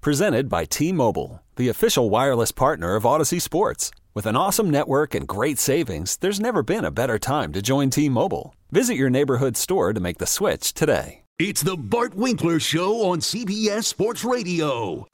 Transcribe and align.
Presented 0.00 0.48
by 0.48 0.64
T 0.64 0.92
Mobile, 0.92 1.42
the 1.56 1.68
official 1.68 2.08
wireless 2.08 2.52
partner 2.52 2.94
of 2.94 3.02
Audacy 3.02 3.42
Sports. 3.42 3.90
With 4.14 4.26
an 4.26 4.36
awesome 4.36 4.70
network 4.70 5.12
and 5.12 5.26
great 5.26 5.58
savings, 5.58 6.16
there's 6.18 6.38
never 6.38 6.62
been 6.62 6.84
a 6.84 6.92
better 6.92 7.18
time 7.18 7.52
to 7.52 7.60
join 7.60 7.90
T 7.90 8.08
Mobile. 8.08 8.54
Visit 8.70 8.94
your 8.94 9.10
neighborhood 9.10 9.56
store 9.56 9.92
to 9.92 9.98
make 10.00 10.18
the 10.18 10.26
switch 10.26 10.72
today. 10.72 11.22
It's 11.40 11.62
the 11.62 11.76
Bart 11.76 12.14
Winkler 12.14 12.60
Show 12.60 13.10
on 13.10 13.18
CBS 13.18 13.84
Sports 13.86 14.22
Radio. 14.24 15.06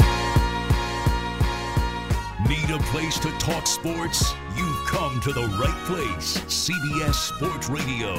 Need 2.47 2.70
a 2.70 2.78
place 2.91 3.19
to 3.20 3.30
talk 3.39 3.66
sports? 3.66 4.34
You've 4.55 4.87
come 4.87 5.19
to 5.23 5.33
the 5.33 5.47
right 5.59 5.84
place. 5.87 6.37
CBS 6.41 7.14
Sports 7.14 7.70
Radio. 7.70 8.14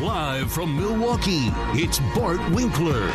Live 0.00 0.50
from 0.50 0.74
Milwaukee, 0.74 1.50
it's 1.74 1.98
Bart 2.14 2.40
Winkler. 2.52 3.12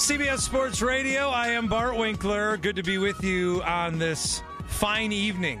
CBS 0.00 0.38
Sports 0.38 0.80
Radio. 0.80 1.28
I 1.28 1.48
am 1.48 1.68
Bart 1.68 1.94
Winkler. 1.94 2.56
Good 2.56 2.74
to 2.76 2.82
be 2.82 2.96
with 2.96 3.22
you 3.22 3.62
on 3.64 3.98
this 3.98 4.42
fine 4.66 5.12
evening 5.12 5.60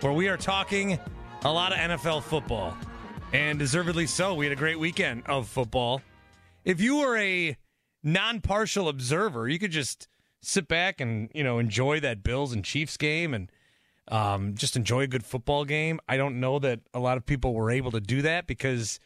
where 0.00 0.12
we 0.12 0.28
are 0.28 0.36
talking 0.36 1.00
a 1.42 1.52
lot 1.52 1.72
of 1.72 1.78
NFL 1.78 2.22
football. 2.22 2.76
And 3.32 3.58
deservedly 3.58 4.06
so. 4.06 4.34
We 4.34 4.46
had 4.46 4.52
a 4.52 4.56
great 4.56 4.78
weekend 4.78 5.24
of 5.26 5.48
football. 5.48 6.00
If 6.64 6.80
you 6.80 6.98
were 6.98 7.18
a 7.18 7.56
non 8.04 8.40
partial 8.40 8.88
observer, 8.88 9.48
you 9.48 9.58
could 9.58 9.72
just 9.72 10.06
sit 10.40 10.68
back 10.68 11.00
and, 11.00 11.28
you 11.34 11.42
know, 11.42 11.58
enjoy 11.58 11.98
that 11.98 12.22
Bills 12.22 12.52
and 12.52 12.64
Chiefs 12.64 12.96
game 12.96 13.34
and 13.34 13.50
um, 14.06 14.54
just 14.54 14.76
enjoy 14.76 15.02
a 15.02 15.08
good 15.08 15.24
football 15.24 15.64
game. 15.64 15.98
I 16.08 16.16
don't 16.16 16.38
know 16.38 16.60
that 16.60 16.82
a 16.94 17.00
lot 17.00 17.16
of 17.16 17.26
people 17.26 17.52
were 17.52 17.72
able 17.72 17.90
to 17.90 18.00
do 18.00 18.22
that 18.22 18.46
because 18.46 19.00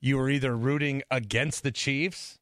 you 0.00 0.16
were 0.16 0.30
either 0.30 0.56
rooting 0.56 1.02
against 1.10 1.62
the 1.62 1.70
Chiefs 1.70 2.38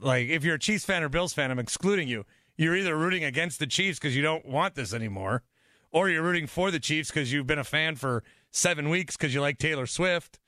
like 0.00 0.28
if 0.28 0.44
you're 0.44 0.56
a 0.56 0.60
Chiefs 0.60 0.84
fan 0.84 1.02
or 1.02 1.08
Bills 1.08 1.32
fan, 1.32 1.50
I'm 1.50 1.58
excluding 1.58 2.08
you. 2.08 2.24
You're 2.56 2.76
either 2.76 2.96
rooting 2.96 3.24
against 3.24 3.58
the 3.58 3.66
Chiefs 3.66 3.98
because 3.98 4.16
you 4.16 4.22
don't 4.22 4.46
want 4.46 4.74
this 4.74 4.92
anymore, 4.92 5.42
or 5.90 6.08
you're 6.08 6.22
rooting 6.22 6.46
for 6.46 6.70
the 6.70 6.80
Chiefs 6.80 7.10
because 7.10 7.32
you've 7.32 7.46
been 7.46 7.58
a 7.58 7.64
fan 7.64 7.96
for 7.96 8.22
seven 8.50 8.88
weeks 8.88 9.16
because 9.16 9.34
you 9.34 9.40
like 9.40 9.58
Taylor 9.58 9.86
Swift, 9.86 10.38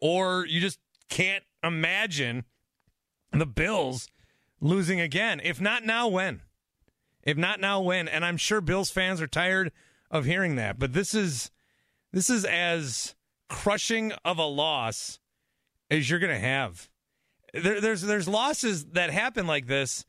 or 0.00 0.44
you 0.46 0.60
just 0.60 0.78
can't 1.08 1.44
imagine 1.62 2.44
the 3.32 3.46
Bills 3.46 4.08
losing 4.60 5.00
again. 5.00 5.40
If 5.42 5.60
not 5.60 5.84
now, 5.84 6.08
when? 6.08 6.42
If 7.22 7.36
not 7.36 7.60
now, 7.60 7.80
when? 7.80 8.08
And 8.08 8.24
I'm 8.24 8.36
sure 8.36 8.60
Bills 8.60 8.90
fans 8.90 9.20
are 9.20 9.26
tired 9.26 9.72
of 10.10 10.24
hearing 10.24 10.56
that. 10.56 10.78
But 10.78 10.92
this 10.92 11.14
is 11.14 11.50
this 12.12 12.30
is 12.30 12.44
as 12.44 13.14
crushing 13.48 14.12
of 14.24 14.38
a 14.38 14.44
loss 14.44 15.18
as 15.90 16.08
you're 16.08 16.18
going 16.18 16.32
to 16.32 16.38
have 16.38 16.88
there, 17.54 17.80
there's 17.80 18.02
there's 18.02 18.28
losses 18.28 18.84
that 18.92 19.10
happen 19.10 19.46
like 19.46 19.66
this, 19.66 20.04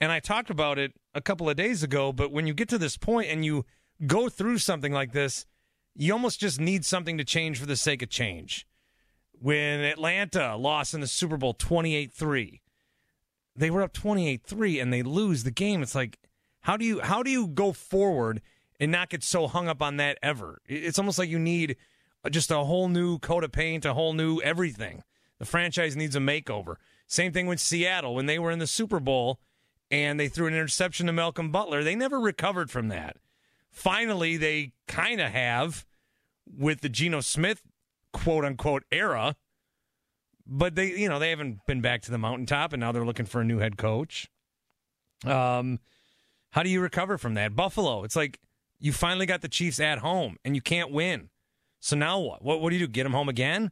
and 0.00 0.10
I 0.10 0.20
talked 0.20 0.50
about 0.50 0.78
it 0.78 0.92
a 1.14 1.20
couple 1.20 1.48
of 1.48 1.56
days 1.56 1.82
ago. 1.82 2.12
But 2.12 2.32
when 2.32 2.46
you 2.46 2.54
get 2.54 2.68
to 2.70 2.78
this 2.78 2.96
point 2.96 3.30
and 3.30 3.44
you 3.44 3.64
go 4.06 4.28
through 4.28 4.58
something 4.58 4.92
like 4.92 5.12
this, 5.12 5.46
you 5.94 6.12
almost 6.12 6.40
just 6.40 6.60
need 6.60 6.84
something 6.84 7.18
to 7.18 7.24
change 7.24 7.58
for 7.58 7.66
the 7.66 7.76
sake 7.76 8.02
of 8.02 8.08
change. 8.08 8.66
When 9.32 9.80
Atlanta 9.80 10.56
lost 10.56 10.94
in 10.94 11.00
the 11.00 11.06
Super 11.06 11.36
Bowl 11.36 11.54
28 11.54 12.12
3, 12.12 12.60
they 13.56 13.70
were 13.70 13.82
up 13.82 13.92
28 13.92 14.42
3 14.42 14.80
and 14.80 14.92
they 14.92 15.02
lose 15.02 15.44
the 15.44 15.50
game. 15.50 15.82
It's 15.82 15.94
like, 15.94 16.18
how 16.60 16.76
do 16.76 16.84
you 16.84 17.00
how 17.00 17.22
do 17.22 17.30
you 17.30 17.46
go 17.46 17.72
forward 17.72 18.40
and 18.78 18.90
not 18.90 19.10
get 19.10 19.22
so 19.22 19.46
hung 19.46 19.68
up 19.68 19.82
on 19.82 19.96
that 19.96 20.18
ever? 20.22 20.60
It's 20.66 20.98
almost 20.98 21.18
like 21.18 21.28
you 21.28 21.38
need 21.38 21.76
just 22.30 22.50
a 22.50 22.58
whole 22.58 22.88
new 22.88 23.18
coat 23.18 23.44
of 23.44 23.52
paint, 23.52 23.84
a 23.84 23.94
whole 23.94 24.12
new 24.12 24.40
everything. 24.40 25.02
The 25.40 25.46
franchise 25.46 25.96
needs 25.96 26.14
a 26.14 26.20
makeover. 26.20 26.76
Same 27.08 27.32
thing 27.32 27.48
with 27.48 27.58
Seattle 27.58 28.14
when 28.14 28.26
they 28.26 28.38
were 28.38 28.52
in 28.52 28.60
the 28.60 28.66
Super 28.68 29.00
Bowl 29.00 29.40
and 29.90 30.20
they 30.20 30.28
threw 30.28 30.46
an 30.46 30.54
interception 30.54 31.06
to 31.06 31.12
Malcolm 31.12 31.50
Butler. 31.50 31.82
They 31.82 31.96
never 31.96 32.20
recovered 32.20 32.70
from 32.70 32.88
that. 32.88 33.16
Finally, 33.72 34.36
they 34.36 34.72
kind 34.86 35.20
of 35.20 35.32
have 35.32 35.84
with 36.46 36.82
the 36.82 36.88
Geno 36.88 37.20
Smith 37.20 37.62
quote 38.12 38.44
unquote 38.44 38.84
era, 38.92 39.34
but 40.46 40.74
they, 40.74 40.92
you 40.92 41.08
know, 41.08 41.18
they 41.18 41.30
haven't 41.30 41.66
been 41.66 41.80
back 41.80 42.02
to 42.02 42.10
the 42.10 42.18
mountaintop 42.18 42.72
and 42.72 42.80
now 42.80 42.92
they're 42.92 43.06
looking 43.06 43.26
for 43.26 43.40
a 43.40 43.44
new 43.44 43.58
head 43.58 43.76
coach. 43.76 44.28
Um, 45.24 45.80
how 46.50 46.62
do 46.62 46.68
you 46.68 46.80
recover 46.80 47.18
from 47.18 47.34
that? 47.34 47.56
Buffalo, 47.56 48.04
it's 48.04 48.16
like 48.16 48.40
you 48.78 48.92
finally 48.92 49.26
got 49.26 49.40
the 49.40 49.48
Chiefs 49.48 49.80
at 49.80 49.98
home 49.98 50.36
and 50.44 50.54
you 50.54 50.60
can't 50.60 50.90
win. 50.90 51.30
So 51.80 51.96
now 51.96 52.18
what? 52.18 52.44
What, 52.44 52.60
what 52.60 52.70
do 52.70 52.76
you 52.76 52.86
do? 52.86 52.92
Get 52.92 53.04
them 53.04 53.12
home 53.12 53.28
again? 53.28 53.70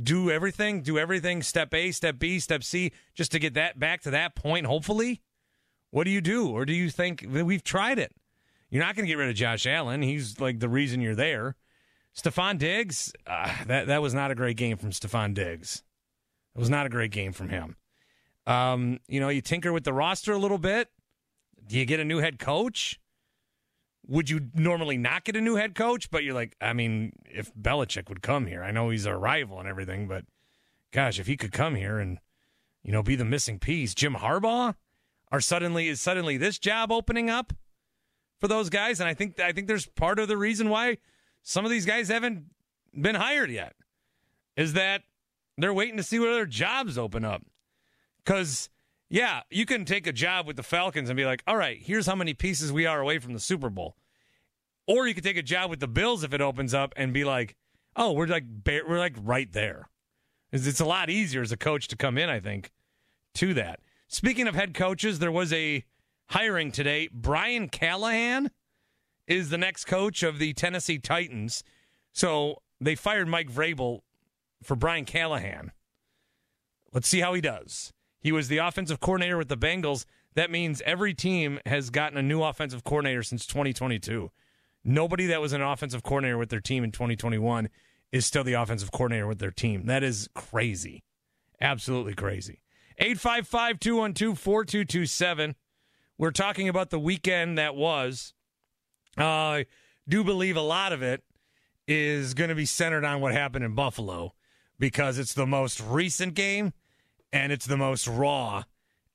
Do 0.00 0.30
everything, 0.30 0.82
do 0.82 0.98
everything, 0.98 1.42
step 1.42 1.74
A, 1.74 1.90
step 1.92 2.18
B, 2.18 2.38
step 2.38 2.64
C, 2.64 2.92
just 3.14 3.32
to 3.32 3.38
get 3.38 3.54
that 3.54 3.78
back 3.78 4.02
to 4.02 4.10
that 4.10 4.34
point, 4.34 4.66
hopefully? 4.66 5.20
What 5.90 6.04
do 6.04 6.10
you 6.10 6.20
do? 6.20 6.48
Or 6.48 6.64
do 6.64 6.72
you 6.72 6.90
think 6.90 7.26
we've 7.28 7.64
tried 7.64 7.98
it? 7.98 8.14
You're 8.70 8.82
not 8.82 8.96
going 8.96 9.04
to 9.04 9.08
get 9.08 9.18
rid 9.18 9.28
of 9.28 9.34
Josh 9.34 9.66
Allen. 9.66 10.00
He's 10.00 10.40
like 10.40 10.60
the 10.60 10.68
reason 10.68 11.02
you're 11.02 11.14
there. 11.14 11.56
Stefon 12.16 12.58
Diggs, 12.58 13.12
uh, 13.26 13.52
that, 13.66 13.86
that 13.86 14.00
was 14.00 14.14
not 14.14 14.30
a 14.30 14.34
great 14.34 14.56
game 14.56 14.76
from 14.78 14.90
Stefon 14.90 15.34
Diggs. 15.34 15.82
It 16.54 16.58
was 16.58 16.70
not 16.70 16.86
a 16.86 16.90
great 16.90 17.10
game 17.10 17.32
from 17.32 17.50
him. 17.50 17.76
Um, 18.46 18.98
you 19.08 19.20
know, 19.20 19.28
you 19.28 19.40
tinker 19.40 19.72
with 19.72 19.84
the 19.84 19.92
roster 19.92 20.32
a 20.32 20.38
little 20.38 20.58
bit. 20.58 20.88
Do 21.66 21.78
you 21.78 21.84
get 21.84 22.00
a 22.00 22.04
new 22.04 22.18
head 22.18 22.38
coach? 22.38 22.98
Would 24.06 24.28
you 24.28 24.48
normally 24.54 24.96
not 24.96 25.24
get 25.24 25.36
a 25.36 25.40
new 25.40 25.56
head 25.56 25.74
coach? 25.74 26.10
But 26.10 26.24
you're 26.24 26.34
like, 26.34 26.56
I 26.60 26.72
mean, 26.72 27.12
if 27.24 27.54
Belichick 27.54 28.08
would 28.08 28.22
come 28.22 28.46
here, 28.46 28.62
I 28.62 28.70
know 28.70 28.90
he's 28.90 29.06
a 29.06 29.16
rival 29.16 29.58
and 29.58 29.68
everything, 29.68 30.08
but 30.08 30.24
gosh, 30.92 31.18
if 31.18 31.26
he 31.26 31.36
could 31.36 31.52
come 31.52 31.74
here 31.74 31.98
and 31.98 32.18
you 32.82 32.92
know 32.92 33.02
be 33.02 33.16
the 33.16 33.24
missing 33.24 33.58
piece, 33.58 33.94
Jim 33.94 34.14
Harbaugh, 34.14 34.74
are 35.30 35.40
suddenly 35.40 35.88
is 35.88 36.00
suddenly 36.00 36.36
this 36.36 36.58
job 36.58 36.90
opening 36.90 37.30
up 37.30 37.52
for 38.40 38.48
those 38.48 38.70
guys? 38.70 39.00
And 39.00 39.08
I 39.08 39.14
think 39.14 39.38
I 39.40 39.52
think 39.52 39.68
there's 39.68 39.86
part 39.86 40.18
of 40.18 40.28
the 40.28 40.36
reason 40.36 40.68
why 40.68 40.98
some 41.42 41.64
of 41.64 41.70
these 41.70 41.86
guys 41.86 42.08
haven't 42.08 42.44
been 42.98 43.14
hired 43.14 43.50
yet 43.50 43.74
is 44.56 44.74
that 44.74 45.02
they're 45.56 45.74
waiting 45.74 45.96
to 45.96 46.02
see 46.02 46.18
what 46.18 46.28
other 46.28 46.46
jobs 46.46 46.98
open 46.98 47.24
up 47.24 47.42
because 48.24 48.68
yeah, 49.12 49.42
you 49.50 49.66
can 49.66 49.84
take 49.84 50.06
a 50.06 50.12
job 50.12 50.46
with 50.46 50.56
the 50.56 50.62
Falcons 50.62 51.10
and 51.10 51.18
be 51.18 51.26
like, 51.26 51.42
all 51.46 51.58
right, 51.58 51.78
here's 51.78 52.06
how 52.06 52.14
many 52.14 52.32
pieces 52.32 52.72
we 52.72 52.86
are 52.86 52.98
away 52.98 53.18
from 53.18 53.34
the 53.34 53.40
Super 53.40 53.68
Bowl. 53.68 53.94
Or 54.86 55.06
you 55.06 55.12
could 55.12 55.22
take 55.22 55.36
a 55.36 55.42
job 55.42 55.68
with 55.68 55.80
the 55.80 55.86
Bills 55.86 56.24
if 56.24 56.32
it 56.32 56.40
opens 56.40 56.72
up 56.72 56.94
and 56.96 57.12
be 57.12 57.22
like, 57.22 57.54
oh, 57.94 58.12
we're 58.12 58.26
like 58.26 58.44
we're 58.66 58.98
like 58.98 59.14
right 59.22 59.52
there. 59.52 59.90
It's 60.50 60.80
a 60.80 60.86
lot 60.86 61.10
easier 61.10 61.42
as 61.42 61.52
a 61.52 61.58
coach 61.58 61.88
to 61.88 61.96
come 61.96 62.16
in, 62.16 62.30
I 62.30 62.40
think, 62.40 62.70
to 63.34 63.52
that. 63.52 63.80
Speaking 64.08 64.48
of 64.48 64.54
head 64.54 64.72
coaches, 64.72 65.18
there 65.18 65.30
was 65.30 65.52
a 65.52 65.84
hiring 66.28 66.72
today. 66.72 67.10
Brian 67.12 67.68
Callahan 67.68 68.50
is 69.26 69.50
the 69.50 69.58
next 69.58 69.84
coach 69.84 70.22
of 70.22 70.38
the 70.38 70.54
Tennessee 70.54 70.98
Titans. 70.98 71.62
So 72.14 72.62
they 72.80 72.94
fired 72.94 73.28
Mike 73.28 73.52
Vrabel 73.52 74.00
for 74.62 74.74
Brian 74.74 75.04
Callahan. 75.04 75.72
Let's 76.94 77.08
see 77.08 77.20
how 77.20 77.34
he 77.34 77.42
does. 77.42 77.92
He 78.22 78.32
was 78.32 78.48
the 78.48 78.58
offensive 78.58 79.00
coordinator 79.00 79.36
with 79.36 79.48
the 79.48 79.56
Bengals. 79.56 80.06
That 80.34 80.50
means 80.50 80.80
every 80.86 81.12
team 81.12 81.58
has 81.66 81.90
gotten 81.90 82.16
a 82.16 82.22
new 82.22 82.42
offensive 82.42 82.84
coordinator 82.84 83.22
since 83.22 83.44
2022. 83.46 84.30
Nobody 84.84 85.26
that 85.26 85.40
was 85.40 85.52
an 85.52 85.60
offensive 85.60 86.02
coordinator 86.02 86.38
with 86.38 86.48
their 86.48 86.60
team 86.60 86.84
in 86.84 86.92
2021 86.92 87.68
is 88.12 88.24
still 88.24 88.44
the 88.44 88.52
offensive 88.52 88.92
coordinator 88.92 89.26
with 89.26 89.38
their 89.38 89.50
team. 89.50 89.86
That 89.86 90.02
is 90.02 90.28
crazy. 90.34 91.02
Absolutely 91.60 92.14
crazy. 92.14 92.60
855 92.98 93.80
212 93.80 94.38
4227. 94.38 95.56
We're 96.18 96.30
talking 96.30 96.68
about 96.68 96.90
the 96.90 97.00
weekend 97.00 97.58
that 97.58 97.74
was. 97.74 98.34
Uh, 99.18 99.24
I 99.24 99.66
do 100.08 100.22
believe 100.22 100.56
a 100.56 100.62
lot 100.62 100.92
of 100.92 101.02
it 101.02 101.22
is 101.88 102.34
going 102.34 102.50
to 102.50 102.54
be 102.54 102.66
centered 102.66 103.04
on 103.04 103.20
what 103.20 103.32
happened 103.32 103.64
in 103.64 103.74
Buffalo 103.74 104.34
because 104.78 105.18
it's 105.18 105.34
the 105.34 105.46
most 105.46 105.80
recent 105.80 106.34
game 106.34 106.72
and 107.32 107.52
it's 107.52 107.66
the 107.66 107.76
most 107.76 108.06
raw, 108.06 108.64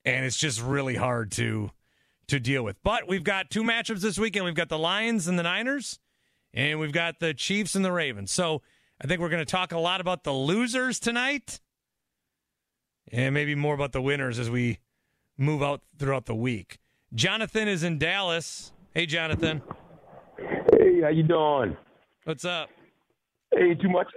and 0.05 0.25
it's 0.25 0.37
just 0.37 0.61
really 0.61 0.95
hard 0.95 1.31
to 1.33 1.71
to 2.27 2.39
deal 2.39 2.63
with. 2.63 2.75
But 2.83 3.07
we've 3.07 3.23
got 3.23 3.49
two 3.49 3.63
matchups 3.63 4.01
this 4.01 4.17
weekend. 4.17 4.45
We've 4.45 4.55
got 4.55 4.69
the 4.69 4.77
Lions 4.77 5.27
and 5.27 5.39
the 5.39 5.43
Niners, 5.43 5.99
and 6.53 6.79
we've 6.79 6.91
got 6.91 7.19
the 7.19 7.33
Chiefs 7.33 7.75
and 7.75 7.85
the 7.85 7.91
Ravens. 7.91 8.31
So 8.31 8.61
I 9.01 9.07
think 9.07 9.21
we're 9.21 9.29
going 9.29 9.45
to 9.45 9.51
talk 9.51 9.71
a 9.71 9.79
lot 9.79 10.01
about 10.01 10.23
the 10.23 10.33
losers 10.33 10.99
tonight, 10.99 11.61
and 13.11 13.33
maybe 13.33 13.55
more 13.55 13.73
about 13.73 13.93
the 13.93 14.01
winners 14.01 14.39
as 14.39 14.49
we 14.49 14.79
move 15.37 15.63
out 15.63 15.81
throughout 15.97 16.25
the 16.25 16.35
week. 16.35 16.79
Jonathan 17.13 17.67
is 17.67 17.83
in 17.83 17.97
Dallas. 17.97 18.73
Hey, 18.93 19.05
Jonathan. 19.05 19.61
Hey, 20.37 21.01
how 21.01 21.09
you 21.09 21.23
doing? 21.23 21.77
What's 22.25 22.43
up? 22.43 22.69
Hey, 23.53 23.75
too 23.75 23.89
much. 23.89 24.07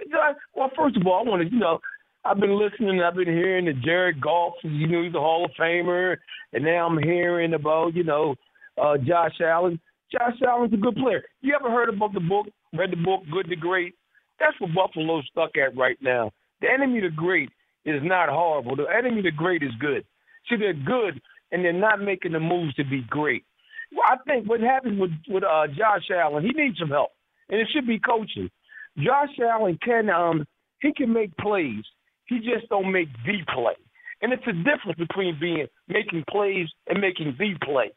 Well, 0.53 0.69
first 0.75 0.97
of 0.97 1.07
all, 1.07 1.25
I 1.25 1.29
want 1.29 1.41
to, 1.43 1.53
you 1.53 1.59
know, 1.59 1.79
I've 2.23 2.39
been 2.39 2.59
listening. 2.59 3.01
I've 3.01 3.15
been 3.15 3.27
hearing 3.27 3.65
that 3.65 3.81
Jared 3.81 4.21
Goff, 4.21 4.53
you 4.63 4.87
know, 4.87 5.03
he's 5.03 5.15
a 5.15 5.19
Hall 5.19 5.45
of 5.45 5.51
Famer, 5.59 6.17
and 6.53 6.63
now 6.63 6.87
I'm 6.87 7.01
hearing 7.01 7.53
about, 7.53 7.95
you 7.95 8.03
know, 8.03 8.35
uh, 8.81 8.97
Josh 8.97 9.39
Allen. 9.41 9.79
Josh 10.11 10.39
Allen's 10.47 10.73
a 10.73 10.77
good 10.77 10.95
player. 10.95 11.23
You 11.41 11.55
ever 11.59 11.71
heard 11.71 11.89
about 11.89 12.13
the 12.13 12.19
book? 12.19 12.47
Read 12.73 12.91
the 12.91 12.97
book, 12.97 13.21
Good 13.31 13.49
to 13.49 13.55
Great? 13.55 13.95
That's 14.39 14.59
what 14.59 14.73
Buffalo's 14.73 15.27
stuck 15.31 15.51
at 15.57 15.77
right 15.77 15.97
now. 16.01 16.31
The 16.61 16.67
enemy 16.69 17.01
to 17.01 17.09
great 17.09 17.49
is 17.85 18.01
not 18.03 18.29
horrible. 18.29 18.75
The 18.75 18.85
enemy 18.85 19.21
to 19.23 19.31
great 19.31 19.63
is 19.63 19.71
good. 19.79 20.05
See, 20.49 20.57
they're 20.57 20.73
good, 20.73 21.21
and 21.51 21.63
they're 21.63 21.73
not 21.73 22.01
making 22.01 22.33
the 22.33 22.39
moves 22.39 22.73
to 22.75 22.83
be 22.83 23.03
great. 23.09 23.43
Well, 23.91 24.05
I 24.05 24.17
think 24.25 24.47
what 24.47 24.61
happens 24.61 24.99
with 24.99 25.11
with 25.27 25.43
uh, 25.43 25.67
Josh 25.67 26.09
Allen, 26.11 26.43
he 26.43 26.51
needs 26.51 26.77
some 26.79 26.89
help, 26.89 27.09
and 27.49 27.59
it 27.59 27.67
should 27.73 27.87
be 27.87 27.99
coaching. 27.99 28.49
Josh 28.97 29.29
Allen 29.41 29.77
can 29.83 30.09
um 30.09 30.45
he 30.81 30.93
can 30.93 31.11
make 31.13 31.35
plays. 31.37 31.83
He 32.31 32.39
just 32.39 32.69
don't 32.69 32.93
make 32.93 33.09
the 33.25 33.39
play. 33.53 33.75
And 34.21 34.31
it's 34.31 34.47
a 34.47 34.53
difference 34.53 34.97
between 34.97 35.37
being 35.37 35.67
making 35.89 36.23
plays 36.29 36.69
and 36.87 37.01
making 37.01 37.35
the 37.37 37.55
play. 37.61 37.91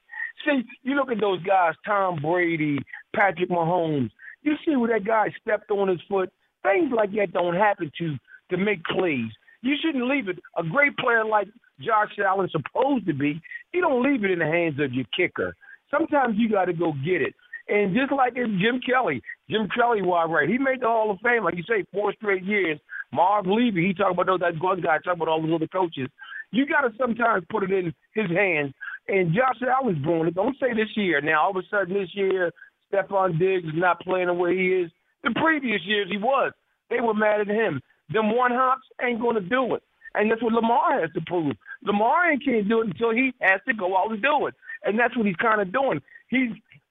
See, 0.44 0.62
you 0.82 0.96
look 0.96 1.12
at 1.12 1.20
those 1.20 1.40
guys, 1.44 1.74
Tom 1.86 2.18
Brady, 2.20 2.78
Patrick 3.14 3.48
Mahomes. 3.48 4.10
You 4.42 4.54
see 4.66 4.74
where 4.74 4.98
that 4.98 5.06
guy 5.06 5.32
stepped 5.40 5.70
on 5.70 5.86
his 5.86 6.00
foot. 6.08 6.32
Things 6.64 6.90
like 6.92 7.12
that 7.12 7.32
don't 7.32 7.54
happen 7.54 7.92
to 7.98 8.16
to 8.50 8.56
make 8.56 8.82
plays. 8.86 9.30
You 9.62 9.76
shouldn't 9.80 10.08
leave 10.08 10.28
it. 10.28 10.40
A 10.58 10.64
great 10.64 10.96
player 10.96 11.24
like 11.24 11.46
Josh 11.78 12.18
Allen 12.18 12.50
supposed 12.50 13.06
to 13.06 13.14
be, 13.14 13.40
you 13.72 13.80
don't 13.80 14.02
leave 14.02 14.24
it 14.24 14.32
in 14.32 14.40
the 14.40 14.46
hands 14.46 14.80
of 14.80 14.92
your 14.92 15.06
kicker. 15.16 15.54
Sometimes 15.92 16.34
you 16.36 16.50
got 16.50 16.64
to 16.64 16.72
go 16.72 16.92
get 17.04 17.22
it. 17.22 17.34
And 17.68 17.94
just 17.94 18.10
like 18.10 18.34
Jim 18.34 18.80
Kelly, 18.84 19.22
Jim 19.48 19.68
Kelly 19.74 20.02
was 20.02 20.28
right. 20.28 20.48
He 20.48 20.58
made 20.58 20.80
the 20.80 20.86
Hall 20.86 21.12
of 21.12 21.18
Fame, 21.22 21.44
like 21.44 21.56
you 21.56 21.62
say, 21.62 21.84
four 21.92 22.12
straight 22.14 22.42
years. 22.42 22.80
Marv 23.12 23.46
Levy, 23.46 23.86
he 23.88 23.94
talked 23.94 24.12
about 24.12 24.26
those 24.26 24.40
that 24.40 24.62
one 24.62 24.80
guy, 24.80 24.98
talking 24.98 25.22
about 25.22 25.28
all 25.28 25.42
those 25.42 25.54
other 25.54 25.68
coaches. 25.68 26.08
You 26.50 26.66
got 26.66 26.82
to 26.82 26.92
sometimes 26.98 27.44
put 27.50 27.64
it 27.64 27.72
in 27.72 27.92
his 28.14 28.30
hands. 28.30 28.72
And 29.08 29.34
Josh 29.34 29.60
Allen's 29.62 30.02
doing 30.04 30.28
it. 30.28 30.34
Don't 30.34 30.56
say 30.58 30.72
this 30.72 30.96
year. 30.96 31.20
Now 31.20 31.44
all 31.44 31.50
of 31.50 31.56
a 31.56 31.62
sudden 31.70 31.94
this 31.94 32.10
year, 32.14 32.52
Stefon 32.92 33.38
Diggs 33.38 33.66
is 33.66 33.74
not 33.74 34.00
playing 34.00 34.28
the 34.28 34.34
way 34.34 34.56
he 34.56 34.68
is. 34.68 34.90
The 35.24 35.34
previous 35.40 35.80
years 35.84 36.08
he 36.10 36.16
was. 36.16 36.52
They 36.90 37.00
were 37.00 37.14
mad 37.14 37.40
at 37.40 37.48
him. 37.48 37.80
Them 38.12 38.34
one 38.36 38.52
hops 38.52 38.86
ain't 39.02 39.20
going 39.20 39.36
to 39.36 39.40
do 39.40 39.74
it. 39.74 39.82
And 40.14 40.30
that's 40.30 40.42
what 40.42 40.52
Lamar 40.52 41.00
has 41.00 41.10
to 41.14 41.20
prove. 41.26 41.56
Lamar 41.82 42.30
ain't 42.30 42.44
can't 42.44 42.68
do 42.68 42.82
it 42.82 42.88
until 42.88 43.10
he 43.10 43.32
has 43.40 43.60
to 43.66 43.74
go 43.74 43.96
out 43.96 44.12
and 44.12 44.22
do 44.22 44.46
it. 44.46 44.54
And 44.84 44.98
that's 44.98 45.16
what 45.16 45.26
he's 45.26 45.36
kind 45.36 45.60
of 45.60 45.72
doing. 45.72 46.00
He's 46.28 46.50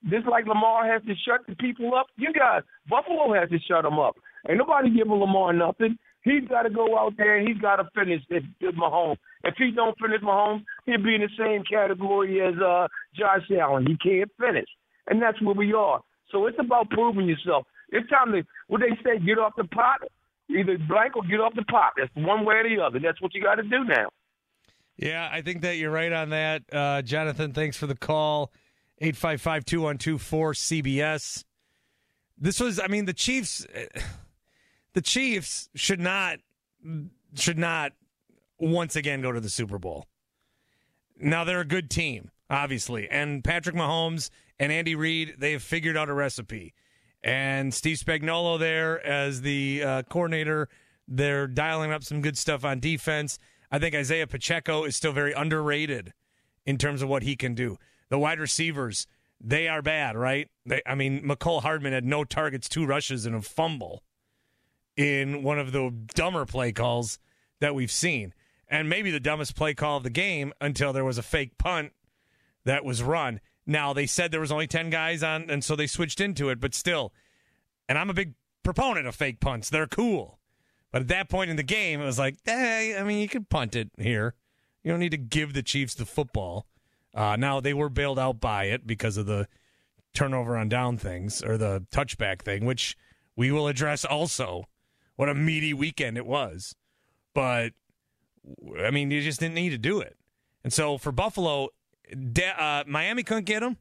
just 0.09 0.27
like 0.27 0.45
Lamar 0.45 0.91
has 0.91 1.01
to 1.03 1.13
shut 1.25 1.41
the 1.47 1.55
people 1.55 1.95
up. 1.95 2.07
You 2.17 2.33
guys, 2.33 2.63
Buffalo 2.89 3.33
has 3.33 3.49
to 3.49 3.59
shut 3.59 3.83
them 3.83 3.99
up. 3.99 4.15
Ain't 4.47 4.57
nobody 4.57 4.89
giving 4.89 5.13
Lamar 5.13 5.53
nothing. 5.53 5.97
He's 6.23 6.47
got 6.47 6.63
to 6.63 6.69
go 6.69 6.97
out 6.97 7.13
there 7.17 7.37
and 7.37 7.47
he's 7.47 7.57
got 7.57 7.77
to 7.77 7.89
finish 7.93 8.21
with 8.29 8.75
Mahomes. 8.75 9.17
If 9.43 9.55
he 9.57 9.71
don't 9.71 9.97
finish 9.99 10.21
Mahomes, 10.21 10.63
he'll 10.85 11.03
be 11.03 11.15
in 11.15 11.21
the 11.21 11.29
same 11.37 11.63
category 11.69 12.41
as 12.41 12.55
uh, 12.61 12.87
Josh 13.15 13.43
Allen. 13.59 13.85
He 13.85 13.97
can't 13.97 14.31
finish, 14.39 14.67
and 15.07 15.21
that's 15.21 15.41
where 15.41 15.55
we 15.55 15.73
are. 15.73 16.01
So 16.31 16.47
it's 16.47 16.57
about 16.59 16.89
proving 16.89 17.27
yourself. 17.27 17.65
It's 17.89 18.09
time 18.09 18.31
to 18.31 18.43
what 18.67 18.81
they 18.81 18.95
say: 19.03 19.19
get 19.19 19.37
off 19.37 19.53
the 19.57 19.65
pot, 19.65 20.01
either 20.49 20.77
blank 20.87 21.17
or 21.17 21.23
get 21.23 21.41
off 21.41 21.53
the 21.55 21.63
pot. 21.63 21.93
That's 21.97 22.09
one 22.15 22.45
way 22.45 22.55
or 22.55 22.69
the 22.69 22.81
other. 22.81 22.99
That's 22.99 23.21
what 23.21 23.33
you 23.33 23.41
got 23.41 23.55
to 23.55 23.63
do 23.63 23.83
now. 23.83 24.07
Yeah, 24.97 25.29
I 25.31 25.41
think 25.41 25.61
that 25.61 25.77
you're 25.77 25.91
right 25.91 26.11
on 26.11 26.29
that, 26.29 26.63
uh, 26.71 27.01
Jonathan. 27.01 27.51
Thanks 27.53 27.77
for 27.77 27.87
the 27.87 27.95
call. 27.95 28.51
855 29.01 29.65
212 29.65 30.21
cbs 30.53 31.43
This 32.37 32.59
was, 32.59 32.79
I 32.79 32.87
mean, 32.87 33.05
the 33.05 33.13
Chiefs. 33.13 33.65
The 34.93 35.01
Chiefs 35.01 35.69
should 35.75 35.99
not 35.99 36.39
should 37.35 37.57
not 37.57 37.93
once 38.59 38.95
again 38.95 39.21
go 39.21 39.31
to 39.31 39.39
the 39.39 39.49
Super 39.49 39.79
Bowl. 39.79 40.05
Now 41.17 41.43
they're 41.43 41.61
a 41.61 41.65
good 41.65 41.89
team, 41.89 42.31
obviously, 42.49 43.09
and 43.09 43.43
Patrick 43.43 43.75
Mahomes 43.75 44.29
and 44.59 44.71
Andy 44.71 44.95
Reid 44.95 45.35
they 45.39 45.53
have 45.53 45.63
figured 45.63 45.97
out 45.97 46.09
a 46.09 46.13
recipe, 46.13 46.73
and 47.23 47.73
Steve 47.73 47.97
Spagnuolo 47.97 48.59
there 48.59 49.03
as 49.05 49.41
the 49.41 49.83
uh, 49.83 50.03
coordinator, 50.03 50.69
they're 51.07 51.47
dialing 51.47 51.91
up 51.91 52.03
some 52.03 52.21
good 52.21 52.37
stuff 52.37 52.63
on 52.63 52.79
defense. 52.79 53.39
I 53.71 53.79
think 53.79 53.95
Isaiah 53.95 54.27
Pacheco 54.27 54.83
is 54.83 54.95
still 54.95 55.13
very 55.13 55.33
underrated 55.33 56.13
in 56.65 56.77
terms 56.77 57.01
of 57.01 57.09
what 57.09 57.23
he 57.23 57.35
can 57.35 57.55
do. 57.55 57.77
The 58.09 58.19
wide 58.19 58.39
receivers, 58.39 59.07
they 59.41 59.67
are 59.67 59.81
bad, 59.81 60.15
right? 60.15 60.49
They, 60.65 60.81
I 60.85 60.93
mean, 60.93 61.23
Mecole 61.23 61.63
Hardman 61.63 61.93
had 61.93 62.05
no 62.05 62.23
targets, 62.23 62.69
two 62.69 62.85
rushes, 62.85 63.25
and 63.25 63.35
a 63.35 63.41
fumble 63.41 64.03
in 64.95 65.43
one 65.43 65.59
of 65.59 65.71
the 65.71 65.91
dumber 66.13 66.45
play 66.45 66.71
calls 66.71 67.19
that 67.59 67.75
we've 67.75 67.91
seen. 67.91 68.33
And 68.67 68.89
maybe 68.89 69.11
the 69.11 69.19
dumbest 69.19 69.55
play 69.55 69.73
call 69.73 69.97
of 69.97 70.03
the 70.03 70.09
game 70.09 70.53
until 70.59 70.93
there 70.93 71.05
was 71.05 71.17
a 71.17 71.23
fake 71.23 71.57
punt 71.57 71.93
that 72.65 72.85
was 72.85 73.03
run. 73.03 73.39
Now, 73.65 73.93
they 73.93 74.05
said 74.05 74.31
there 74.31 74.39
was 74.39 74.51
only 74.51 74.67
10 74.67 74.89
guys 74.89 75.23
on, 75.23 75.49
and 75.49 75.63
so 75.63 75.75
they 75.75 75.87
switched 75.87 76.19
into 76.19 76.49
it, 76.49 76.59
but 76.59 76.73
still. 76.73 77.13
And 77.87 77.97
I'm 77.97 78.09
a 78.09 78.13
big 78.13 78.33
proponent 78.63 79.07
of 79.07 79.15
fake 79.15 79.39
punts. 79.39 79.69
They're 79.69 79.87
cool. 79.87 80.39
But 80.91 81.03
at 81.03 81.07
that 81.09 81.29
point 81.29 81.49
in 81.49 81.55
the 81.55 81.63
game, 81.63 82.01
it 82.01 82.05
was 82.05 82.19
like, 82.19 82.37
hey, 82.45 82.97
I 82.97 83.03
mean, 83.03 83.19
you 83.19 83.27
could 83.27 83.49
punt 83.49 83.75
it 83.75 83.89
here. 83.97 84.35
You 84.83 84.91
don't 84.91 84.99
need 84.99 85.11
to 85.11 85.17
give 85.17 85.53
the 85.53 85.63
Chiefs 85.63 85.95
the 85.95 86.05
football. 86.05 86.67
Uh, 87.13 87.35
now, 87.35 87.59
they 87.59 87.73
were 87.73 87.89
bailed 87.89 88.19
out 88.19 88.39
by 88.39 88.65
it 88.65 88.85
because 88.85 89.17
of 89.17 89.25
the 89.25 89.47
turnover 90.13 90.57
on 90.57 90.69
down 90.69 90.97
things 90.97 91.41
or 91.41 91.57
the 91.57 91.85
touchback 91.91 92.41
thing, 92.41 92.65
which 92.65 92.97
we 93.35 93.51
will 93.51 93.67
address 93.67 94.05
also 94.05 94.67
what 95.15 95.29
a 95.29 95.35
meaty 95.35 95.73
weekend 95.73 96.17
it 96.17 96.25
was. 96.25 96.75
But 97.33 97.73
I 98.83 98.91
mean, 98.91 99.11
you 99.11 99.21
just 99.21 99.39
didn't 99.39 99.55
need 99.55 99.69
to 99.69 99.77
do 99.77 99.99
it. 99.99 100.17
And 100.63 100.71
so 100.71 100.97
for 100.97 101.11
Buffalo, 101.11 101.69
uh, 102.57 102.83
Miami 102.87 103.23
couldn't 103.23 103.45
get 103.45 103.61
them. 103.61 103.77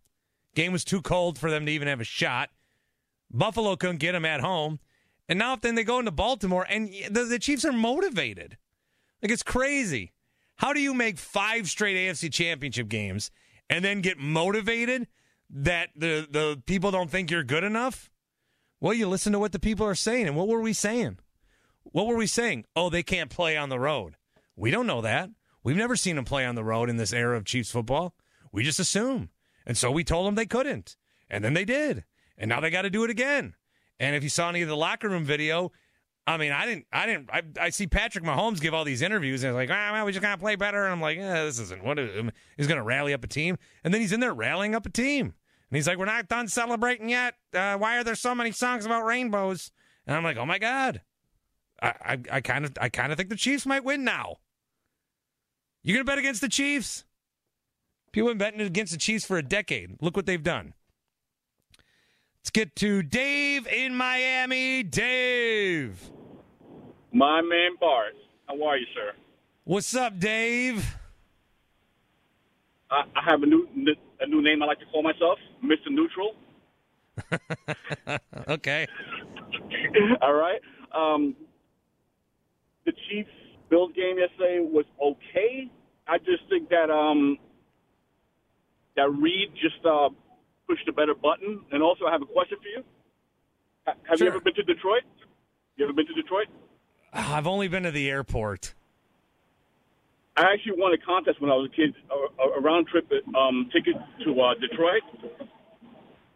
Game 0.55 0.73
was 0.73 0.85
too 0.85 1.01
cold 1.01 1.39
for 1.39 1.51
them 1.51 1.67
to 1.67 1.73
even 1.73 1.89
have 1.89 2.01
a 2.01 2.05
shot. 2.05 2.51
Buffalo 3.31 3.77
couldn't 3.77 3.99
get 3.99 4.13
them 4.13 4.25
at 4.25 4.41
home. 4.41 4.79
And 5.29 5.39
now 5.39 5.57
then 5.57 5.75
they 5.75 5.85
go 5.85 5.99
into 5.99 6.11
Baltimore 6.11 6.67
and 6.69 6.93
the, 7.11 7.25
the 7.25 7.39
Chiefs 7.39 7.65
are 7.65 7.73
motivated. 7.73 8.59
Like 9.23 9.31
it's 9.31 9.43
crazy. 9.43 10.13
How 10.57 10.73
do 10.73 10.81
you 10.81 10.95
make 10.95 11.19
five 11.19 11.69
straight 11.69 11.97
AFC 11.97 12.33
championship 12.33 12.89
games 12.89 13.31
and 13.71 13.85
then 13.85 14.01
get 14.01 14.19
motivated 14.19 15.07
that 15.49 15.91
the, 15.97 16.27
the 16.31 16.63
people 16.67 16.91
don't 16.91 17.11
think 17.11 17.31
you're 17.31 17.45
good 17.45 17.65
enough? 17.65 18.11
Well, 18.81 18.93
you 18.93 19.09
listen 19.09 19.33
to 19.33 19.39
what 19.39 19.53
the 19.53 19.59
people 19.59 19.87
are 19.87 19.95
saying. 19.95 20.27
And 20.27 20.37
what 20.37 20.49
were 20.49 20.61
we 20.61 20.73
saying? 20.73 21.19
What 21.85 22.07
were 22.07 22.17
we 22.17 22.27
saying? 22.27 22.65
Oh, 22.77 22.91
they 22.91 23.03
can't 23.03 23.31
play 23.31 23.57
on 23.57 23.69
the 23.69 23.79
road. 23.79 24.17
We 24.57 24.71
don't 24.71 24.87
know 24.87 25.01
that. 25.03 25.31
We've 25.65 25.77
never 25.77 25.97
seen 25.97 26.17
them 26.17 26.25
play 26.25 26.45
on 26.45 26.55
the 26.55 26.65
road 26.65 26.91
in 26.91 26.97
this 26.97 27.13
era 27.13 27.37
of 27.37 27.45
Chiefs 27.45 27.71
football. 27.71 28.15
We 28.53 28.63
just 28.63 28.81
assume. 28.81 29.31
And 29.67 29.77
so 29.77 29.91
we 29.91 30.05
told 30.05 30.27
them 30.27 30.35
they 30.35 30.47
couldn't. 30.47 30.97
And 31.31 31.45
then 31.45 31.55
they 31.55 31.65
did. 31.65 32.05
And 32.37 32.49
now 32.49 32.61
they 32.61 32.71
got 32.71 32.83
to 32.83 32.91
do 32.91 33.05
it 33.05 33.11
again. 33.11 33.55
And 34.01 34.17
if 34.17 34.23
you 34.23 34.29
saw 34.29 34.49
any 34.49 34.63
of 34.63 34.69
the 34.69 34.77
locker 34.77 35.09
room 35.09 35.25
video, 35.25 35.73
I 36.27 36.37
mean, 36.37 36.53
I 36.53 36.67
didn't, 36.67 36.87
I 36.93 37.07
didn't, 37.07 37.31
I, 37.33 37.43
I 37.61 37.71
see 37.71 37.87
Patrick 37.87 38.25
Mahomes 38.25 38.61
give 38.61 38.75
all 38.75 38.85
these 38.85 39.03
interviews 39.03 39.43
and 39.43 39.53
he's 39.53 39.57
like, 39.57 39.71
ah, 39.71 39.93
well, 39.93 40.05
we 40.07 40.13
just 40.13 40.23
got 40.23 40.37
to 40.37 40.41
play 40.41 40.57
better. 40.57 40.85
And 40.85 40.93
I'm 40.93 41.01
like, 41.01 41.19
yeah, 41.19 41.45
this 41.45 41.59
isn't 41.59 41.85
what 41.85 41.99
is, 41.99 42.31
he's 42.57 42.67
to 42.67 42.83
rally 42.83 43.13
up 43.13 43.25
a 43.25 43.29
team. 43.29 43.59
And 43.85 43.93
then 43.93 44.01
he's 44.01 44.13
in 44.13 44.21
there 44.21 44.35
rallying 44.35 44.75
up 44.75 44.87
a 44.87 44.91
team. 44.91 45.35
And 45.73 45.77
he's 45.77 45.87
like, 45.87 45.97
We're 45.97 46.05
not 46.05 46.29
done 46.29 46.49
celebrating 46.49 47.09
yet. 47.09 47.35
Uh, 47.55 47.79
why 47.79 47.97
are 47.97 48.05
there 48.05 48.15
so 48.15 48.35
many 48.35 48.53
songs 48.53 48.85
about 48.85 49.07
rainbows? 49.07 49.73
And 50.07 50.15
I'm 50.15 50.23
like, 50.23 50.37
Oh 50.37 50.45
my 50.45 50.59
God. 50.59 51.01
I, 51.83 52.19
I, 52.31 52.41
kind 52.41 52.65
of 52.65 52.73
I 52.81 52.89
kind 52.89 53.11
of 53.11 53.19
think 53.19 53.29
the 53.29 53.37
Chiefs 53.37 53.67
might 53.67 53.85
win 53.85 54.05
now. 54.05 54.37
You 55.83 55.95
gonna 55.95 56.05
bet 56.05 56.19
against 56.19 56.41
the 56.41 56.49
Chiefs? 56.49 57.05
People 58.13 58.29
have 58.29 58.39
been 58.39 58.53
betting 58.53 58.67
against 58.67 58.93
the 58.93 58.99
Chiefs 58.99 59.25
for 59.25 59.37
a 59.37 59.43
decade. 59.43 59.97
Look 60.01 60.17
what 60.17 60.27
they've 60.27 60.43
done. 60.43 60.75
Let's 62.41 62.51
get 62.51 62.77
to 62.77 63.03
Dave 63.03 63.67
in 63.67 63.95
Miami. 63.97 64.83
Dave. 64.83 66.11
My 67.13 67.41
man 67.41 67.73
Bart. 67.81 68.15
How 68.47 68.63
are 68.65 68.77
you, 68.77 68.87
sir? 68.95 69.13
What's 69.65 69.95
up, 69.97 70.19
Dave? 70.19 70.97
I, 72.91 73.03
I 73.17 73.31
have 73.31 73.43
a 73.43 73.47
new 73.47 73.67
a 74.21 74.27
new 74.27 74.43
name 74.43 74.63
I 74.63 74.67
like 74.67 74.79
to 74.81 74.87
call 74.87 75.03
myself, 75.03 75.39
Mr. 75.65 75.91
Neutral. 75.91 76.35
okay. 78.49 78.87
All 80.23 80.35
right. 80.35 80.61
Um, 80.95 81.35
the 82.85 82.93
Chiefs 83.09 83.31
Bills 83.71 83.93
game 83.95 84.19
yesterday 84.19 84.61
was 84.61 84.85
okay. 85.01 85.71
I 86.07 86.19
just 86.19 86.43
think 86.51 86.69
that 86.71 86.91
um, 86.91 87.39
that 88.97 89.09
Reid 89.11 89.53
just 89.55 89.85
uh, 89.87 90.11
pushed 90.69 90.87
a 90.89 90.93
better 90.93 91.15
button. 91.15 91.65
And 91.71 91.83
also, 91.83 92.07
I 92.07 92.13
have 92.13 92.23
a 92.23 92.27
question 92.27 92.59
for 92.59 92.69
you. 92.69 92.85
Have 93.87 94.19
sure. 94.19 94.27
you 94.27 94.33
ever 94.33 94.41
been 94.41 94.55
to 94.55 94.63
Detroit? 94.63 95.03
You 95.77 95.85
ever 95.85 95.93
been 95.93 96.07
to 96.07 96.15
Detroit? 96.15 96.47
I've 97.13 97.47
only 97.47 97.69
been 97.69 97.83
to 97.83 97.91
the 97.91 98.11
airport. 98.11 98.75
I 100.37 100.53
actually 100.55 100.81
won 100.81 100.95
a 100.95 100.99
contest 100.99 101.41
when 101.41 101.51
I 101.51 101.55
was 101.55 101.69
a 101.71 101.77
kid, 101.77 101.95
a, 102.11 102.59
a 102.59 102.61
round 102.61 102.87
trip 102.87 103.11
um, 103.37 103.69
ticket 103.73 103.97
to 104.25 104.41
uh, 104.41 104.55
Detroit, 104.55 105.03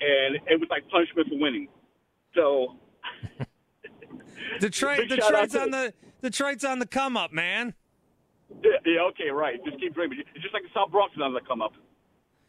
and 0.01 0.37
it 0.47 0.61
was 0.61 0.69
like 0.69 0.87
punishment 0.91 1.29
for 1.29 1.39
winning. 1.39 1.69
So 2.35 2.77
Detroit, 4.61 5.01
Detroit's 5.09 5.57
on 5.57 5.71
the 5.71 5.95
Detroit's 6.23 6.65
on 6.65 6.79
the 6.79 6.87
come 6.87 7.17
up, 7.17 7.33
man. 7.33 7.75
yeah, 8.63 8.71
yeah, 8.85 9.01
okay, 9.11 9.31
right. 9.31 9.63
Just 9.65 9.79
keep 9.81 9.95
dreaming. 9.95 10.19
It's 10.35 10.43
just 10.43 10.55
like 10.55 10.63
the 10.63 10.69
South 10.75 10.91
Bronx 10.91 11.15
doesn't 11.17 11.47
come 11.47 11.63
up. 11.63 11.73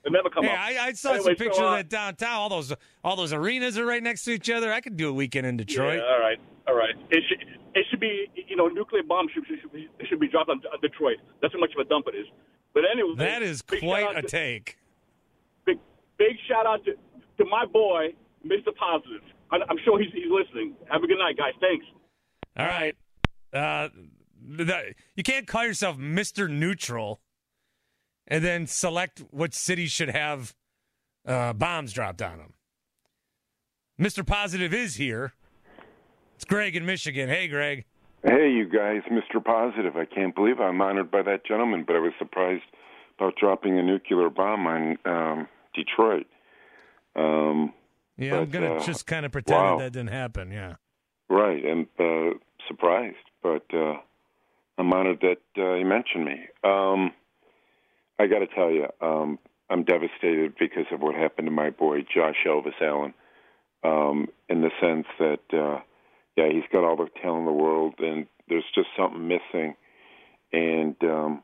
It 0.06 0.12
never 0.12 0.30
come 0.30 0.46
Hey, 0.46 0.52
up. 0.52 0.60
I, 0.60 0.78
I 0.88 0.94
saw 0.94 1.10
Anyway, 1.12 1.24
some 1.26 1.36
pictures 1.36 1.58
so, 1.58 1.68
uh, 1.68 1.72
of 1.72 1.78
that 1.78 1.90
downtown. 1.90 2.34
All 2.40 2.50
those 2.50 2.74
all 3.04 3.16
those 3.16 3.34
arenas 3.34 3.78
are 3.78 3.86
right 3.86 4.02
next 4.02 4.24
to 4.26 4.32
each 4.32 4.50
other. 4.50 4.72
I 4.72 4.80
could 4.80 4.96
do 4.96 5.10
a 5.10 5.14
weekend 5.14 5.46
in 5.48 5.58
Detroit. 5.58 5.98
Yeah, 6.00 6.14
all 6.14 6.20
right, 6.20 6.40
all 6.68 6.76
right. 6.76 6.96
It 7.10 7.24
should 7.28 7.42
it 7.76 7.86
should 7.90 8.00
be 8.00 8.28
you 8.48 8.56
know 8.56 8.68
nuclear 8.68 9.04
bombs 9.04 9.32
should 9.34 9.44
should 9.48 9.72
be, 9.74 9.90
should 10.08 10.20
be 10.20 10.30
dropped 10.30 10.50
on, 10.50 10.62
on 10.72 10.80
Detroit. 10.82 11.18
That's 11.42 11.54
how 11.54 11.60
much 11.60 11.72
of 11.78 11.86
a 11.86 11.90
dump 11.90 12.06
it 12.08 12.16
is. 12.16 12.28
But 12.74 12.84
anyway, 12.92 13.16
That 13.18 13.42
is 13.42 13.62
quite 13.62 14.16
a 14.16 14.22
to- 14.22 14.28
take. 14.28 14.78
Big 15.66 15.80
big 16.18 16.38
shout 16.48 16.66
out 16.66 16.86
to, 16.86 16.94
to 16.94 17.50
my 17.50 17.66
boy, 17.66 18.14
Mr. 18.46 18.74
Positive. 18.80 19.22
I, 19.52 19.58
I'm 19.70 19.78
sure 19.84 20.00
he's 20.00 20.14
he's 20.14 20.32
listening. 20.32 20.74
Have 20.90 21.04
a 21.04 21.08
good 21.08 21.18
night, 21.20 21.36
guys. 21.38 21.54
Thanks. 21.60 21.86
All 22.56 22.66
right. 22.66 22.96
Uh, 23.54 23.90
that, 24.50 24.96
you 25.16 25.24
can't 25.24 25.48
call 25.48 25.66
yourself 25.66 25.98
Mr. 25.98 26.50
Neutral 26.50 27.22
and 28.28 28.44
then 28.44 28.68
select 28.68 29.24
what 29.32 29.54
cities 29.54 29.92
should 29.92 30.10
have 30.10 30.56
uh, 31.26 31.54
bombs 31.54 31.94
dropped 31.94 32.22
on 32.22 32.38
them. 32.38 32.54
Mr. 34.00 34.26
Positive 34.26 34.74
is 34.74 34.96
here. 34.96 35.34
It's 36.36 36.46
Greg 36.46 36.76
in 36.76 36.86
Michigan. 36.86 37.30
Hey, 37.30 37.48
Greg. 37.48 37.86
Hey, 38.24 38.52
you 38.52 38.70
guys, 38.70 39.02
Mr. 39.12 39.44
Positive. 39.44 39.96
I 39.96 40.06
can't 40.06 40.36
believe 40.36 40.60
I'm 40.60 40.82
honored 40.82 41.10
by 41.10 41.24
that 41.24 41.46
gentleman, 41.46 41.84
but 41.86 41.96
I 41.96 42.00
was 42.00 42.14
surprised 42.20 42.64
about 43.18 43.36
dropping 43.40 43.80
a 43.80 43.84
nuclear 43.84 44.30
bomb 44.30 44.68
on 44.68 44.98
um, 45.06 45.48
Detroit. 45.74 46.28
Um, 47.16 47.74
Yeah, 48.18 48.40
I'm 48.40 48.50
going 48.50 48.70
to 48.70 48.76
uh, 48.76 48.86
just 48.86 49.08
kind 49.08 49.26
of 49.26 49.32
pretend 49.32 49.60
wow. 49.60 49.78
that, 49.78 49.86
that 49.86 49.94
didn't 49.94 50.12
happen. 50.12 50.52
Yeah. 50.52 50.76
right, 51.30 51.64
and 51.64 51.88
uh, 52.00 52.38
surprised, 52.68 53.16
but 53.42 53.66
uh, 53.74 53.96
I'm 54.78 54.94
honored 54.94 55.22
that 55.22 55.62
uh, 55.62 55.76
he 55.78 55.84
mentioned 55.84 56.26
me. 56.26 56.48
Um, 56.64 57.12
I 58.20 58.28
got 58.28 58.40
to 58.40 58.48
tell 58.48 58.72
you, 58.72 58.88
um, 59.02 59.40
I'm 59.70 59.84
devastated 59.84 60.54
because 60.60 60.86
of 60.92 61.02
what 61.02 61.16
happened 61.16 61.48
to 61.48 61.52
my 61.52 61.70
boy 61.70 62.02
Josh 62.02 62.38
Elvis 62.46 62.82
Allen. 62.82 63.14
Um, 63.84 64.28
in 64.50 64.62
the 64.62 64.72
sense 64.82 65.06
that, 65.20 65.40
uh, 65.54 65.80
yeah, 66.36 66.50
he's 66.52 66.64
got 66.72 66.84
all 66.84 66.98
the 66.98 67.08
talent 67.22 67.42
in 67.42 67.46
the 67.46 67.52
world, 67.52 67.96
and 68.00 68.26
there's 68.50 68.66
just 68.74 68.88
something 68.98 69.28
missing. 69.28 69.76
And 70.52 70.96
um, 71.04 71.44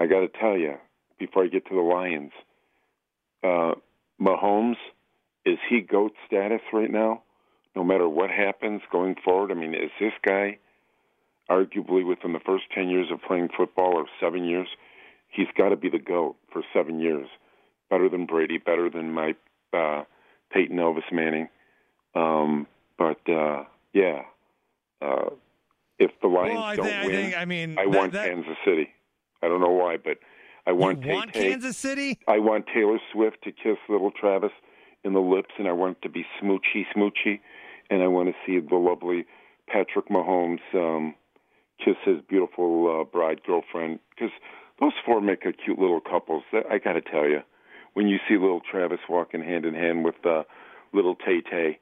I 0.00 0.06
got 0.06 0.20
to 0.20 0.28
tell 0.28 0.56
you, 0.56 0.74
before 1.18 1.44
I 1.44 1.48
get 1.48 1.66
to 1.66 1.74
the 1.74 1.80
Lions, 1.80 2.32
uh, 3.44 3.74
Mahomes 4.20 4.76
is 5.46 5.58
he 5.70 5.80
goat 5.80 6.12
status 6.26 6.60
right 6.72 6.90
now? 6.90 7.22
No 7.74 7.84
matter 7.84 8.08
what 8.08 8.30
happens 8.30 8.82
going 8.90 9.14
forward, 9.24 9.52
I 9.52 9.54
mean, 9.54 9.74
is 9.74 9.90
this 10.00 10.12
guy 10.26 10.58
arguably 11.50 12.06
within 12.06 12.32
the 12.32 12.40
first 12.40 12.64
ten 12.74 12.88
years 12.88 13.08
of 13.12 13.20
playing 13.22 13.48
football 13.56 13.94
or 13.96 14.06
seven 14.20 14.44
years? 14.44 14.68
He's 15.28 15.48
got 15.56 15.70
to 15.70 15.76
be 15.76 15.88
the 15.88 15.98
goat 15.98 16.36
for 16.52 16.62
seven 16.72 17.00
years. 17.00 17.28
Better 17.90 18.08
than 18.08 18.26
Brady, 18.26 18.58
better 18.58 18.88
than 18.90 19.12
my 19.12 19.34
uh, 19.72 20.04
Peyton 20.52 20.76
Elvis 20.76 21.10
Manning. 21.12 21.48
Um, 22.14 22.66
but 22.98 23.20
uh, 23.28 23.64
yeah, 23.92 24.22
uh, 25.02 25.30
if 25.98 26.10
the 26.22 26.28
Lions 26.28 26.54
Well, 26.54 26.62
I, 26.62 26.76
don't 26.76 26.86
thi- 26.86 26.92
I 26.94 27.06
win, 27.06 27.12
think, 27.14 27.36
I 27.38 27.44
mean, 27.44 27.78
I 27.78 27.84
that- 27.84 27.98
want 27.98 28.12
that- 28.12 28.28
Kansas 28.28 28.56
City. 28.64 28.88
I 29.42 29.48
don't 29.48 29.60
know 29.60 29.70
why, 29.70 29.98
but 29.98 30.18
I 30.66 30.70
you 30.70 30.76
want 30.76 31.06
want 31.06 31.32
Tay-Tay. 31.34 31.50
Kansas 31.50 31.76
City? 31.76 32.18
I 32.26 32.38
want 32.38 32.64
Taylor 32.74 32.98
Swift 33.12 33.42
to 33.44 33.52
kiss 33.52 33.76
little 33.88 34.10
Travis 34.10 34.50
in 35.04 35.12
the 35.12 35.20
lips, 35.20 35.50
and 35.58 35.68
I 35.68 35.72
want 35.72 35.98
it 35.98 36.02
to 36.02 36.08
be 36.08 36.24
smoochy, 36.42 36.84
smoochy, 36.96 37.38
and 37.90 38.02
I 38.02 38.08
want 38.08 38.30
to 38.30 38.34
see 38.46 38.58
the 38.58 38.74
lovely 38.76 39.26
Patrick 39.68 40.08
Mahomes 40.08 40.58
um, 40.74 41.14
kiss 41.82 41.96
his 42.04 42.18
beautiful 42.28 43.00
uh, 43.00 43.04
bride 43.04 43.42
girlfriend 43.44 44.00
because 44.10 44.32
those 44.80 44.92
four 45.04 45.20
make 45.20 45.44
a 45.44 45.52
cute 45.52 45.78
little 45.78 46.00
couples. 46.00 46.42
I 46.70 46.78
got 46.78 46.94
to 46.94 47.00
tell 47.00 47.26
you, 47.26 47.40
when 47.94 48.08
you 48.08 48.18
see 48.28 48.36
little 48.36 48.60
Travis 48.60 49.00
walking 49.08 49.42
hand 49.42 49.64
in 49.64 49.74
hand 49.74 50.04
with 50.04 50.16
uh, 50.24 50.42
little 50.92 51.14
Tay 51.14 51.40
Tay, 51.40 51.78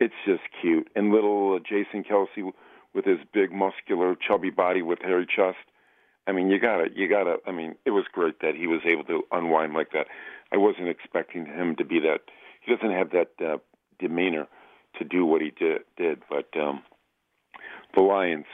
it's 0.00 0.14
just 0.26 0.42
cute, 0.60 0.88
and 0.94 1.10
little 1.10 1.54
uh, 1.54 1.58
Jason 1.58 2.04
Kelce 2.04 2.52
with 2.94 3.04
his 3.04 3.18
big, 3.32 3.52
muscular, 3.52 4.14
chubby 4.14 4.50
body 4.50 4.82
with 4.82 5.00
hairy 5.00 5.26
chest. 5.26 5.58
I 6.26 6.32
mean, 6.32 6.48
you 6.50 6.58
gotta, 6.58 6.86
you 6.94 7.08
gotta. 7.08 7.36
I 7.46 7.52
mean, 7.52 7.74
it 7.84 7.90
was 7.90 8.04
great 8.12 8.40
that 8.40 8.54
he 8.54 8.66
was 8.66 8.80
able 8.86 9.04
to 9.04 9.22
unwind 9.30 9.74
like 9.74 9.92
that. 9.92 10.06
I 10.52 10.56
wasn't 10.56 10.88
expecting 10.88 11.46
him 11.46 11.76
to 11.76 11.84
be 11.84 12.00
that. 12.00 12.20
He 12.60 12.74
doesn't 12.74 12.92
have 12.92 13.10
that 13.10 13.30
uh, 13.44 13.58
demeanor 13.98 14.46
to 14.98 15.04
do 15.04 15.26
what 15.26 15.42
he 15.42 15.50
did. 15.50 15.82
Did, 15.96 16.22
but 16.30 16.48
um, 16.58 16.82
the 17.94 18.00
Lions, 18.00 18.46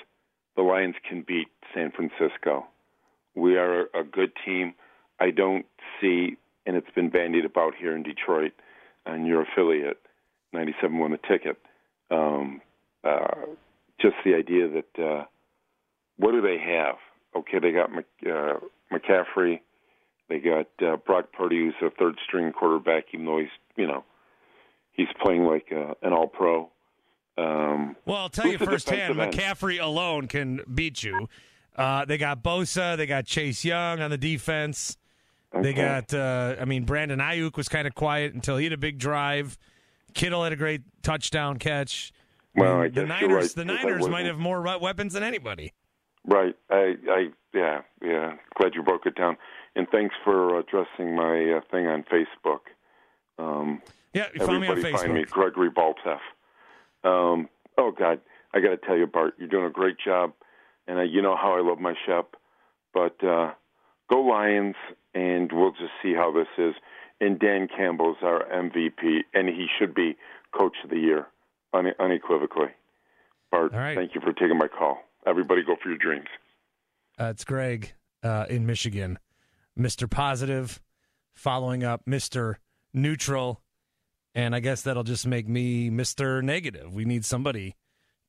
the 0.57 0.63
Lions 0.63 0.97
can 1.09 1.23
beat 1.27 1.49
San 1.75 1.93
Francisco. 1.93 2.67
We 3.35 3.57
are 3.57 3.83
a 3.95 4.05
good 4.05 4.33
team. 4.45 4.75
I 5.19 5.31
don't 5.31 5.67
see, 6.01 6.37
and 6.67 6.77
it's 6.77 6.91
been 6.95 7.11
bandied 7.11 7.45
about 7.45 7.75
here 7.75 7.95
in 7.95 8.03
Detroit, 8.03 8.53
and 9.07 9.27
your 9.27 9.43
affiliate, 9.43 9.99
97 10.53 10.99
won 10.99 11.13
the 11.13 11.19
ticket. 11.19 11.57
Um, 12.11 12.61
uh, 13.05 13.47
just 14.01 14.17
the 14.25 14.35
idea 14.35 14.69
that 14.69 15.03
uh, 15.03 15.25
what 16.17 16.33
do 16.33 16.41
they 16.41 16.59
have? 16.59 16.97
Okay, 17.37 17.59
they 17.61 17.73
got 17.73 17.91
uh, 17.91 18.59
McCaffrey, 18.93 19.61
they 20.29 20.39
got 20.39 20.69
uh, 20.83 20.97
Brock 20.97 21.27
Purdy, 21.33 21.59
who's 21.59 21.75
a 21.83 21.91
third 21.91 22.17
string 22.27 22.53
quarterback, 22.53 23.07
even 23.13 23.27
though 23.27 23.39
he's 23.39 23.49
you 23.77 23.87
know 23.87 24.05
he's 24.93 25.09
playing 25.23 25.45
like 25.45 25.67
uh, 25.73 25.95
an 26.03 26.13
All 26.13 26.27
Pro. 26.27 26.71
Um, 27.41 27.97
Well, 28.05 28.19
I'll 28.19 28.29
tell 28.29 28.47
you 28.47 28.59
firsthand, 28.59 29.19
end? 29.19 29.33
McCaffrey 29.33 29.81
alone 29.81 30.29
can 30.29 30.61
beat 30.73 31.03
you. 31.03 31.29
Uh, 31.77 32.05
they 32.05 32.19
got 32.19 32.43
Bosa, 32.43 32.97
they 32.97 33.07
got 33.07 33.25
Chase 33.25 33.65
Young 33.65 34.01
on 34.01 34.11
the 34.11 34.19
defense. 34.19 34.97
They 35.53 35.73
got, 35.73 36.15
uh, 36.15 36.57
I 36.61 36.65
mean, 36.65 36.85
Brandon 36.85 37.19
Aiyuk 37.19 37.57
was 37.57 37.69
kind 37.69 37.87
of 37.89 37.95
quiet 37.95 38.35
until 38.35 38.57
he 38.57 38.65
had 38.65 38.73
a 38.73 38.77
big 38.79 38.99
drive. 38.99 39.59
Kittle 40.15 40.45
had 40.45 40.53
a 40.53 40.57
great 40.57 40.83
touchdown 41.03 41.59
catch. 41.59 42.13
Well, 42.55 42.89
the 42.91 43.07
Niners, 43.07 43.33
right, 43.33 43.55
the 43.55 43.65
Niners 43.65 44.09
might 44.09 44.27
have 44.27 44.39
more 44.39 44.61
weapons 44.79 45.15
than 45.15 45.23
anybody. 45.23 45.73
Right. 46.25 46.55
I, 46.69 46.95
I, 47.09 47.29
yeah, 47.55 47.81
yeah. 48.03 48.35
Glad 48.57 48.75
you 48.75 48.83
broke 48.83 49.07
it 49.07 49.17
down. 49.17 49.37
And 49.75 49.89
thanks 49.91 50.15
for 50.25 50.59
addressing 50.59 51.17
my 51.17 51.53
uh, 51.53 51.61
thing 51.71 51.87
on 51.87 52.05
Facebook. 52.05 52.61
Um, 53.39 53.83
Yeah, 54.13 54.27
you 54.35 54.45
find 54.45 54.61
me 54.61 54.67
on 54.69 54.79
everybody 54.79 55.05
find 55.05 55.15
me, 55.15 55.25
Gregory 55.25 55.71
Balteff. 55.71 56.19
Um, 57.05 57.49
oh 57.79 57.93
God, 57.97 58.21
I 58.53 58.61
got 58.61 58.71
to 58.71 58.77
tell 58.77 58.97
you, 58.97 59.07
Bart, 59.07 59.35
you're 59.39 59.49
doing 59.49 59.67
a 59.67 59.71
great 59.71 59.97
job, 60.05 60.33
and 60.87 60.99
uh, 60.99 61.03
you 61.03 61.23
know 61.23 61.37
how 61.37 61.57
I 61.57 61.61
love 61.61 61.79
my 61.79 61.95
Shep. 62.07 62.35
But 62.93 63.23
uh, 63.25 63.53
go 64.11 64.21
Lions, 64.21 64.77
and 65.15 65.51
we'll 65.53 65.73
just 65.73 65.93
see 66.03 66.15
how 66.15 66.33
this 66.33 66.49
is. 66.59 66.75
And 67.21 67.39
Dan 67.39 67.69
Campbell's 67.69 68.17
our 68.23 68.45
MVP, 68.45 69.21
and 69.35 69.49
he 69.49 69.67
should 69.79 69.95
be 69.95 70.17
Coach 70.59 70.77
of 70.83 70.91
the 70.91 70.99
Year, 70.99 71.27
une- 71.75 71.95
unequivocally. 71.99 72.71
Bart, 73.51 73.73
right. 73.73 73.97
thank 73.97 74.15
you 74.15 74.21
for 74.21 74.33
taking 74.33 74.59
my 74.59 74.69
call. 74.69 74.99
Everybody, 75.27 75.63
go 75.63 75.77
for 75.81 75.89
your 75.89 75.99
dreams. 75.99 76.29
Uh, 77.19 77.27
it's 77.27 77.45
Greg 77.45 77.93
uh, 78.23 78.47
in 78.49 78.65
Michigan. 78.65 79.19
Mr. 79.79 80.11
Positive, 80.11 80.81
following 81.35 81.85
up 81.85 82.05
Mr. 82.07 82.57
Neutral. 82.93 83.61
And 84.35 84.55
I 84.55 84.61
guess 84.61 84.83
that'll 84.83 85.03
just 85.03 85.27
make 85.27 85.49
me 85.49 85.91
Mr. 85.91 86.43
Negative. 86.43 86.93
We 86.95 87.05
need 87.05 87.25
somebody 87.25 87.77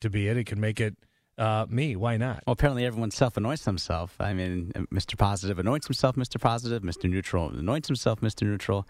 to 0.01 0.10
be 0.10 0.27
it. 0.27 0.38
It 0.38 0.46
can 0.48 0.60
make 0.60 0.79
it 0.79 0.96
uh, 1.38 1.65
me. 1.70 1.96
Why 1.96 2.17
not? 2.17 2.43
Well, 2.46 2.53
apparently 2.53 2.86
everyone 2.86 3.12
self 3.12 3.38
anoints 3.38 3.65
themselves. 3.65 4.13
I 4.20 4.34
mean, 4.34 4.72
Mr. 4.91 5.17
Positive 5.17 5.60
anoints 5.60 5.88
himself 5.88 6.15
Mr. 6.15 6.39
Positive. 6.39 6.81
Mr. 6.81 7.10
Neutral 7.10 7.50
anoints 7.50 7.88
himself 7.88 8.22
Mr. 8.22 8.43
Neutral. 8.43 8.88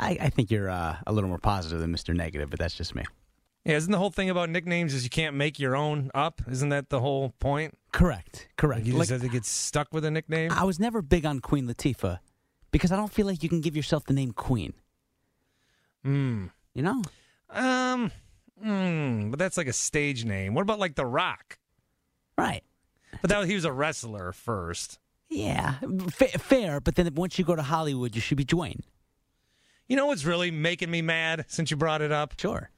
I, 0.00 0.16
I 0.20 0.30
think 0.30 0.50
you're 0.50 0.70
uh, 0.70 0.96
a 1.06 1.12
little 1.12 1.28
more 1.28 1.38
positive 1.38 1.80
than 1.80 1.92
Mr. 1.94 2.14
Negative, 2.14 2.48
but 2.48 2.58
that's 2.58 2.74
just 2.74 2.94
me. 2.94 3.04
Yeah, 3.64 3.76
isn't 3.76 3.90
the 3.90 3.98
whole 3.98 4.10
thing 4.10 4.30
about 4.30 4.48
nicknames 4.48 4.94
is 4.94 5.04
you 5.04 5.10
can't 5.10 5.34
make 5.36 5.58
your 5.58 5.76
own 5.76 6.10
up? 6.14 6.40
Isn't 6.50 6.68
that 6.70 6.88
the 6.88 7.00
whole 7.00 7.34
point? 7.40 7.76
Correct. 7.92 8.48
Correct. 8.56 8.80
Like 8.80 8.86
you 8.86 8.92
Like, 8.94 9.08
just 9.08 9.10
have 9.10 9.20
to 9.22 9.28
get 9.28 9.44
stuck 9.44 9.88
with 9.92 10.04
a 10.04 10.10
nickname? 10.10 10.52
I 10.52 10.64
was 10.64 10.78
never 10.80 11.02
big 11.02 11.26
on 11.26 11.40
Queen 11.40 11.66
Latifah 11.68 12.18
because 12.70 12.92
I 12.92 12.96
don't 12.96 13.12
feel 13.12 13.26
like 13.26 13.42
you 13.42 13.48
can 13.48 13.60
give 13.60 13.76
yourself 13.76 14.04
the 14.04 14.14
name 14.14 14.32
Queen. 14.32 14.72
Hmm. 16.04 16.46
You 16.74 16.82
know? 16.82 17.02
Um, 17.50 18.10
hmm, 18.62 19.30
but 19.30 19.38
that's 19.38 19.56
like 19.56 19.66
a 19.66 19.72
stage 19.72 20.24
name. 20.24 20.54
What 20.54 20.62
about 20.62 20.78
like 20.78 20.94
The 20.94 21.06
Rock? 21.06 21.58
Right. 22.36 22.62
But 23.20 23.30
that 23.30 23.46
he 23.46 23.54
was 23.54 23.64
a 23.64 23.72
wrestler 23.72 24.32
first. 24.32 24.98
Yeah. 25.28 25.74
Fa- 26.10 26.38
fair, 26.38 26.80
but 26.80 26.94
then 26.94 27.14
once 27.14 27.38
you 27.38 27.44
go 27.44 27.56
to 27.56 27.62
Hollywood, 27.62 28.14
you 28.14 28.20
should 28.20 28.38
be 28.38 28.44
Dwayne. 28.44 28.80
You 29.88 29.96
know 29.96 30.06
what's 30.06 30.24
really 30.24 30.50
making 30.50 30.90
me 30.90 31.02
mad 31.02 31.46
since 31.48 31.70
you 31.70 31.76
brought 31.76 32.02
it 32.02 32.12
up? 32.12 32.34
Sure. 32.38 32.70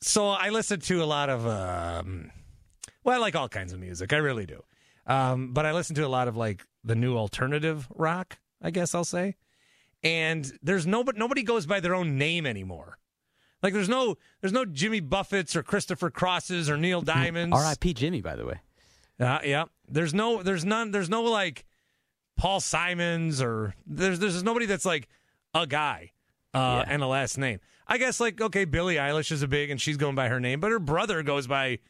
So 0.00 0.28
I 0.28 0.50
listen 0.50 0.80
to 0.80 1.02
a 1.02 1.04
lot 1.04 1.28
of, 1.28 1.46
um, 1.46 2.30
well, 3.02 3.16
I 3.16 3.18
like 3.18 3.34
all 3.34 3.48
kinds 3.48 3.72
of 3.72 3.80
music. 3.80 4.12
I 4.12 4.18
really 4.18 4.46
do. 4.46 4.62
Um, 5.06 5.52
but 5.52 5.66
I 5.66 5.72
listen 5.72 5.96
to 5.96 6.06
a 6.06 6.08
lot 6.08 6.28
of 6.28 6.36
like 6.36 6.64
the 6.84 6.94
new 6.94 7.16
alternative 7.16 7.88
rock, 7.94 8.38
I 8.62 8.70
guess 8.70 8.94
I'll 8.94 9.04
say. 9.04 9.34
And 10.02 10.50
there's 10.62 10.86
no, 10.86 11.02
but 11.02 11.16
nobody 11.16 11.42
goes 11.42 11.66
by 11.66 11.80
their 11.80 11.94
own 11.94 12.16
name 12.18 12.46
anymore. 12.46 12.98
Like 13.62 13.72
there's 13.72 13.88
no, 13.88 14.16
there's 14.40 14.52
no 14.52 14.64
Jimmy 14.64 15.00
Buffett's 15.00 15.56
or 15.56 15.62
Christopher 15.64 16.10
Crosses 16.10 16.70
or 16.70 16.76
Neil 16.76 17.00
Diamonds. 17.00 17.56
R.I.P. 17.56 17.94
Jimmy, 17.94 18.20
by 18.20 18.36
the 18.36 18.46
way. 18.46 18.60
Uh, 19.18 19.40
yeah. 19.44 19.64
There's 19.88 20.14
no, 20.14 20.42
there's 20.44 20.64
none, 20.64 20.92
there's 20.92 21.10
no 21.10 21.22
like 21.24 21.64
Paul 22.36 22.60
Simons 22.60 23.42
or 23.42 23.74
there's, 23.86 24.20
there's 24.20 24.44
nobody 24.44 24.66
that's 24.66 24.84
like 24.86 25.08
a 25.54 25.66
guy 25.66 26.12
uh, 26.54 26.84
Yeah. 26.86 26.92
and 26.94 27.02
a 27.02 27.06
last 27.08 27.36
name. 27.36 27.58
I 27.88 27.98
guess 27.98 28.20
like, 28.20 28.40
okay, 28.40 28.64
Billie 28.64 28.94
Eilish 28.96 29.32
is 29.32 29.42
a 29.42 29.48
big 29.48 29.70
and 29.70 29.80
she's 29.80 29.96
going 29.96 30.14
by 30.14 30.28
her 30.28 30.38
name, 30.38 30.60
but 30.60 30.70
her 30.70 30.78
brother 30.78 31.24
goes 31.24 31.48
by 31.48 31.80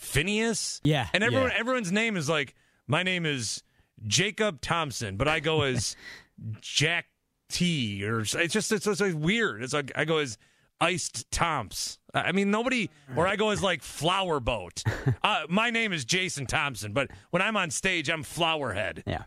Finneas. 0.00 0.80
Yeah, 0.84 1.08
And 1.12 1.22
everyone, 1.22 1.50
yeah. 1.50 1.56
everyone's 1.58 1.92
name 1.92 2.16
is 2.16 2.28
like, 2.28 2.54
my 2.86 3.02
name 3.02 3.26
is 3.26 3.62
Jacob 4.06 4.60
Thompson, 4.62 5.16
but 5.16 5.28
I 5.28 5.40
go 5.40 5.62
as 5.62 5.96
Jack 6.60 7.06
T 7.48 8.04
or 8.04 8.20
it's 8.20 8.32
just, 8.32 8.72
it's, 8.72 8.86
it's 8.86 9.00
like 9.00 9.14
weird. 9.14 9.62
It's 9.62 9.72
like, 9.72 9.92
I 9.94 10.04
go 10.04 10.18
as 10.18 10.38
iced 10.80 11.30
Tomps. 11.30 11.98
I 12.14 12.32
mean, 12.32 12.50
nobody, 12.50 12.90
or 13.16 13.26
I 13.26 13.36
go 13.36 13.50
as 13.50 13.62
like 13.62 13.82
flower 13.82 14.40
boat. 14.40 14.82
Uh, 15.22 15.42
my 15.48 15.70
name 15.70 15.92
is 15.92 16.04
Jason 16.04 16.46
Thompson, 16.46 16.92
but 16.92 17.10
when 17.30 17.42
I'm 17.42 17.56
on 17.56 17.70
stage, 17.70 18.08
I'm 18.08 18.22
Flowerhead. 18.22 19.02
Yeah. 19.06 19.24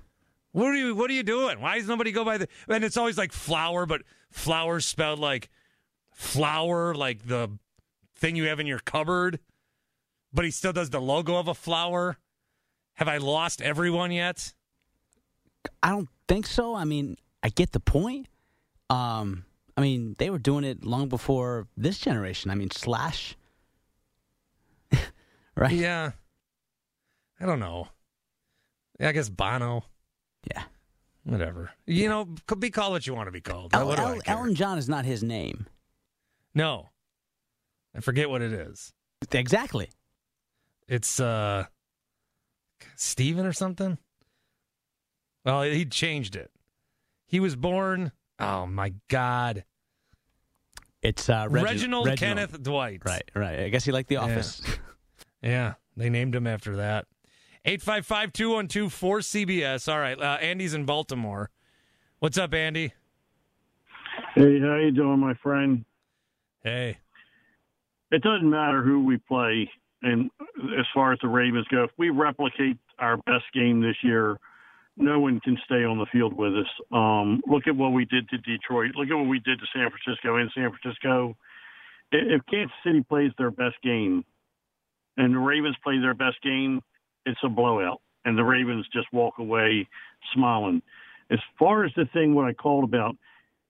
What 0.52 0.68
are 0.68 0.76
you? 0.76 0.96
What 0.96 1.10
are 1.10 1.14
you 1.14 1.24
doing? 1.24 1.60
Why 1.60 1.78
does 1.78 1.88
nobody 1.88 2.12
go 2.12 2.24
by 2.24 2.38
the? 2.38 2.48
And 2.68 2.84
it's 2.84 2.98
always 2.98 3.18
like 3.18 3.32
flower, 3.32 3.86
but 3.86 4.02
flower 4.32 4.80
spelled 4.80 5.20
like 5.20 5.50
flower, 6.14 6.94
like 6.96 7.28
the 7.28 7.50
thing 8.16 8.36
you 8.36 8.48
have 8.48 8.60
in 8.60 8.68
your 8.68 8.80
cupboard. 8.80 9.40
But 10.34 10.46
he 10.46 10.52
still 10.52 10.74
does 10.74 10.90
the 10.90 11.02
logo 11.02 11.36
of 11.38 11.48
a 11.48 11.54
flower. 11.54 12.18
Have 12.96 13.08
I 13.08 13.18
lost 13.18 13.62
everyone 13.62 14.12
yet? 14.12 14.54
I 15.84 15.90
don't 15.90 16.10
think 16.28 16.48
so. 16.48 16.76
I 16.76 16.84
mean, 16.84 17.18
I 17.44 17.50
get 17.50 17.72
the 17.72 17.80
point. 17.80 18.28
Um, 18.90 19.46
I 19.78 19.82
mean, 19.82 20.16
they 20.20 20.30
were 20.30 20.40
doing 20.40 20.64
it 20.64 20.84
long 20.84 21.08
before 21.10 21.68
this 21.78 21.98
generation. 21.98 22.52
I 22.52 22.56
mean, 22.56 22.72
Slash, 22.72 23.36
right? 25.56 25.72
Yeah. 25.72 26.12
I 27.40 27.46
don't 27.46 27.60
know. 27.60 27.88
Yeah, 29.00 29.10
I 29.10 29.12
guess 29.14 29.30
Bono. 29.30 29.84
Yeah. 30.54 30.64
Whatever. 31.24 31.72
You 31.86 32.10
know, 32.10 32.28
be 32.60 32.70
called 32.70 32.94
what 32.94 33.08
you 33.08 33.14
want 33.14 33.28
to 33.28 33.32
be 33.32 33.42
called. 33.42 33.74
El- 33.74 33.88
what 33.88 33.98
do 33.98 34.04
I 34.04 34.12
El-? 34.14 34.22
Elton 34.26 34.56
John 34.56 34.78
is 34.78 34.90
not 34.90 35.06
his 35.06 35.24
name. 35.24 35.68
No. 36.54 36.90
I 37.96 38.00
forget 38.02 38.30
what 38.30 38.42
it 38.42 38.54
is. 38.54 38.94
Exactly. 39.32 39.90
It's 40.88 41.20
uh 41.20 41.66
Steven 42.96 43.46
or 43.46 43.54
something. 43.54 43.98
Well, 45.46 45.64
he 45.64 45.86
changed 45.86 46.36
it. 46.36 46.52
He 47.32 47.40
was 47.40 47.56
born. 47.56 48.12
Oh 48.40 48.66
my 48.68 48.94
God, 49.08 49.64
It's 51.02 51.30
uh, 51.30 51.48
Regi- 51.50 51.66
Reginald, 51.66 52.18
Kenneth 52.18 52.62
Dwight. 52.62 53.02
Right, 53.06 53.24
right. 53.34 53.62
I 53.62 53.70
guess 53.70 53.86
he 53.86 53.94
liked 53.94 54.10
The 54.10 54.16
Yeah. 54.16 54.22
Office. 54.24 54.62
Yeah, 55.44 55.74
they 55.98 56.12
named 56.12 56.36
him 56.36 56.46
after 56.46 56.76
that. 56.76 57.08
855-212-4CBS. 57.66 59.92
All 59.92 60.00
right, 60.00 60.20
uh, 60.22 60.38
Andy's 60.40 60.76
in 60.76 60.86
Baltimore. 60.86 61.50
What's 62.20 62.38
up, 62.38 62.54
Andy? 62.54 62.94
Hey, 64.36 64.60
how 64.60 64.76
you 64.76 64.92
doing, 64.92 65.18
my 65.20 65.34
friend? 65.42 65.84
Hey. 66.64 67.00
It 68.12 68.22
doesn't 68.22 68.48
matter 68.48 68.84
who 68.84 69.04
we 69.04 69.18
play, 69.18 69.68
and 70.04 70.30
as 70.78 70.86
far 70.94 71.12
as 71.14 71.18
the 71.24 71.28
Ravens 71.28 71.66
go, 71.72 71.86
if 71.86 71.92
we 71.98 72.12
replicate 72.12 72.78
our 73.00 73.18
best 73.18 73.46
game 73.54 73.82
this 73.82 73.96
year, 74.04 74.38
no 74.98 75.20
one 75.20 75.40
can 75.40 75.58
stay 75.66 75.84
on 75.84 75.98
the 75.98 76.06
field 76.12 76.34
with 76.34 76.54
us. 76.54 76.68
Um, 76.92 77.42
look 77.48 77.68
at 77.68 77.76
what 77.76 77.90
we 77.94 78.06
did 78.06 78.30
to 78.30 78.38
Detroit. 78.38 78.92
Look 78.96 79.10
at 79.10 79.16
what 79.16 79.28
we 79.28 79.40
did 79.40 79.60
to 79.60 79.66
San 79.74 79.90
Francisco. 79.90 80.38
In 80.38 80.50
San 80.54 80.70
Francisco, 80.72 81.36
if 82.12 82.42
Kansas 82.50 82.76
City 82.86 83.04
plays 83.08 83.32
their 83.38 83.52
best 83.52 83.76
game, 83.84 84.26
and 85.18 85.34
the 85.34 85.40
Ravens 85.40 85.76
play 85.84 86.00
their 86.00 86.14
best 86.14 86.42
game, 86.42 86.82
it's 87.26 87.40
a 87.44 87.50
blowout, 87.50 88.02
and 88.26 88.38
the 88.38 88.44
Ravens 88.44 88.86
just 88.94 89.08
walk 89.14 89.36
away 89.40 89.88
smiling. 90.34 90.82
As 91.30 91.40
far 91.58 91.86
as 91.86 91.92
the 91.96 92.06
thing 92.14 92.34
what 92.34 92.46
I 92.46 92.54
called 92.54 92.84
about, 92.84 93.16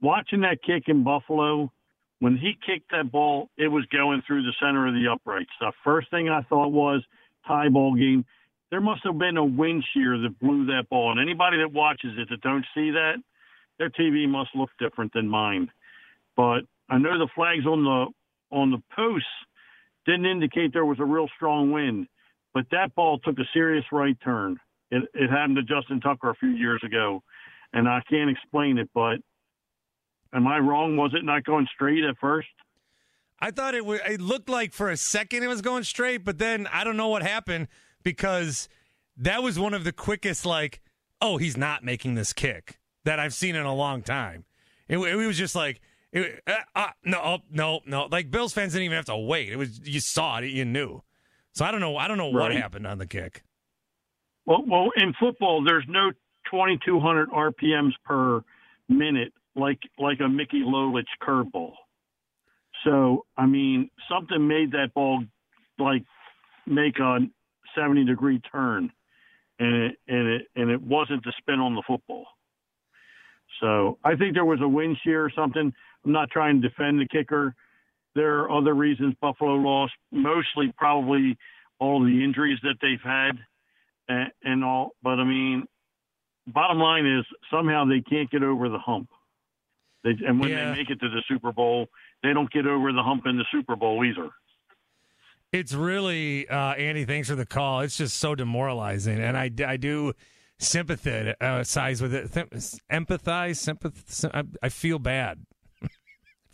watching 0.01 0.41
that 0.41 0.63
kick 0.63 0.83
in 0.87 1.03
Buffalo, 1.03 1.71
when 2.19 2.37
he 2.37 2.57
kicked 2.65 2.91
that 2.91 3.11
ball, 3.11 3.49
it 3.57 3.67
was 3.67 3.85
going 3.91 4.21
through 4.25 4.43
the 4.43 4.53
center 4.59 4.87
of 4.87 4.93
the 4.93 5.07
uprights. 5.11 5.51
The 5.59 5.71
first 5.83 6.09
thing 6.11 6.29
I 6.29 6.41
thought 6.43 6.69
was 6.69 7.03
tie 7.47 7.69
ball 7.69 7.95
game. 7.95 8.25
There 8.71 8.81
must 8.81 9.01
have 9.03 9.17
been 9.17 9.37
a 9.37 9.45
wind 9.45 9.83
shear 9.93 10.17
that 10.17 10.39
blew 10.39 10.65
that 10.67 10.87
ball. 10.89 11.11
And 11.11 11.19
anybody 11.19 11.57
that 11.57 11.73
watches 11.73 12.13
it 12.17 12.29
that 12.29 12.41
don't 12.41 12.65
see 12.73 12.91
that, 12.91 13.15
their 13.77 13.89
TV 13.89 14.27
must 14.27 14.55
look 14.55 14.69
different 14.79 15.11
than 15.13 15.27
mine. 15.27 15.69
But 16.37 16.61
I 16.89 16.97
know 16.97 17.19
the 17.19 17.27
flags 17.35 17.65
on 17.65 17.83
the 17.83 18.05
on 18.55 18.71
the 18.71 18.81
posts 18.95 19.27
didn't 20.05 20.25
indicate 20.25 20.73
there 20.73 20.85
was 20.85 20.99
a 20.99 21.05
real 21.05 21.27
strong 21.35 21.71
wind. 21.71 22.07
But 22.53 22.65
that 22.71 22.95
ball 22.95 23.19
took 23.19 23.39
a 23.39 23.45
serious 23.53 23.85
right 23.91 24.17
turn. 24.23 24.57
It, 24.89 25.03
it 25.13 25.29
happened 25.29 25.57
to 25.57 25.63
Justin 25.63 26.01
Tucker 26.01 26.29
a 26.29 26.35
few 26.35 26.49
years 26.49 26.81
ago, 26.85 27.23
and 27.71 27.87
I 27.87 28.01
can't 28.09 28.29
explain 28.29 28.77
it. 28.77 28.89
But 28.93 29.19
am 30.33 30.47
I 30.47 30.59
wrong? 30.59 30.97
Was 30.97 31.13
it 31.13 31.23
not 31.23 31.43
going 31.43 31.67
straight 31.73 32.03
at 32.03 32.15
first? 32.19 32.49
I 33.39 33.51
thought 33.51 33.73
it, 33.73 33.79
w- 33.79 33.99
it 34.05 34.21
looked 34.21 34.49
like 34.49 34.71
for 34.73 34.89
a 34.89 34.97
second 34.97 35.43
it 35.43 35.47
was 35.47 35.61
going 35.61 35.83
straight, 35.83 36.23
but 36.23 36.37
then 36.37 36.67
I 36.71 36.83
don't 36.83 36.97
know 36.97 37.07
what 37.07 37.23
happened 37.23 37.69
because 38.03 38.69
that 39.17 39.43
was 39.43 39.59
one 39.59 39.73
of 39.73 39.83
the 39.83 39.91
quickest, 39.91 40.45
like, 40.45 40.81
oh, 41.21 41.37
he's 41.37 41.57
not 41.57 41.83
making 41.83 42.15
this 42.15 42.33
kick 42.33 42.79
that 43.05 43.19
I've 43.19 43.33
seen 43.33 43.55
in 43.55 43.65
a 43.65 43.73
long 43.73 44.01
time. 44.01 44.45
It, 44.87 44.97
it 44.97 45.15
was 45.15 45.37
just 45.37 45.55
like, 45.55 45.81
it, 46.11 46.41
uh, 46.45 46.55
uh, 46.75 46.87
no, 47.05 47.21
oh, 47.23 47.37
no, 47.49 47.79
no. 47.85 48.07
Like 48.11 48.29
Bills 48.29 48.53
fans 48.53 48.73
didn't 48.73 48.85
even 48.85 48.97
have 48.97 49.05
to 49.05 49.17
wait. 49.17 49.49
It 49.49 49.55
was 49.55 49.79
you 49.83 50.01
saw 50.01 50.39
it, 50.39 50.45
you 50.45 50.65
knew. 50.65 51.01
So 51.53 51.63
I 51.63 51.71
don't 51.71 51.79
know. 51.79 51.95
I 51.97 52.07
don't 52.07 52.17
know 52.17 52.27
what 52.27 52.51
happened 52.51 52.85
on 52.85 52.97
the 52.97 53.07
kick. 53.07 53.43
Well, 54.45 54.63
well, 54.67 54.89
in 54.97 55.13
football, 55.19 55.63
there's 55.63 55.85
no 55.87 56.11
2,200 56.49 57.29
RPMs 57.29 57.93
per 58.03 58.43
minute 58.89 59.33
like 59.55 59.79
like 59.97 60.19
a 60.19 60.27
Mickey 60.27 60.63
Lolich 60.65 61.03
curveball. 61.21 61.73
So, 62.83 63.25
I 63.37 63.45
mean, 63.45 63.89
something 64.09 64.47
made 64.47 64.71
that 64.71 64.93
ball 64.93 65.23
like 65.77 66.03
make 66.65 66.99
a 66.99 67.19
70 67.75 68.05
degree 68.05 68.39
turn, 68.51 68.91
and 69.59 69.75
it 69.75 69.95
and 70.07 70.27
it 70.27 70.47
and 70.55 70.69
it 70.69 70.81
wasn't 70.81 71.23
the 71.23 71.33
spin 71.39 71.59
on 71.59 71.75
the 71.75 71.83
football. 71.87 72.25
So, 73.59 73.99
I 74.03 74.15
think 74.15 74.33
there 74.33 74.45
was 74.45 74.61
a 74.61 74.67
wind 74.67 74.97
shear 75.03 75.23
or 75.25 75.31
something. 75.35 75.73
I'm 76.05 76.11
not 76.11 76.31
trying 76.31 76.61
to 76.61 76.69
defend 76.69 76.99
the 76.99 77.07
kicker. 77.07 77.53
There 78.15 78.39
are 78.39 78.51
other 78.51 78.73
reasons 78.73 79.13
Buffalo 79.21 79.55
lost, 79.55 79.93
mostly 80.11 80.73
probably 80.77 81.37
all 81.79 82.03
the 82.03 82.23
injuries 82.23 82.59
that 82.63 82.75
they've 82.81 83.01
had 83.03 83.37
and, 84.07 84.31
and 84.43 84.63
all. 84.63 84.91
But 85.03 85.19
I 85.19 85.23
mean, 85.25 85.65
bottom 86.47 86.79
line 86.79 87.05
is 87.05 87.25
somehow 87.51 87.85
they 87.85 88.01
can't 88.01 88.29
get 88.29 88.43
over 88.43 88.69
the 88.69 88.79
hump. 88.79 89.09
They, 90.03 90.11
and 90.25 90.39
when 90.39 90.49
Yeah. 90.49 90.71
they 90.71 90.77
make 90.79 90.89
it 90.89 90.99
to 90.99 91.09
the 91.09 91.23
Super 91.27 91.51
Bowl, 91.51 91.87
they 92.23 92.33
don't 92.33 92.51
get 92.51 92.65
over 92.65 92.91
the 92.91 93.03
hump 93.03 93.25
in 93.27 93.37
the 93.37 93.45
Super 93.51 93.75
Bowl 93.75 94.03
either. 94.03 94.29
It's 95.51 95.73
really 95.73 96.47
uh, 96.47 96.73
Andy. 96.73 97.05
Thanks 97.05 97.29
for 97.29 97.35
the 97.35 97.45
call. 97.45 97.81
It's 97.81 97.97
just 97.97 98.17
so 98.17 98.35
demoralizing, 98.35 99.19
and 99.19 99.37
I, 99.37 99.51
I 99.65 99.77
do 99.77 100.13
sympathize 100.59 101.35
uh, 101.41 101.97
with 102.01 102.13
it, 102.13 102.31
empathize, 102.91 103.57
sympathize. 103.57 104.25
I, 104.61 104.69
feel 104.69 104.99
bad. 104.99 105.45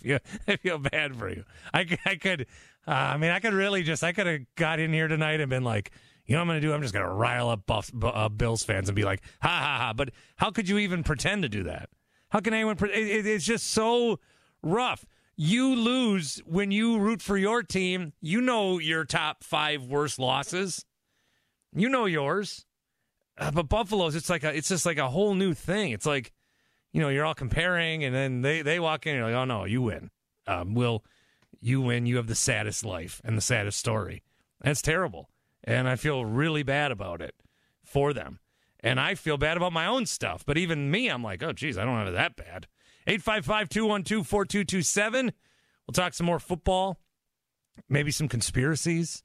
I 0.47 0.55
feel 0.57 0.79
bad 0.79 1.15
for 1.15 1.29
you. 1.29 1.43
I, 1.73 1.86
I 2.05 2.15
could, 2.15 2.47
uh, 2.88 2.91
I 2.91 3.17
mean, 3.17 3.31
I 3.31 3.39
could 3.39 3.53
really 3.53 3.83
just, 3.83 4.03
I 4.03 4.13
could 4.13 4.27
have 4.27 4.41
got 4.55 4.79
in 4.79 4.93
here 4.93 5.07
tonight 5.07 5.41
and 5.41 5.49
been 5.49 5.63
like, 5.63 5.91
you 6.25 6.33
know, 6.36 6.39
what 6.39 6.43
I'm 6.43 6.47
going 6.47 6.62
to 6.62 6.67
do. 6.67 6.73
I'm 6.73 6.81
just 6.81 6.93
going 6.93 7.05
to 7.05 7.12
rile 7.12 7.49
up 7.49 7.65
Buff, 7.65 7.91
Bu- 7.93 8.07
uh, 8.07 8.29
Bills 8.29 8.63
fans 8.63 8.89
and 8.89 8.95
be 8.95 9.03
like, 9.03 9.21
ha 9.41 9.49
ha 9.49 9.77
ha. 9.79 9.93
But 9.93 10.10
how 10.38 10.51
could 10.51 10.67
you 10.67 10.77
even 10.77 11.03
pretend 11.03 11.43
to 11.43 11.49
do 11.49 11.63
that? 11.63 11.89
How 12.29 12.39
can 12.39 12.53
anyone? 12.53 12.75
Pre- 12.75 12.91
it, 12.91 13.25
it- 13.25 13.27
it's 13.27 13.45
just 13.45 13.67
so 13.71 14.19
rough. 14.62 15.05
You 15.39 15.76
lose 15.76 16.41
when 16.47 16.71
you 16.71 16.97
root 16.97 17.21
for 17.21 17.38
your 17.38 17.62
team. 17.62 18.13
You 18.19 18.41
know 18.41 18.80
your 18.80 19.06
top 19.06 19.43
five 19.43 19.84
worst 19.84 20.17
losses. 20.17 20.84
You 21.76 21.89
know 21.89 22.06
yours. 22.06 22.65
Uh, 23.38 23.52
but 23.52 23.69
Buffalo's, 23.69 24.15
it's 24.15 24.32
like 24.32 24.43
a, 24.43 24.56
it's 24.56 24.69
just 24.69 24.86
like 24.86 24.97
a 24.97 25.10
whole 25.10 25.36
new 25.36 25.54
thing. 25.54 25.91
It's 25.91 26.08
like, 26.08 26.34
you 26.91 27.00
know, 27.00 27.10
you're 27.10 27.23
all 27.23 27.36
comparing, 27.36 28.04
and 28.04 28.15
then 28.15 28.41
they 28.41 28.63
they 28.63 28.80
walk 28.80 29.06
in, 29.06 29.12
and 29.12 29.19
you're 29.19 29.30
like, 29.30 29.39
oh 29.39 29.45
no, 29.45 29.65
you 29.65 29.84
win. 29.84 30.10
Um, 30.47 30.73
will 30.73 31.06
you 31.60 31.82
win? 31.82 32.08
You 32.08 32.17
have 32.17 32.26
the 32.26 32.34
saddest 32.34 32.84
life 32.84 33.21
and 33.23 33.38
the 33.38 33.41
saddest 33.41 33.78
story. 33.78 34.23
That's 34.62 34.82
terrible, 34.82 35.30
and 35.63 35.88
I 35.88 35.97
feel 35.97 36.26
really 36.26 36.63
bad 36.63 36.91
about 36.91 37.21
it 37.21 37.36
for 37.84 38.12
them. 38.12 38.39
And 38.80 39.00
I 39.00 39.13
feel 39.13 39.38
bad 39.38 39.58
about 39.58 39.73
my 39.73 39.86
own 39.86 40.08
stuff. 40.08 40.43
But 40.45 40.58
even 40.58 40.89
me, 40.89 41.10
I'm 41.10 41.21
like, 41.21 41.43
oh, 41.43 41.54
geez, 41.54 41.78
I 41.78 41.86
don't 41.86 41.97
have 41.97 42.08
it 42.08 42.12
that 42.12 42.36
bad. 42.36 42.67
855 43.07 43.69
212 43.69 44.27
4227. 44.27 45.25
We'll 45.87 45.93
talk 45.93 46.13
some 46.13 46.25
more 46.25 46.39
football, 46.39 46.99
maybe 47.87 48.11
some 48.11 48.27
conspiracies. 48.27 49.23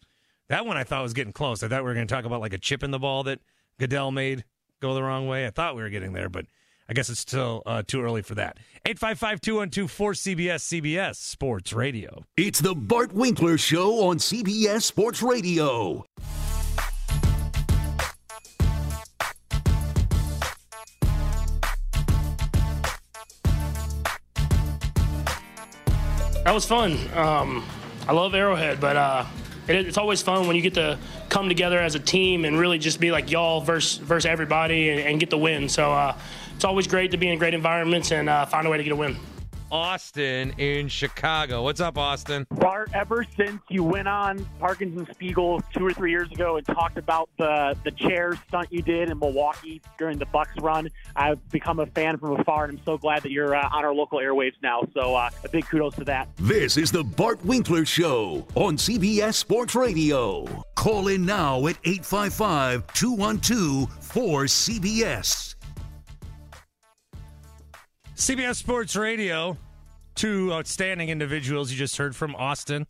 That 0.49 0.67
one 0.67 0.77
I 0.77 0.85
thought 0.85 1.03
was 1.03 1.15
getting 1.15 1.33
close. 1.33 1.63
I 1.63 1.69
thought 1.69 1.83
we 1.83 1.89
were 1.89 1.95
going 1.95 2.07
to 2.07 2.15
talk 2.15 2.25
about 2.25 2.41
like 2.41 2.53
a 2.53 2.59
chip 2.59 2.85
in 2.85 2.93
the 2.93 2.99
ball 2.99 3.25
that 3.25 3.41
Goodell 3.79 4.13
made 4.13 4.45
go 4.81 4.95
the 4.95 5.03
wrong 5.03 5.27
way. 5.27 5.47
I 5.47 5.51
thought 5.51 5.75
we 5.75 5.83
were 5.83 5.91
getting 5.91 6.13
there, 6.13 6.29
but 6.29 6.47
I 6.89 6.93
guess 6.93 7.09
it's 7.09 7.21
still 7.21 7.63
uh, 7.67 7.83
too 7.87 8.03
early 8.03 8.23
for 8.23 8.35
that. 8.37 8.59
855 8.85 9.41
212 9.41 9.91
4CBS, 9.91 10.83
CBS 10.83 11.17
Sports 11.17 11.73
Radio. 11.73 12.25
It's 12.37 12.61
the 12.61 12.75
Bart 12.75 13.13
Winkler 13.13 13.59
Show 13.59 14.05
on 14.09 14.19
CBS 14.19 14.83
Sports 14.83 15.23
Radio. 15.23 16.05
That 26.45 26.55
was 26.55 26.67
fun. 26.67 26.99
Um, 27.15 27.65
I 28.09 28.13
love 28.13 28.35
Arrowhead, 28.35 28.81
but 28.81 28.97
uh, 28.97 29.27
it, 29.69 29.77
it's 29.77 29.97
always 29.97 30.23
fun 30.23 30.49
when 30.49 30.57
you 30.57 30.63
get 30.63 30.75
to 30.75 30.99
come 31.29 31.49
together 31.49 31.79
as 31.79 31.95
a 31.95 32.01
team 32.01 32.45
and 32.45 32.59
really 32.59 32.79
just 32.79 32.99
be 32.99 33.13
like 33.13 33.31
y'all 33.31 33.61
versus 33.61 33.99
versus 33.99 34.27
everybody 34.27 34.91
and, 34.91 35.01
and 35.01 35.21
get 35.21 35.31
the 35.31 35.39
win. 35.39 35.69
So 35.69 35.93
uh, 35.93 36.19
it's 36.57 36.65
always 36.65 36.89
great 36.89 37.13
to 37.13 37.17
be 37.17 37.29
in 37.29 37.39
great 37.39 37.55
environments 37.55 38.11
and 38.11 38.29
uh, 38.29 38.45
find 38.47 38.67
a 38.67 38.71
way 38.71 38.77
to 38.77 38.83
get 38.83 38.93
a 38.93 38.97
win. 38.97 39.17
Austin 39.73 40.53
in 40.59 40.87
Chicago. 40.87 41.63
What's 41.63 41.81
up, 41.81 41.97
Austin? 41.97 42.47
Bart, 42.51 42.91
ever 42.93 43.25
since 43.37 43.63
you 43.71 43.83
went 43.83 44.07
on 44.07 44.47
Parkins 44.61 44.99
and 44.99 45.09
Spiegel 45.15 45.63
two 45.75 45.87
or 45.87 45.93
three 45.95 46.11
years 46.11 46.31
ago 46.31 46.59
and 46.59 46.67
talked 46.67 46.99
about 46.99 47.31
the 47.39 47.75
the 47.83 47.91
chair 47.91 48.39
stunt 48.49 48.71
you 48.71 48.83
did 48.83 49.09
in 49.09 49.19
Milwaukee 49.19 49.81
during 49.99 50.19
the 50.19 50.27
Bucks 50.27 50.53
run, 50.61 50.91
I've 51.17 51.49
become 51.49 51.81
a 51.81 51.87
fan 51.87 52.19
from 52.19 52.39
afar, 52.39 52.65
and 52.67 52.79
I'm 52.79 52.85
so 52.85 52.99
glad 52.99 53.23
that 53.23 53.33
you're 53.33 53.57
uh, 53.57 53.69
on 53.73 53.85
our 53.85 53.95
local 53.95 54.19
airwaves 54.19 54.57
now. 54.63 54.83
So 54.93 55.17
uh, 55.17 55.31
a 55.43 55.49
big 55.49 55.67
kudos 55.67 55.95
to 55.97 56.05
that. 56.05 56.29
This 56.37 56.77
is 56.77 56.93
the 56.93 57.03
Bart 57.03 57.43
Winkler 57.43 57.87
Show 57.87 58.47
on 58.55 58.77
CBS 58.77 59.35
Sports 59.35 59.75
Radio. 59.75 60.45
Call 60.75 61.09
in 61.09 61.25
now 61.25 61.67
at 61.67 61.79
855 61.85 62.93
212 62.93 63.89
4CBS. 63.89 65.52
CBS 68.23 68.55
Sports 68.55 68.95
Radio, 68.95 69.57
two 70.15 70.53
outstanding 70.53 71.09
individuals 71.09 71.73
you 71.73 71.77
just 71.77 71.97
heard 71.97 72.15
from 72.15 72.37
Austin, 72.37 72.87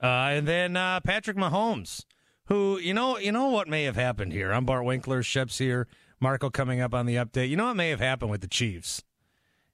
uh, 0.00 0.06
and 0.06 0.46
then 0.46 0.76
uh, 0.76 1.00
Patrick 1.00 1.36
Mahomes, 1.36 2.04
who 2.44 2.78
you 2.78 2.94
know 2.94 3.18
you 3.18 3.32
know 3.32 3.48
what 3.48 3.66
may 3.66 3.82
have 3.82 3.96
happened 3.96 4.32
here. 4.32 4.52
I'm 4.52 4.64
Bart 4.64 4.84
Winkler, 4.84 5.24
Shep's 5.24 5.58
here, 5.58 5.88
Marco 6.20 6.48
coming 6.48 6.80
up 6.80 6.94
on 6.94 7.06
the 7.06 7.16
update. 7.16 7.48
You 7.48 7.56
know 7.56 7.64
what 7.64 7.74
may 7.74 7.90
have 7.90 7.98
happened 7.98 8.30
with 8.30 8.40
the 8.40 8.46
Chiefs 8.46 9.02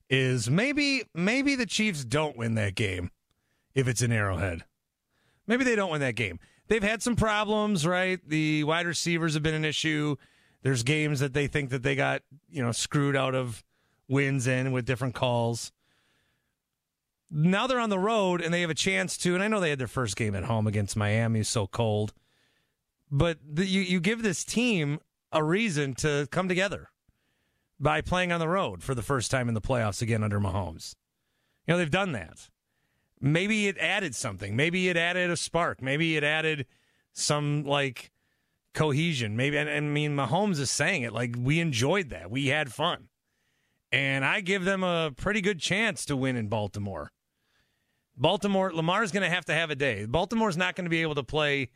is 0.09 0.49
maybe 0.49 1.03
maybe 1.13 1.55
the 1.55 1.67
Chiefs 1.67 2.03
don't 2.07 2.39
win 2.39 2.55
that 2.55 2.75
game 2.75 3.11
if 3.75 3.87
it's 3.87 4.01
an 4.01 4.11
Arrowhead. 4.11 4.65
Maybe 5.47 5.65
they 5.65 5.77
don't 5.77 5.91
win 5.91 6.01
that 6.01 6.17
game. 6.17 6.41
They've 6.69 6.83
had 6.83 7.03
some 7.03 7.15
problems, 7.15 7.87
right? 7.87 8.27
The 8.27 8.65
wide 8.65 8.87
receivers 8.87 9.35
have 9.35 9.43
been 9.43 9.53
an 9.53 9.67
issue. 9.67 10.17
There's 10.63 10.83
games 10.83 11.21
that 11.21 11.35
they 11.35 11.47
think 11.47 11.69
that 11.71 11.83
they 11.83 11.95
got 11.95 12.23
you 12.49 12.63
know 12.63 12.73
screwed 12.73 13.17
out 13.17 13.35
of 13.35 13.63
wins 14.09 14.47
in 14.47 14.73
with 14.73 14.85
different 14.85 15.15
calls. 15.15 15.73
Now 17.31 17.67
they're 17.67 17.81
on 17.81 17.91
the 17.91 17.99
road 17.99 18.41
and 18.41 18.53
they 18.53 18.61
have 18.61 18.71
a 18.71 18.75
chance 18.75 19.17
to, 19.19 19.35
and 19.35 19.43
I 19.43 19.49
know 19.49 19.61
they 19.61 19.71
had 19.71 19.79
their 19.79 19.87
first 19.87 20.17
game 20.17 20.35
at 20.35 20.45
home 20.45 20.67
against 20.67 20.97
Miami, 20.97 21.43
so 21.43 21.67
cold, 21.67 22.13
but 23.11 23.39
the, 23.45 23.67
you, 23.67 23.81
you 23.81 24.01
give 24.01 24.23
this 24.23 24.45
team 24.45 25.01
a 25.33 25.43
reason 25.43 25.95
to 25.95 26.29
come 26.31 26.49
together 26.49 26.91
by 27.81 28.01
playing 28.01 28.31
on 28.31 28.41
the 28.41 28.49
road 28.49 28.83
for 28.83 28.95
the 28.95 29.03
first 29.03 29.31
time 29.31 29.49
in 29.49 29.55
the 29.55 29.61
playoffs 29.61 30.01
again 30.01 30.23
under 30.23 30.39
Mahomes. 30.39 30.95
You 31.67 31.75
know, 31.75 31.79
they've 31.79 31.91
done 31.91 32.13
that. 32.13 32.49
Maybe 33.21 33.69
it 33.69 33.79
added 33.79 34.15
something. 34.15 34.55
Maybe 34.55 34.89
it 34.89 34.97
added 34.97 35.31
a 35.31 35.37
spark. 35.37 35.83
Maybe 35.83 36.17
it 36.17 36.23
added 36.23 36.67
some 37.13 37.65
like 37.65 38.11
cohesion. 38.75 39.37
Maybe, 39.37 39.57
and, 39.57 39.69
and 39.69 39.87
I 39.87 39.89
mean, 39.89 40.15
Mahomes 40.15 40.61
is 40.61 40.71
saying 40.71 41.03
it 41.03 41.13
like 41.13 41.35
we 41.39 41.59
enjoyed 41.59 42.11
that. 42.11 42.31
We 42.31 42.49
had 42.49 42.73
fun 42.73 43.09
and 43.95 44.25
I 44.25 44.41
give 44.41 44.65
them 44.65 44.83
a 44.83 45.13
pretty 45.17 45.41
good 45.41 45.61
chance 45.61 46.05
to 46.07 46.17
win 46.17 46.35
in 46.35 46.49
Baltimore. 46.49 47.13
Baltimore, 48.17 48.73
Lamar's 48.73 49.13
going 49.13 49.23
to 49.23 49.33
have 49.33 49.45
to 49.45 49.55
have 49.55 49.71
a 49.71 49.77
day. 49.77 50.05
Baltimore's 50.05 50.57
not 50.57 50.75
going 50.75 50.85
to 50.85 50.91
be 50.91 51.03
able 51.03 51.15
to 51.15 51.23
play 51.23 51.71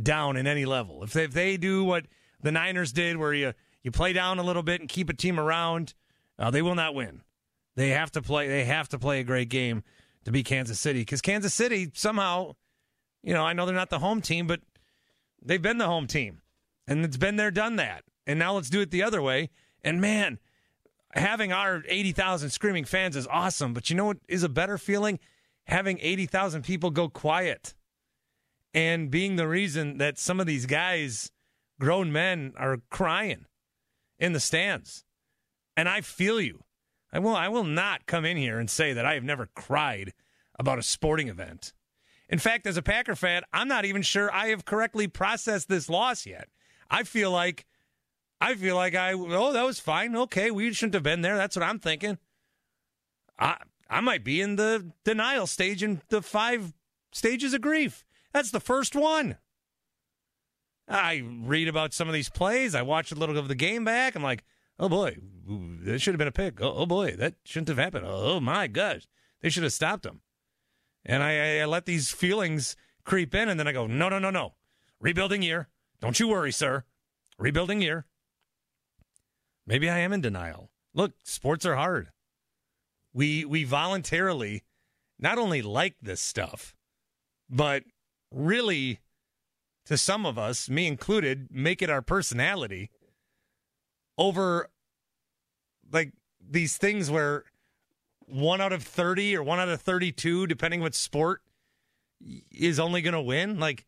down 0.00 0.36
in 0.36 0.46
any 0.46 0.66
level. 0.66 1.02
If 1.02 1.12
they, 1.12 1.24
if 1.24 1.32
they 1.32 1.56
do 1.56 1.82
what 1.82 2.06
the 2.40 2.52
Niners 2.52 2.92
did, 2.92 3.16
where 3.16 3.34
you 3.34 3.54
you 3.82 3.90
play 3.90 4.12
down 4.12 4.38
a 4.38 4.44
little 4.44 4.62
bit 4.62 4.80
and 4.80 4.88
keep 4.88 5.10
a 5.10 5.14
team 5.14 5.38
around, 5.38 5.94
uh, 6.38 6.50
they 6.50 6.62
will 6.62 6.76
not 6.76 6.94
win. 6.94 7.22
They 7.74 7.90
have 7.90 8.12
to 8.12 8.22
play. 8.22 8.46
They 8.46 8.64
have 8.64 8.88
to 8.90 8.98
play 8.98 9.18
a 9.18 9.24
great 9.24 9.48
game 9.48 9.82
to 10.24 10.30
beat 10.30 10.46
Kansas 10.46 10.78
City 10.78 11.00
because 11.00 11.20
Kansas 11.20 11.54
City 11.54 11.90
somehow, 11.92 12.54
you 13.24 13.34
know, 13.34 13.44
I 13.44 13.52
know 13.52 13.66
they're 13.66 13.74
not 13.74 13.90
the 13.90 13.98
home 13.98 14.20
team, 14.20 14.46
but 14.46 14.60
they've 15.44 15.60
been 15.60 15.78
the 15.78 15.86
home 15.86 16.06
team, 16.06 16.40
and 16.86 17.04
it's 17.04 17.16
been 17.16 17.34
there, 17.34 17.50
done 17.50 17.76
that. 17.76 18.04
And 18.28 18.38
now 18.38 18.54
let's 18.54 18.70
do 18.70 18.80
it 18.80 18.92
the 18.92 19.02
other 19.02 19.20
way. 19.20 19.50
And 19.82 20.00
man, 20.00 20.38
having 21.14 21.52
our 21.52 21.82
80,000 21.88 22.50
screaming 22.50 22.84
fans 22.84 23.16
is 23.16 23.26
awesome, 23.28 23.72
but 23.72 23.90
you 23.90 23.96
know 23.96 24.06
what 24.06 24.18
is 24.28 24.42
a 24.42 24.48
better 24.48 24.78
feeling? 24.78 25.18
Having 25.64 25.98
80,000 26.00 26.62
people 26.62 26.90
go 26.90 27.08
quiet 27.08 27.74
and 28.74 29.10
being 29.10 29.36
the 29.36 29.48
reason 29.48 29.98
that 29.98 30.18
some 30.18 30.40
of 30.40 30.46
these 30.46 30.66
guys, 30.66 31.30
grown 31.78 32.12
men, 32.12 32.52
are 32.56 32.78
crying 32.90 33.46
in 34.18 34.32
the 34.32 34.40
stands. 34.40 35.04
And 35.76 35.88
I 35.88 36.00
feel 36.00 36.40
you. 36.40 36.64
I 37.12 37.20
will 37.20 37.36
I 37.36 37.48
will 37.48 37.64
not 37.64 38.06
come 38.06 38.24
in 38.24 38.36
here 38.36 38.58
and 38.58 38.68
say 38.68 38.92
that 38.92 39.06
I 39.06 39.14
have 39.14 39.22
never 39.22 39.48
cried 39.54 40.12
about 40.58 40.80
a 40.80 40.82
sporting 40.82 41.28
event. 41.28 41.72
In 42.28 42.38
fact, 42.38 42.66
as 42.66 42.76
a 42.76 42.82
Packer 42.82 43.14
fan, 43.14 43.42
I'm 43.52 43.68
not 43.68 43.84
even 43.84 44.02
sure 44.02 44.32
I 44.32 44.48
have 44.48 44.64
correctly 44.64 45.06
processed 45.06 45.68
this 45.68 45.88
loss 45.88 46.26
yet. 46.26 46.48
I 46.90 47.04
feel 47.04 47.30
like 47.30 47.66
I 48.44 48.54
feel 48.56 48.76
like 48.76 48.94
I 48.94 49.14
oh 49.14 49.52
that 49.54 49.64
was 49.64 49.80
fine. 49.80 50.14
Okay, 50.14 50.50
we 50.50 50.70
shouldn't 50.74 50.92
have 50.92 51.02
been 51.02 51.22
there. 51.22 51.38
That's 51.38 51.56
what 51.56 51.62
I'm 51.62 51.78
thinking. 51.78 52.18
I 53.38 53.56
I 53.88 54.00
might 54.00 54.22
be 54.22 54.42
in 54.42 54.56
the 54.56 54.92
denial 55.02 55.46
stage 55.46 55.82
in 55.82 56.02
the 56.10 56.20
five 56.20 56.74
stages 57.10 57.54
of 57.54 57.62
grief. 57.62 58.04
That's 58.34 58.50
the 58.50 58.60
first 58.60 58.94
one. 58.94 59.38
I 60.86 61.22
read 61.24 61.68
about 61.68 61.94
some 61.94 62.06
of 62.06 62.12
these 62.12 62.28
plays. 62.28 62.74
I 62.74 62.82
watch 62.82 63.10
a 63.10 63.14
little 63.14 63.38
of 63.38 63.48
the 63.48 63.54
game 63.54 63.82
back. 63.82 64.14
I'm 64.14 64.22
like, 64.22 64.44
oh 64.78 64.90
boy, 64.90 65.16
that 65.84 66.00
should 66.00 66.12
have 66.12 66.18
been 66.18 66.28
a 66.28 66.32
pick. 66.32 66.60
Oh, 66.60 66.74
oh 66.76 66.86
boy, 66.86 67.16
that 67.16 67.36
shouldn't 67.46 67.68
have 67.68 67.78
happened. 67.78 68.04
Oh 68.06 68.40
my 68.40 68.66
gosh, 68.66 69.06
they 69.40 69.48
should 69.48 69.62
have 69.62 69.72
stopped 69.72 70.04
him. 70.04 70.20
And 71.02 71.22
I, 71.22 71.60
I 71.60 71.64
let 71.64 71.86
these 71.86 72.10
feelings 72.10 72.76
creep 73.04 73.34
in, 73.34 73.48
and 73.48 73.58
then 73.58 73.68
I 73.68 73.72
go, 73.72 73.86
no, 73.86 74.10
no, 74.10 74.18
no, 74.18 74.28
no. 74.28 74.52
Rebuilding 75.00 75.40
year. 75.40 75.68
Don't 75.98 76.20
you 76.20 76.28
worry, 76.28 76.52
sir. 76.52 76.84
Rebuilding 77.38 77.80
year. 77.80 78.04
Maybe 79.66 79.88
I 79.88 79.98
am 79.98 80.12
in 80.12 80.20
denial. 80.20 80.70
Look, 80.92 81.12
sports 81.24 81.64
are 81.66 81.76
hard. 81.76 82.08
We 83.12 83.44
we 83.44 83.64
voluntarily 83.64 84.64
not 85.18 85.38
only 85.38 85.62
like 85.62 85.96
this 86.02 86.20
stuff, 86.20 86.74
but 87.48 87.84
really 88.30 89.00
to 89.86 89.96
some 89.96 90.26
of 90.26 90.38
us, 90.38 90.68
me 90.68 90.86
included, 90.86 91.48
make 91.50 91.82
it 91.82 91.90
our 91.90 92.02
personality 92.02 92.90
over 94.16 94.70
like 95.92 96.12
these 96.40 96.76
things 96.76 97.10
where 97.10 97.44
one 98.26 98.60
out 98.60 98.72
of 98.72 98.82
30 98.82 99.36
or 99.36 99.42
one 99.42 99.60
out 99.60 99.68
of 99.68 99.80
32 99.80 100.46
depending 100.46 100.80
what 100.80 100.94
sport 100.94 101.42
is 102.50 102.80
only 102.80 103.02
going 103.02 103.14
to 103.14 103.20
win 103.20 103.58
like 103.58 103.84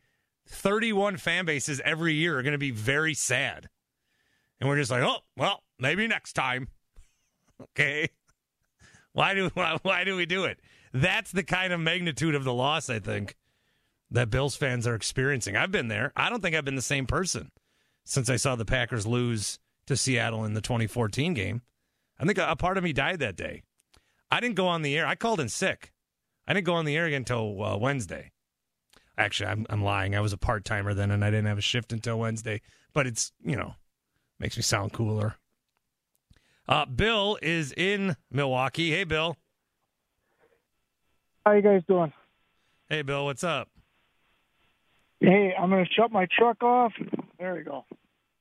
31 0.48 1.16
fan 1.16 1.44
bases 1.44 1.80
every 1.84 2.14
year 2.14 2.38
are 2.38 2.42
going 2.42 2.52
to 2.52 2.58
be 2.58 2.70
very 2.70 3.14
sad 3.14 3.68
and 4.60 4.68
we're 4.68 4.76
just 4.76 4.90
like 4.90 5.02
oh 5.02 5.18
well 5.36 5.62
maybe 5.78 6.06
next 6.06 6.34
time. 6.34 6.68
Okay. 7.58 8.10
Why 9.14 9.32
do 9.32 9.48
why, 9.54 9.78
why 9.80 10.04
do 10.04 10.14
we 10.14 10.26
do 10.26 10.44
it? 10.44 10.60
That's 10.92 11.32
the 11.32 11.42
kind 11.42 11.72
of 11.72 11.80
magnitude 11.80 12.34
of 12.34 12.44
the 12.44 12.52
loss 12.52 12.90
I 12.90 12.98
think 12.98 13.34
that 14.10 14.28
Bills 14.28 14.56
fans 14.56 14.86
are 14.86 14.94
experiencing. 14.94 15.56
I've 15.56 15.72
been 15.72 15.88
there. 15.88 16.12
I 16.14 16.28
don't 16.28 16.42
think 16.42 16.54
I've 16.54 16.66
been 16.66 16.76
the 16.76 16.82
same 16.82 17.06
person 17.06 17.50
since 18.04 18.28
I 18.28 18.36
saw 18.36 18.56
the 18.56 18.66
Packers 18.66 19.06
lose 19.06 19.58
to 19.86 19.96
Seattle 19.96 20.44
in 20.44 20.52
the 20.52 20.60
2014 20.60 21.32
game. 21.32 21.62
I 22.18 22.24
think 22.24 22.36
a, 22.36 22.54
part 22.56 22.76
of 22.76 22.84
me 22.84 22.92
died 22.92 23.20
that 23.20 23.36
day. 23.36 23.62
I 24.30 24.40
didn't 24.40 24.56
go 24.56 24.68
on 24.68 24.82
the 24.82 24.96
air. 24.96 25.06
I 25.06 25.14
called 25.14 25.40
in 25.40 25.48
sick. 25.48 25.92
I 26.46 26.52
didn't 26.52 26.66
go 26.66 26.74
on 26.74 26.84
the 26.84 26.96
air 26.96 27.06
again 27.06 27.22
until 27.22 27.62
uh, 27.62 27.76
Wednesday. 27.76 28.32
Actually, 29.18 29.48
I'm, 29.48 29.66
I'm 29.70 29.82
lying. 29.82 30.14
I 30.14 30.20
was 30.20 30.32
a 30.32 30.38
part 30.38 30.64
timer 30.64 30.94
then, 30.94 31.10
and 31.10 31.24
I 31.24 31.30
didn't 31.30 31.46
have 31.46 31.58
a 31.58 31.62
shift 31.62 31.92
until 31.92 32.18
Wednesday. 32.18 32.60
But 32.92 33.06
it's 33.06 33.32
you 33.42 33.56
know 33.56 33.74
makes 34.38 34.56
me 34.56 34.62
sound 34.62 34.92
cooler. 34.92 35.36
Uh, 36.68 36.84
Bill 36.84 37.38
is 37.42 37.72
in 37.76 38.16
Milwaukee. 38.30 38.90
Hey, 38.90 39.04
Bill. 39.04 39.36
How 41.44 41.52
you 41.52 41.62
guys 41.62 41.82
doing? 41.86 42.12
Hey, 42.88 43.02
Bill. 43.02 43.24
What's 43.24 43.44
up? 43.44 43.68
Hey, 45.20 45.54
I'm 45.58 45.70
going 45.70 45.84
to 45.84 45.92
shut 45.92 46.10
my 46.10 46.26
truck 46.36 46.62
off. 46.62 46.92
There 47.38 47.54
we 47.54 47.62
go. 47.62 47.84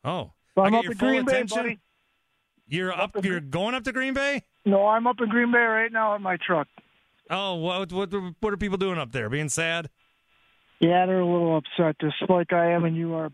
Oh, 0.03 0.31
so 0.55 0.61
I'm 0.61 0.73
I 0.73 0.79
up 0.79 0.85
in 0.85 0.91
Green 0.97 1.25
Bay, 1.25 1.31
attention. 1.33 1.57
buddy. 1.57 1.79
You're 2.67 2.91
up. 2.91 3.23
You're 3.23 3.39
going 3.39 3.75
up 3.75 3.83
to 3.83 3.91
Green 3.91 4.13
Bay. 4.13 4.43
No, 4.65 4.87
I'm 4.87 5.05
up 5.05 5.21
in 5.21 5.29
Green 5.29 5.51
Bay 5.51 5.59
right 5.59 5.91
now 5.91 6.15
in 6.15 6.21
my 6.21 6.37
truck. 6.37 6.67
Oh, 7.29 7.55
what 7.55 7.91
what 7.91 8.11
what 8.39 8.53
are 8.53 8.57
people 8.57 8.77
doing 8.77 8.97
up 8.97 9.11
there? 9.11 9.29
Being 9.29 9.49
sad? 9.49 9.89
Yeah, 10.79 11.05
they're 11.05 11.21
a 11.21 11.25
little 11.25 11.57
upset, 11.57 11.97
just 11.99 12.15
like 12.27 12.53
I 12.53 12.71
am 12.71 12.85
and 12.85 12.95
you 12.95 13.13
are. 13.13 13.31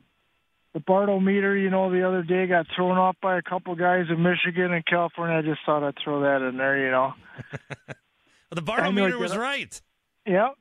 The 0.73 0.79
Bartometer, 0.79 1.62
you 1.62 1.69
know, 1.69 1.91
the 1.91 2.07
other 2.07 2.23
day 2.23 2.47
got 2.47 2.65
thrown 2.75 2.97
off 2.97 3.15
by 3.21 3.38
a 3.38 3.41
couple 3.41 3.75
guys 3.75 4.05
in 4.10 4.21
Michigan 4.23 4.73
and 4.73 4.86
California. 4.86 5.38
I 5.38 5.41
just 5.41 5.60
thought 5.65 5.84
I'd 5.84 5.95
throw 6.03 6.21
that 6.21 6.47
in 6.47 6.57
there, 6.57 6.84
you 6.84 6.91
know. 6.91 7.13
the 8.51 8.62
knew 8.62 8.71
I'd 8.71 8.84
Bartometer 8.84 9.10
get 9.12 9.19
was 9.19 9.38
right. 9.38 9.81
Yep. 10.25 10.53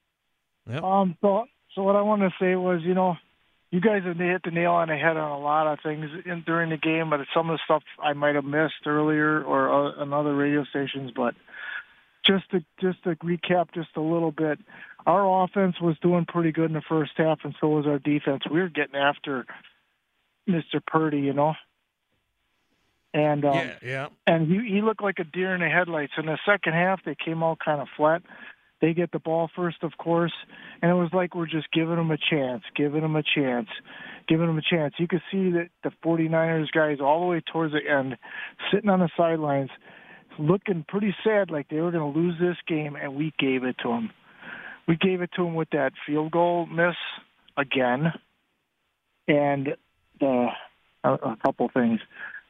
Yep. 0.68 0.82
Um. 0.82 1.16
So, 1.20 1.44
so 1.74 1.82
what 1.82 1.96
I 1.96 2.02
wanted 2.02 2.30
to 2.30 2.34
say 2.40 2.56
was, 2.56 2.80
you 2.82 2.94
know, 2.94 3.16
you 3.70 3.80
guys 3.80 4.02
have 4.04 4.16
hit 4.16 4.42
the 4.44 4.50
nail 4.50 4.72
on 4.72 4.88
the 4.88 4.96
head 4.96 5.16
on 5.16 5.30
a 5.30 5.38
lot 5.38 5.72
of 5.72 5.78
things 5.82 6.06
in, 6.26 6.42
during 6.44 6.70
the 6.70 6.76
game, 6.76 7.10
but 7.10 7.20
some 7.32 7.50
of 7.50 7.54
the 7.54 7.60
stuff 7.64 7.82
I 8.02 8.12
might 8.14 8.34
have 8.34 8.44
missed 8.44 8.86
earlier 8.86 9.42
or 9.42 9.68
uh, 9.68 10.02
on 10.02 10.12
other 10.12 10.34
radio 10.34 10.64
stations. 10.64 11.12
But 11.14 11.34
just 12.26 12.50
to 12.50 12.64
just 12.80 13.02
to 13.04 13.14
recap 13.16 13.72
just 13.72 13.90
a 13.96 14.00
little 14.00 14.32
bit, 14.32 14.58
our 15.06 15.44
offense 15.44 15.76
was 15.80 15.96
doing 16.02 16.26
pretty 16.26 16.50
good 16.50 16.66
in 16.66 16.72
the 16.72 16.82
first 16.88 17.12
half, 17.16 17.38
and 17.44 17.54
so 17.60 17.68
was 17.68 17.86
our 17.86 18.00
defense. 18.00 18.42
We 18.50 18.60
were 18.60 18.68
getting 18.68 18.96
after 18.96 19.46
Mr. 20.48 20.84
Purdy, 20.86 21.20
you 21.20 21.32
know. 21.32 21.54
And 23.12 23.44
um, 23.44 23.54
yeah, 23.54 23.76
yeah. 23.82 24.06
and 24.26 24.46
he 24.46 24.74
he 24.74 24.82
looked 24.82 25.02
like 25.02 25.18
a 25.18 25.24
deer 25.24 25.54
in 25.54 25.60
the 25.60 25.68
headlights. 25.68 26.12
In 26.16 26.26
the 26.26 26.38
second 26.46 26.74
half, 26.74 27.00
they 27.04 27.16
came 27.16 27.42
out 27.42 27.58
kind 27.58 27.80
of 27.80 27.88
flat. 27.96 28.22
They 28.80 28.94
get 28.94 29.10
the 29.12 29.18
ball 29.18 29.50
first, 29.54 29.82
of 29.82 29.92
course, 29.98 30.32
and 30.80 30.90
it 30.90 30.94
was 30.94 31.10
like 31.12 31.34
we're 31.34 31.46
just 31.46 31.70
giving 31.72 31.96
them 31.96 32.10
a 32.10 32.16
chance, 32.16 32.62
giving 32.74 33.02
them 33.02 33.14
a 33.14 33.22
chance, 33.22 33.68
giving 34.26 34.46
them 34.46 34.56
a 34.56 34.62
chance. 34.62 34.94
You 34.98 35.06
could 35.06 35.22
see 35.30 35.50
that 35.50 35.68
the 35.84 35.90
49ers 36.02 36.70
guys 36.72 36.98
all 37.00 37.20
the 37.20 37.26
way 37.26 37.42
towards 37.52 37.74
the 37.74 37.80
end, 37.86 38.16
sitting 38.72 38.88
on 38.88 39.00
the 39.00 39.10
sidelines, 39.18 39.68
looking 40.38 40.84
pretty 40.88 41.14
sad, 41.22 41.50
like 41.50 41.68
they 41.68 41.80
were 41.80 41.90
going 41.90 42.12
to 42.12 42.18
lose 42.18 42.36
this 42.40 42.56
game, 42.66 42.96
and 42.96 43.16
we 43.16 43.34
gave 43.38 43.64
it 43.64 43.76
to 43.82 43.88
them. 43.88 44.10
We 44.88 44.96
gave 44.96 45.20
it 45.20 45.30
to 45.36 45.44
them 45.44 45.54
with 45.54 45.68
that 45.70 45.92
field 46.06 46.32
goal 46.32 46.64
miss 46.64 46.96
again, 47.58 48.14
and 49.28 49.76
Uh, 50.20 50.48
a, 51.04 51.14
a 51.14 51.36
couple 51.44 51.68
things. 51.72 52.00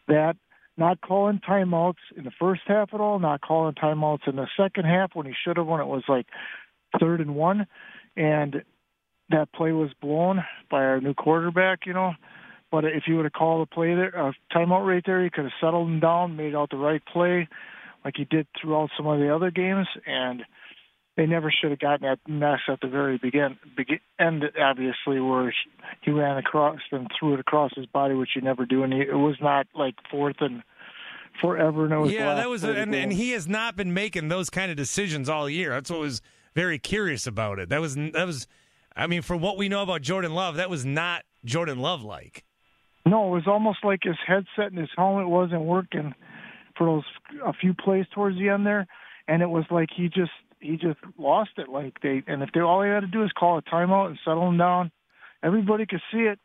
That 0.09 0.37
not 0.76 1.00
calling 1.00 1.40
timeouts 1.46 2.00
in 2.16 2.24
the 2.24 2.33
first 2.38 2.62
half 2.66 2.94
at 2.94 3.00
all, 3.00 3.18
not 3.18 3.42
calling 3.42 3.74
timeouts 3.74 4.26
in 4.26 4.37
the 4.37 4.48
second 4.56 4.85
half 4.85 5.14
when 5.14 5.26
he 5.26 5.35
should 5.44 5.56
have 5.56 5.66
when 5.66 5.80
it 5.80 5.87
was 5.87 6.02
like 6.09 6.26
third 6.98 7.20
and 7.20 7.35
one, 7.35 7.66
and 8.16 8.62
that 9.28 9.52
play 9.52 9.72
was 9.72 9.90
blown 10.00 10.42
by 10.70 10.78
our 10.78 11.00
new 11.00 11.14
quarterback, 11.14 11.87
you 11.87 11.92
know. 11.92 12.14
But 12.72 12.85
if 12.85 13.04
you 13.06 13.16
would 13.16 13.24
have 13.24 13.33
called 13.33 13.68
a 13.68 13.74
play 13.74 13.94
there, 13.94 14.09
a 14.09 14.33
timeout 14.54 14.87
right 14.87 15.02
there, 15.04 15.22
he 15.22 15.30
could 15.30 15.44
have 15.44 15.52
settled 15.61 15.88
him 15.88 16.00
down, 16.00 16.37
made 16.37 16.54
out 16.54 16.70
the 16.70 16.76
right 16.76 17.02
play, 17.04 17.48
like 18.04 18.14
he 18.16 18.24
did 18.24 18.46
throughout 18.61 18.90
some 18.96 19.06
of 19.06 19.18
the 19.18 19.35
other 19.35 19.50
games, 19.50 19.87
and 20.06 20.42
they 21.20 21.26
never 21.26 21.52
should 21.52 21.70
have 21.70 21.80
gotten 21.80 22.09
that 22.09 22.18
mess 22.26 22.61
at 22.66 22.80
the 22.80 22.88
very 22.88 23.18
begin, 23.18 23.59
begin 23.76 24.00
end, 24.18 24.42
obviously, 24.59 25.20
where 25.20 25.52
he 26.00 26.11
ran 26.11 26.38
across 26.38 26.78
and 26.92 27.09
threw 27.18 27.35
it 27.35 27.40
across 27.40 27.70
his 27.76 27.85
body, 27.85 28.14
which 28.14 28.30
you 28.35 28.40
never 28.40 28.64
do, 28.64 28.85
and 28.85 28.90
he, 28.94 29.00
it 29.00 29.18
was 29.18 29.37
not 29.38 29.66
like 29.74 29.96
fourth 30.11 30.37
and 30.40 30.62
forever. 31.38 31.85
And 31.85 31.92
it 31.92 31.98
was 31.98 32.12
yeah, 32.12 32.35
that 32.37 32.48
was, 32.48 32.64
and, 32.64 32.94
and 32.94 33.12
he 33.12 33.33
has 33.33 33.46
not 33.46 33.76
been 33.76 33.92
making 33.92 34.28
those 34.28 34.48
kind 34.48 34.70
of 34.70 34.78
decisions 34.78 35.28
all 35.28 35.46
year. 35.46 35.72
That's 35.72 35.90
what 35.90 36.00
was 36.00 36.22
very 36.54 36.78
curious 36.78 37.26
about 37.26 37.59
it. 37.59 37.68
That 37.68 37.83
was 37.83 37.96
that 37.96 38.26
was, 38.26 38.46
I 38.96 39.06
mean, 39.06 39.20
for 39.20 39.37
what 39.37 39.59
we 39.59 39.68
know 39.68 39.83
about 39.83 40.00
Jordan 40.00 40.33
Love, 40.33 40.56
that 40.56 40.70
was 40.70 40.87
not 40.87 41.24
Jordan 41.44 41.80
Love 41.80 42.02
like. 42.02 42.46
No, 43.04 43.28
it 43.28 43.30
was 43.30 43.46
almost 43.46 43.80
like 43.85 44.00
his 44.04 44.16
headset 44.26 44.72
and 44.72 44.78
his 44.78 44.90
helmet 44.96 45.28
wasn't 45.28 45.62
working 45.62 46.14
for 46.78 46.87
those 46.87 47.04
a 47.44 47.52
few 47.52 47.74
plays 47.74 48.06
towards 48.14 48.38
the 48.38 48.48
end 48.48 48.64
there, 48.64 48.87
and 49.28 49.42
it 49.42 49.50
was 49.50 49.64
like 49.70 49.90
he 49.94 50.09
just 50.09 50.33
he 50.61 50.77
just 50.77 50.99
lost 51.18 51.51
it. 51.57 51.68
Like 51.68 52.01
they 52.03 52.23
and 52.27 52.42
if 52.42 52.51
they 52.53 52.61
all 52.61 52.83
they 52.83 52.88
had 52.88 53.01
to 53.01 53.07
do 53.07 53.25
is 53.25 53.33
call 53.33 53.59
a 53.59 53.62
timeout 53.62 54.09
and 54.09 54.18
settle 54.25 54.49
him 54.49 54.59
down, 54.59 54.90
everybody 55.42 55.87
could 55.87 56.03
see 56.12 56.20
it. 56.20 56.38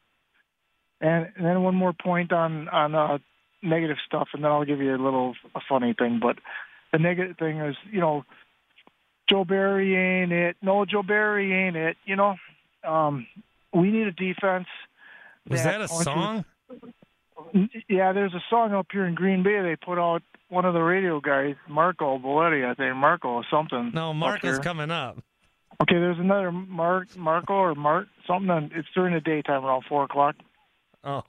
And, 1.02 1.28
and 1.36 1.46
then 1.46 1.62
one 1.62 1.76
more 1.76 1.94
point 1.94 2.32
on 2.32 2.70
on 2.70 2.96
uh, 2.96 3.18
negative 3.62 3.98
stuff, 4.06 4.30
and 4.34 4.44
then 4.44 4.52
I'll 4.52 4.66
give 4.66 4.80
you 4.80 4.96
a 4.96 4.98
little 4.98 5.36
a 5.54 5.60
funny 5.68 5.94
thing. 5.98 6.20
But 6.22 6.38
the 6.92 7.00
negative 7.00 7.38
thing 7.38 7.60
is, 7.60 7.76
you 7.92 8.00
know, 8.00 8.24
Joe 9.30 9.44
Barry 9.44 9.96
ain't 9.96 10.32
it. 10.32 10.56
No, 10.62 10.86
Joe 10.86 11.04
Barry 11.04 11.54
ain't 11.54 11.76
it. 11.76 11.98
You 12.06 12.16
know, 12.16 12.36
um, 12.88 13.28
we 13.74 13.92
need 13.92 14.08
a 14.08 14.12
defense. 14.12 14.68
Was 15.50 15.64
that 15.64 15.82
a 15.82 15.88
punches- 15.88 16.04
song? 16.04 16.46
Yeah, 17.90 18.14
there's 18.14 18.34
a 18.34 18.44
song 18.50 18.74
up 18.74 18.88
here 18.92 19.06
in 19.06 19.16
Green 19.16 19.44
Bay. 19.44 19.62
They 19.62 19.76
put 19.76 19.98
out 20.00 20.22
one 20.50 20.66
of 20.66 20.74
the 20.74 20.82
radio 20.82 21.20
guys, 21.20 21.56
Marco 21.68 22.18
Boletti, 22.18 22.66
I 22.70 22.74
think 22.76 22.96
Marco 22.96 23.30
or 23.30 23.46
something. 23.52 23.92
No, 23.94 24.12
up 24.12 24.16
Marco's 24.16 24.56
here. 24.56 24.60
coming 24.64 24.92
up. 24.92 25.18
Okay, 25.82 25.96
there's 25.96 26.20
another 26.20 26.52
Mark, 26.52 27.16
Marco 27.18 27.54
or 27.54 27.76
Mart 27.76 28.08
something. 28.26 28.50
On, 28.50 28.72
it's 28.74 28.88
during 28.96 29.14
the 29.14 29.20
daytime 29.20 29.66
around 29.66 29.84
four 29.90 30.04
o'clock. 30.06 30.36
Oh, 31.04 31.24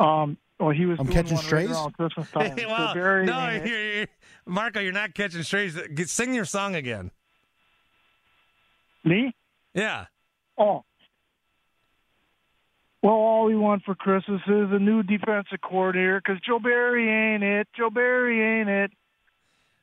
Um, 0.00 0.36
well, 0.58 0.70
he 0.70 0.84
was 0.86 0.98
I'm 0.98 1.06
catching 1.06 1.36
one 1.36 1.44
right 1.46 1.68
strays? 1.68 1.76
Christmas 1.96 2.30
time. 2.32 2.56
Hey, 2.56 2.64
So. 2.64 2.94
Barry 2.94 3.26
no, 3.26 3.38
ain't 3.48 3.64
it. 3.64 3.68
you're, 3.68 3.94
you're, 3.98 4.06
Marco, 4.46 4.80
you're 4.80 4.92
not 4.92 5.14
catching 5.14 5.42
strays. 5.44 5.78
Sing 6.06 6.34
your 6.34 6.44
song 6.44 6.74
again. 6.74 7.10
me? 9.04 9.34
Yeah. 9.74 10.06
Oh. 10.58 10.84
Well, 13.02 13.14
all 13.14 13.44
we 13.44 13.54
want 13.54 13.84
for 13.84 13.94
Christmas 13.94 14.40
is 14.46 14.72
a 14.72 14.78
new 14.78 15.02
defensive 15.02 15.60
coordinator 15.62 16.20
because 16.24 16.40
Joe 16.40 16.58
Barry 16.58 17.08
ain't 17.08 17.44
it. 17.44 17.68
Joe 17.76 17.90
Barry 17.90 18.60
ain't 18.60 18.68
it. 18.68 18.90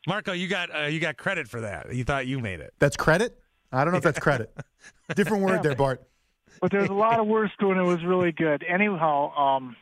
Marco, 0.07 0.33
you 0.33 0.47
got 0.47 0.69
uh, 0.75 0.83
you 0.87 0.99
got 0.99 1.17
credit 1.17 1.47
for 1.47 1.61
that. 1.61 1.93
You 1.95 2.03
thought 2.03 2.27
you 2.27 2.39
made 2.39 2.59
it. 2.59 2.73
That's 2.79 2.97
credit? 2.97 3.39
I 3.71 3.83
don't 3.83 3.93
know 3.93 3.97
if 3.97 4.03
that's 4.03 4.19
credit. 4.19 4.55
Different 5.15 5.43
word 5.43 5.63
there, 5.63 5.75
Bart. 5.75 6.03
but 6.61 6.71
there's 6.71 6.89
a 6.89 6.93
lot 6.93 7.19
of 7.19 7.27
words 7.27 7.51
to 7.59 7.69
it. 7.69 7.77
and 7.77 7.81
It 7.81 7.83
was 7.83 8.03
really 8.03 8.31
good. 8.31 8.63
Anyhow, 8.67 9.35
um, 9.35 9.75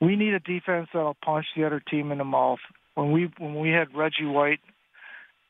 we 0.00 0.16
need 0.16 0.34
a 0.34 0.40
defense 0.40 0.88
that'll 0.92 1.16
punch 1.24 1.46
the 1.56 1.64
other 1.64 1.80
team 1.80 2.12
in 2.12 2.18
the 2.18 2.24
mouth. 2.24 2.58
When 2.94 3.12
we 3.12 3.30
when 3.38 3.54
we 3.54 3.70
had 3.70 3.94
Reggie 3.94 4.26
White, 4.26 4.60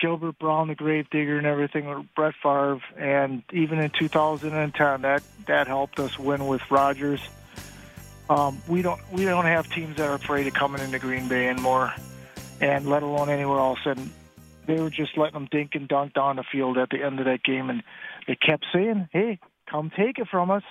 Gilbert 0.02 0.36
Brown, 0.40 0.66
the 0.66 0.74
Gravedigger, 0.74 1.38
and 1.38 1.46
everything, 1.46 1.86
or 1.86 2.04
Brett 2.16 2.34
Favre, 2.42 2.80
and 2.98 3.42
even 3.52 3.78
in 3.78 3.90
2010, 3.90 5.02
that 5.02 5.22
that 5.46 5.68
helped 5.68 6.00
us 6.00 6.18
win 6.18 6.48
with 6.48 6.60
Rodgers. 6.72 7.20
Um, 8.28 8.60
we 8.68 8.82
don't 8.82 9.00
we 9.12 9.24
don't 9.24 9.44
have 9.44 9.70
teams 9.70 9.96
that 9.96 10.08
are 10.08 10.14
afraid 10.14 10.46
of 10.48 10.54
coming 10.54 10.82
into 10.82 10.98
Green 10.98 11.28
Bay 11.28 11.48
anymore, 11.48 11.92
and 12.60 12.88
let 12.88 13.02
alone 13.04 13.28
anywhere 13.30 13.58
else. 13.60 13.78
And 13.84 14.10
they 14.66 14.80
were 14.80 14.90
just 14.90 15.16
letting 15.16 15.34
them 15.34 15.48
dink 15.50 15.74
and 15.76 15.86
dunk 15.86 16.14
down 16.14 16.36
the 16.36 16.44
field 16.50 16.78
at 16.78 16.90
the 16.90 17.00
end 17.02 17.20
of 17.20 17.26
that 17.26 17.44
game, 17.44 17.70
and 17.70 17.82
they 18.26 18.34
kept 18.34 18.66
saying, 18.72 19.08
"Hey, 19.12 19.38
come 19.70 19.90
take 19.96 20.18
it 20.18 20.26
from 20.28 20.50
us." 20.50 20.64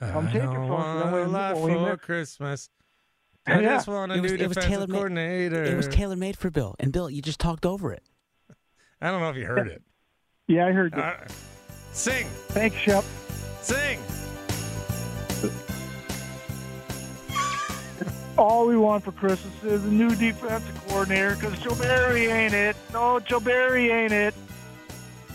Come 0.00 0.28
I 0.28 0.32
take 0.32 0.42
it 0.42 0.46
don't 0.46 0.54
from 0.54 0.72
us. 0.72 0.86
And 0.86 1.02
then 1.02 1.12
want 1.12 1.24
a 1.24 1.32
lot 1.32 1.56
we 1.60 1.72
for 1.72 1.90
missed- 1.90 2.02
Christmas. 2.02 2.70
I 3.46 3.60
Yeah. 3.60 3.68
just 3.76 3.88
want 3.88 4.12
a 4.12 4.16
It 4.16 4.20
was, 4.20 4.32
new 4.32 4.38
was 4.38 4.48
defensive 4.56 4.70
tailor 4.70 4.86
made. 4.86 4.94
coordinator. 4.96 5.64
It 5.64 5.76
was 5.76 5.88
tailor 5.88 6.16
made 6.16 6.36
for 6.36 6.50
Bill, 6.50 6.74
and 6.78 6.92
Bill, 6.92 7.08
you 7.10 7.20
just 7.22 7.40
talked 7.40 7.64
over 7.66 7.92
it. 7.92 8.02
I 9.00 9.10
don't 9.10 9.20
know 9.20 9.30
if 9.30 9.36
you 9.36 9.46
heard 9.46 9.68
it. 9.68 9.82
Yeah, 10.48 10.66
I 10.66 10.72
heard 10.72 10.94
it. 10.94 10.98
Uh, 10.98 11.14
sing, 11.92 12.26
Thanks, 12.48 12.76
Shep. 12.78 13.04
sing. 13.60 14.00
All 18.36 18.66
we 18.66 18.76
want 18.76 19.04
for 19.04 19.12
Christmas 19.12 19.54
is 19.62 19.84
a 19.84 19.88
new 19.88 20.16
defensive 20.16 20.74
coordinator 20.88 21.36
because 21.36 21.56
Joe 21.60 21.76
Barry 21.76 22.26
ain't 22.26 22.52
it. 22.52 22.74
No, 22.92 23.20
Joe 23.20 23.38
Barry 23.38 23.92
ain't 23.92 24.12
it. 24.12 24.34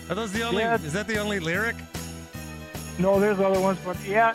Are 0.10 0.16
those 0.16 0.34
the 0.34 0.44
only? 0.44 0.64
Yeah. 0.64 0.76
Is 0.76 0.92
that 0.92 1.08
the 1.08 1.18
only 1.18 1.40
lyric? 1.40 1.78
No, 3.00 3.18
there's 3.18 3.40
other 3.40 3.62
ones, 3.62 3.80
but 3.86 3.96
yeah, 4.06 4.34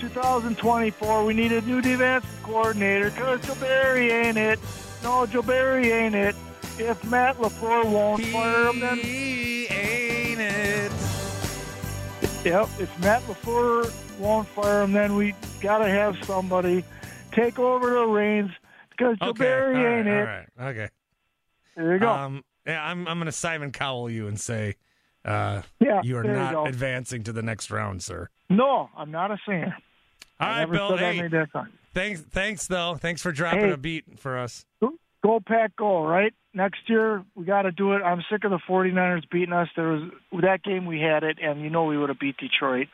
2024. 0.00 1.24
We 1.26 1.34
need 1.34 1.52
a 1.52 1.60
new 1.60 1.82
defensive 1.82 2.30
coordinator 2.42 3.10
because 3.10 3.46
Joe 3.46 3.56
Barry 3.56 4.10
ain't 4.10 4.38
it. 4.38 4.58
No, 5.02 5.26
Joe 5.26 5.42
Barry 5.42 5.92
ain't 5.92 6.14
it. 6.14 6.34
If 6.76 7.04
Matt 7.04 7.36
LaFleur 7.38 7.84
won't 7.90 8.24
fire 8.26 8.66
him, 8.70 8.80
then 8.80 8.96
He 8.98 9.66
ain't 9.66 10.40
it. 10.40 10.92
Yep, 12.44 12.68
if 12.78 12.98
Matt 13.00 13.22
LaFleur 13.22 13.92
won't 14.18 14.48
fire 14.48 14.82
him, 14.82 14.92
then 14.92 15.14
we 15.16 15.34
got 15.60 15.78
to 15.78 15.88
have 15.88 16.16
somebody 16.24 16.84
take 17.32 17.58
over 17.58 17.90
the 17.90 18.04
reins 18.06 18.50
because 18.90 19.16
Okay, 19.22 19.52
all 19.54 19.68
right, 19.70 19.98
ain't 19.98 20.08
all 20.08 20.14
it. 20.14 20.22
right, 20.24 20.46
okay. 20.60 20.88
There 21.76 21.92
you 21.94 21.98
go. 22.00 22.10
Um, 22.10 22.44
yeah, 22.66 22.84
I'm 22.84 23.06
I'm 23.08 23.18
gonna 23.18 23.32
Simon 23.32 23.72
Cowell 23.72 24.08
you 24.10 24.26
and 24.28 24.38
say, 24.38 24.74
uh, 25.24 25.62
Yeah, 25.80 26.00
you 26.02 26.16
are 26.18 26.22
there 26.22 26.32
you 26.34 26.38
not 26.52 26.68
advancing 26.68 27.22
to 27.24 27.32
the 27.32 27.42
next 27.42 27.70
round, 27.70 28.02
sir. 28.02 28.28
no, 28.50 28.90
I'm 28.96 29.10
not 29.10 29.30
a 29.30 29.38
singer. 29.46 29.76
All 30.40 30.48
I 30.48 30.60
right, 30.64 30.70
Bill. 30.70 30.96
Hey, 30.96 31.22
made 31.22 31.30
that 31.32 31.50
song. 31.52 31.68
thanks, 31.94 32.20
thanks 32.20 32.66
though. 32.66 32.96
Thanks 32.96 33.22
for 33.22 33.32
dropping 33.32 33.60
Hey. 33.60 33.70
a 33.72 33.76
beat 33.76 34.18
for 34.18 34.36
us. 34.38 34.66
Go 35.24 35.40
Pack 35.40 35.74
Go, 35.76 36.04
right? 36.04 36.34
Next 36.52 36.80
year, 36.86 37.24
we 37.34 37.46
got 37.46 37.62
to 37.62 37.72
do 37.72 37.94
it. 37.94 38.02
I'm 38.02 38.22
sick 38.30 38.44
of 38.44 38.50
the 38.50 38.60
49ers 38.68 39.28
beating 39.30 39.54
us. 39.54 39.68
There 39.74 39.88
was 39.88 40.02
that 40.42 40.62
game 40.62 40.84
we 40.84 41.00
had 41.00 41.24
it, 41.24 41.38
and 41.42 41.62
you 41.62 41.70
know 41.70 41.84
we 41.84 41.96
would 41.96 42.10
have 42.10 42.18
beat 42.20 42.36
Detroit. 42.36 42.88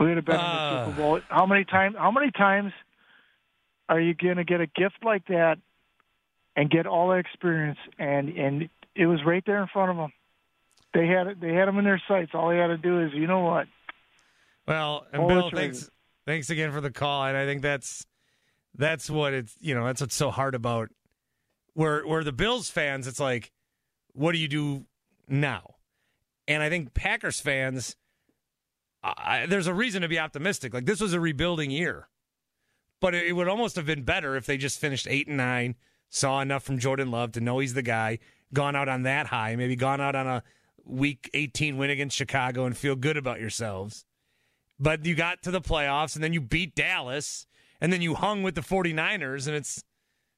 We 0.00 0.06
would 0.08 0.16
have 0.16 0.24
been 0.26 0.34
in 0.34 0.40
Ah. 0.40 0.84
the 0.86 0.90
Super 0.90 1.00
Bowl. 1.00 1.20
How 1.28 1.46
many 1.46 1.64
times? 1.64 1.94
How 1.96 2.10
many 2.10 2.32
times 2.32 2.72
are 3.88 4.00
you 4.00 4.12
going 4.14 4.38
to 4.38 4.44
get 4.44 4.60
a 4.60 4.66
gift 4.66 4.96
like 5.04 5.24
that 5.28 5.58
and 6.56 6.68
get 6.68 6.86
all 6.86 7.10
the 7.10 7.14
experience? 7.16 7.78
And 7.98 8.28
and 8.30 8.68
it 8.96 9.06
was 9.06 9.20
right 9.24 9.42
there 9.46 9.62
in 9.62 9.68
front 9.68 9.92
of 9.92 9.96
them. 9.96 10.12
They 10.94 11.06
had 11.06 11.28
it. 11.28 11.40
They 11.40 11.54
had 11.54 11.68
them 11.68 11.78
in 11.78 11.84
their 11.84 12.02
sights. 12.08 12.32
All 12.34 12.48
they 12.50 12.58
had 12.58 12.66
to 12.68 12.76
do 12.76 13.00
is, 13.00 13.12
you 13.14 13.26
know 13.28 13.40
what? 13.40 13.68
Well, 14.66 15.06
and 15.12 15.28
Bill, 15.28 15.50
thanks 15.50 15.88
Thanks 16.26 16.50
again 16.50 16.72
for 16.72 16.80
the 16.80 16.90
call, 16.90 17.24
and 17.26 17.36
I 17.36 17.44
think 17.46 17.62
that's 17.62 18.04
that's 18.74 19.08
what 19.08 19.32
it's 19.32 19.56
you 19.60 19.74
know 19.74 19.84
that's 19.86 20.00
what's 20.00 20.14
so 20.16 20.30
hard 20.30 20.54
about 20.54 20.90
where 21.74 22.06
where 22.06 22.24
the 22.24 22.32
Bills 22.32 22.70
fans. 22.70 23.06
It's 23.06 23.20
like, 23.20 23.52
what 24.12 24.32
do 24.32 24.38
you 24.38 24.48
do 24.48 24.86
now? 25.28 25.74
And 26.46 26.62
I 26.62 26.68
think 26.68 26.94
Packers 26.94 27.40
fans, 27.40 27.96
I, 29.02 29.46
there's 29.46 29.66
a 29.66 29.74
reason 29.74 30.02
to 30.02 30.08
be 30.08 30.18
optimistic. 30.18 30.74
Like 30.74 30.86
this 30.86 31.00
was 31.00 31.12
a 31.12 31.20
rebuilding 31.20 31.70
year, 31.70 32.08
but 33.00 33.14
it, 33.14 33.28
it 33.28 33.32
would 33.32 33.48
almost 33.48 33.76
have 33.76 33.86
been 33.86 34.02
better 34.02 34.36
if 34.36 34.46
they 34.46 34.56
just 34.56 34.78
finished 34.78 35.06
eight 35.08 35.26
and 35.26 35.36
nine, 35.36 35.76
saw 36.10 36.40
enough 36.40 36.62
from 36.62 36.78
Jordan 36.78 37.10
Love 37.10 37.32
to 37.32 37.40
know 37.40 37.58
he's 37.58 37.74
the 37.74 37.82
guy, 37.82 38.18
gone 38.52 38.76
out 38.76 38.88
on 38.88 39.02
that 39.02 39.26
high, 39.26 39.56
maybe 39.56 39.76
gone 39.76 40.00
out 40.00 40.14
on 40.14 40.26
a 40.26 40.42
week 40.84 41.30
18 41.34 41.76
win 41.76 41.90
against 41.90 42.16
Chicago 42.16 42.66
and 42.66 42.76
feel 42.76 42.96
good 42.96 43.16
about 43.16 43.40
yourselves. 43.40 44.04
But 44.78 45.04
you 45.06 45.14
got 45.14 45.42
to 45.42 45.50
the 45.50 45.60
playoffs 45.60 46.14
and 46.14 46.22
then 46.22 46.32
you 46.32 46.40
beat 46.40 46.74
Dallas 46.74 47.46
and 47.80 47.92
then 47.92 48.02
you 48.02 48.14
hung 48.14 48.42
with 48.42 48.54
the 48.54 48.60
49ers 48.60 49.46
and 49.46 49.56
it's 49.56 49.82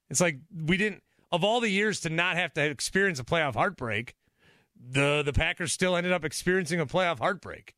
it's 0.09 0.20
like 0.20 0.38
we 0.55 0.77
didn't 0.77 1.03
of 1.32 1.44
all 1.44 1.60
the 1.60 1.68
years 1.68 2.00
to 2.00 2.10
not 2.10 2.36
have 2.36 2.52
to 2.54 2.64
experience 2.64 3.18
a 3.18 3.24
playoff 3.24 3.54
heartbreak, 3.54 4.14
the 4.78 5.22
the 5.22 5.32
Packers 5.32 5.72
still 5.72 5.96
ended 5.96 6.12
up 6.12 6.24
experiencing 6.24 6.80
a 6.80 6.86
playoff 6.86 7.18
heartbreak. 7.18 7.74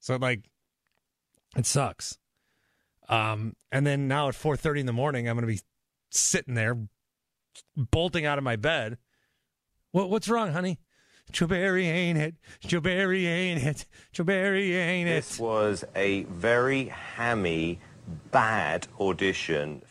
So 0.00 0.16
like 0.16 0.48
it 1.56 1.66
sucks. 1.66 2.18
Um 3.08 3.54
and 3.70 3.86
then 3.86 4.08
now 4.08 4.28
at 4.28 4.34
4:30 4.34 4.80
in 4.80 4.86
the 4.86 4.92
morning 4.92 5.28
I'm 5.28 5.36
going 5.36 5.46
to 5.46 5.52
be 5.52 5.60
sitting 6.10 6.54
there 6.54 6.76
bolting 7.76 8.26
out 8.26 8.38
of 8.38 8.44
my 8.44 8.56
bed. 8.56 8.98
What 9.90 10.10
what's 10.10 10.28
wrong, 10.28 10.52
honey? 10.52 10.78
Joe 11.30 11.46
Barry 11.46 11.86
ain't 11.86 12.18
it? 12.18 12.34
Joe 12.60 12.80
Barry 12.80 13.26
ain't 13.26 13.62
it? 13.62 13.86
Joe 14.12 14.24
Barry 14.24 14.74
ain't 14.74 15.08
it? 15.08 15.14
This 15.14 15.38
was 15.38 15.84
a 15.94 16.24
very 16.24 16.86
hammy, 16.86 17.80
bad 18.30 18.86
audition. 19.00 19.82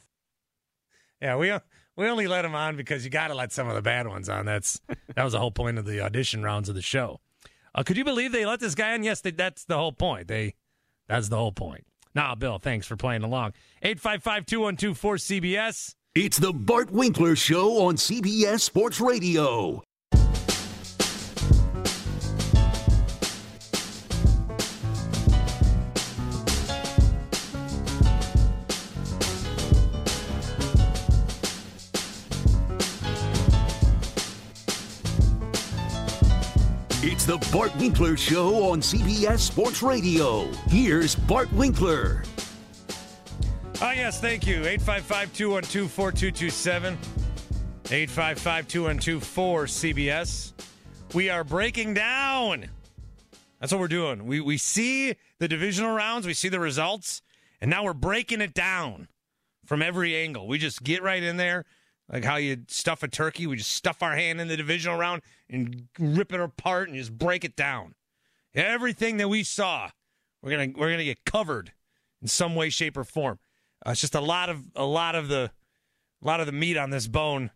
Yeah, 1.21 1.37
we 1.37 1.51
we 1.95 2.07
only 2.07 2.27
let 2.27 2.45
him 2.45 2.55
on 2.55 2.77
because 2.77 3.03
you 3.03 3.11
got 3.11 3.27
to 3.27 3.35
let 3.35 3.51
some 3.51 3.67
of 3.67 3.75
the 3.75 3.81
bad 3.81 4.07
ones 4.07 4.29
on. 4.29 4.45
That's 4.45 4.79
that 5.15 5.23
was 5.23 5.33
the 5.33 5.39
whole 5.39 5.51
point 5.51 5.77
of 5.77 5.85
the 5.85 6.01
audition 6.01 6.43
rounds 6.43 6.69
of 6.69 6.75
the 6.75 6.81
show. 6.81 7.19
Uh, 7.73 7.83
could 7.83 7.97
you 7.97 8.03
believe 8.03 8.31
they 8.31 8.45
let 8.45 8.59
this 8.59 8.75
guy 8.75 8.93
on? 8.93 9.03
Yes, 9.03 9.21
they, 9.21 9.31
that's 9.31 9.65
the 9.65 9.77
whole 9.77 9.93
point. 9.93 10.27
They 10.27 10.55
that's 11.07 11.29
the 11.29 11.37
whole 11.37 11.51
point. 11.51 11.85
Nah, 12.13 12.35
Bill, 12.35 12.59
thanks 12.59 12.85
for 12.85 12.97
playing 12.97 13.23
along. 13.23 13.53
855-212-4CBS. 13.83 15.95
It's 16.13 16.37
the 16.37 16.51
Bart 16.51 16.91
Winkler 16.91 17.37
Show 17.37 17.85
on 17.85 17.95
CBS 17.95 18.59
Sports 18.61 18.99
Radio. 18.99 19.81
The 37.31 37.49
Bart 37.53 37.73
Winkler 37.77 38.17
Show 38.17 38.71
on 38.71 38.81
CBS 38.81 39.39
Sports 39.39 39.81
Radio. 39.81 40.51
Here's 40.67 41.15
Bart 41.15 41.49
Winkler. 41.53 42.25
Ah, 43.79 43.93
yes, 43.93 44.19
thank 44.19 44.45
you. 44.45 44.55
855 44.55 45.31
212 45.33 45.89
4227. 45.89 46.97
855 47.85 48.67
212 48.67 49.23
4CBS. 49.23 50.51
We 51.13 51.29
are 51.29 51.45
breaking 51.45 51.93
down. 51.93 52.69
That's 53.61 53.71
what 53.71 53.79
we're 53.79 53.87
doing. 53.87 54.25
We, 54.25 54.41
we 54.41 54.57
see 54.57 55.15
the 55.39 55.47
divisional 55.47 55.95
rounds, 55.95 56.27
we 56.27 56.33
see 56.33 56.49
the 56.49 56.59
results, 56.59 57.21
and 57.61 57.71
now 57.71 57.85
we're 57.85 57.93
breaking 57.93 58.41
it 58.41 58.53
down 58.53 59.07
from 59.65 59.81
every 59.81 60.17
angle. 60.17 60.49
We 60.49 60.57
just 60.57 60.83
get 60.83 61.01
right 61.01 61.23
in 61.23 61.37
there, 61.37 61.63
like 62.11 62.25
how 62.25 62.35
you 62.35 62.63
stuff 62.67 63.03
a 63.03 63.07
turkey. 63.07 63.47
We 63.47 63.55
just 63.55 63.71
stuff 63.71 64.03
our 64.03 64.15
hand 64.15 64.41
in 64.41 64.47
the 64.47 64.57
divisional 64.57 64.97
round 64.97 65.21
and 65.49 65.87
rip 65.97 66.33
it 66.33 66.39
apart 66.39 66.89
and 66.89 66.97
just 66.97 67.17
break 67.17 67.43
it 67.45 67.55
down. 67.55 67.95
Everything 68.53 69.17
that 69.17 69.29
we 69.29 69.43
saw, 69.43 69.89
we're 70.41 70.51
gonna 70.51 70.73
we're 70.77 70.91
gonna 70.91 71.05
get 71.05 71.23
covered 71.23 71.71
in 72.21 72.27
some 72.27 72.55
way, 72.55 72.69
shape, 72.69 72.97
or 72.97 73.03
form. 73.03 73.39
Uh, 73.85 73.91
it's 73.91 74.01
just 74.01 74.15
a 74.15 74.21
lot 74.21 74.49
of 74.49 74.63
a 74.75 74.85
lot 74.85 75.15
of 75.15 75.29
the 75.29 75.51
a 76.21 76.27
lot 76.27 76.39
of 76.39 76.45
the 76.45 76.51
meat 76.51 76.77
on 76.77 76.89
this 76.89 77.07
bone. 77.07 77.51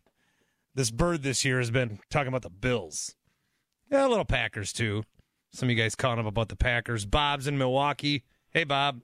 This 0.74 0.92
bird 0.92 1.24
this 1.24 1.46
year 1.46 1.60
has 1.60 1.72
been 1.72 2.00
talking 2.10 2.28
about 2.28 2.42
the 2.42 2.50
Bills. 2.50 3.16
Yeah, 3.92 4.08
a 4.08 4.10
little 4.10 4.26
Packers 4.26 4.74
too. 4.74 5.04
Some 5.52 5.70
of 5.70 5.76
you 5.76 5.82
guys 5.82 5.96
calling 5.96 6.20
up 6.20 6.26
about 6.26 6.50
the 6.50 6.56
Packers. 6.58 7.06
Bob's 7.06 7.48
in 7.48 7.58
Milwaukee. 7.58 8.24
Hey, 8.50 8.66
Bob. 8.66 9.02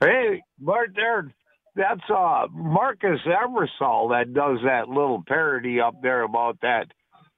Hey, 0.00 0.42
Bart, 0.58 0.92
there. 0.96 1.32
That's 1.74 2.02
uh, 2.10 2.46
Marcus 2.52 3.20
Eversole 3.26 4.10
that 4.10 4.34
does 4.34 4.58
that 4.64 4.88
little 4.88 5.22
parody 5.26 5.80
up 5.80 5.94
there 6.02 6.22
about 6.22 6.58
that. 6.62 6.86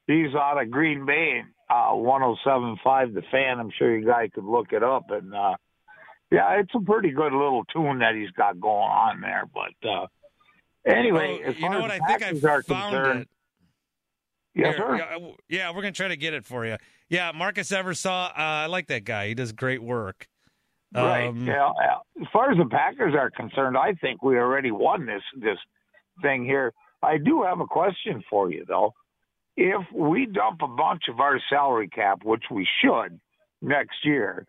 He's 0.07 0.35
out 0.35 0.61
of 0.61 0.71
Green 0.71 1.07
Bay, 1.07 1.43
uh, 1.71 1.93
107.5 1.93 3.15
The 3.15 3.23
Fan. 3.31 3.61
I'm 3.61 3.71
sure 3.79 3.97
you 3.97 4.07
guys 4.07 4.31
could 4.35 4.45
look 4.45 4.73
it 4.73 4.83
up. 4.83 5.05
And 5.11 5.35
uh, 5.35 5.55
yeah, 6.31 6.59
it's 6.61 6.75
a 6.75 6.81
pretty 6.81 7.11
good 7.11 7.33
little 7.33 7.65
tune 7.73 8.01
that 8.01 8.15
he's 8.15 8.31
got 8.33 8.61
going 8.61 8.73
on 8.91 9.21
there. 9.21 9.45
But 9.53 9.89
uh, 9.89 10.07
anyway, 10.85 11.39
Well, 11.41 11.51
as 11.51 11.55
you 11.57 11.61
far 11.63 11.71
know 11.71 11.77
as 11.79 11.83
what? 11.83 11.91
I 11.93 11.99
think 12.19 12.45
I 12.45 12.61
found 12.63 13.19
it. 13.21 13.29
Yes, 14.57 14.77
Here, 14.77 14.85
sir. 14.87 14.97
Yeah, 14.97 15.29
yeah, 15.49 15.71
we're 15.71 15.83
gonna 15.83 15.93
try 15.93 16.09
to 16.09 16.17
get 16.17 16.33
it 16.33 16.45
for 16.45 16.65
you. 16.65 16.77
Yeah, 17.09 17.33
Marcus 17.35 17.71
Eversole. 17.71 18.31
Uh, 18.31 18.33
I 18.37 18.67
like 18.67 18.87
that 18.87 19.05
guy. 19.05 19.29
He 19.29 19.35
does 19.35 19.53
great 19.53 19.83
work. 19.83 20.29
Right. 20.95 21.29
Um, 21.29 21.47
yeah. 21.47 21.73
yeah. 21.81 22.23
As 22.23 22.29
far 22.33 22.51
as 22.51 22.59
the 22.59 22.67
Packers 22.67 23.15
are 23.15 23.31
concerned, 23.31 23.77
I 23.77 23.95
think 23.95 24.23
we 24.23 24.37
already 24.37 24.71
won 24.71 25.07
this 25.07 25.23
this 25.37 25.59
thing 26.23 26.45
here. 26.45 26.73
I 27.03 27.19
do 27.19 27.43
have 27.43 27.61
a 27.61 27.67
question 27.67 28.23
for 28.31 28.51
you 28.51 28.65
though. 28.67 28.95
If 29.57 29.83
we 29.95 30.27
dump 30.27 30.63
a 30.63 30.69
bunch 30.69 31.03
of 31.09 31.21
our 31.21 31.41
salary 31.49 31.89
cap, 31.89 32.21
which 32.25 32.45
we 32.51 32.67
should 32.83 33.21
next 33.61 34.05
year, 34.05 34.47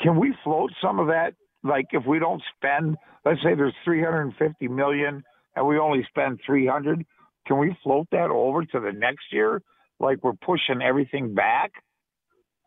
can 0.00 0.18
we 0.18 0.34
float 0.42 0.70
some 0.82 0.98
of 0.98 1.08
that? 1.08 1.34
Like 1.62 1.86
if 1.92 2.04
we 2.06 2.18
don't 2.18 2.42
spend, 2.56 2.96
let's 3.24 3.42
say 3.42 3.54
there's 3.54 3.74
350 3.84 4.68
million 4.68 5.22
and 5.56 5.66
we 5.66 5.78
only 5.78 6.06
spend 6.08 6.40
300, 6.46 7.04
can 7.46 7.58
we 7.58 7.76
float 7.82 8.06
that 8.12 8.30
over 8.30 8.64
to 8.64 8.80
the 8.80 8.92
next 8.92 9.32
year? 9.32 9.62
Like 9.98 10.22
we're 10.22 10.32
pushing 10.32 10.80
everything 10.82 11.34
back? 11.34 11.72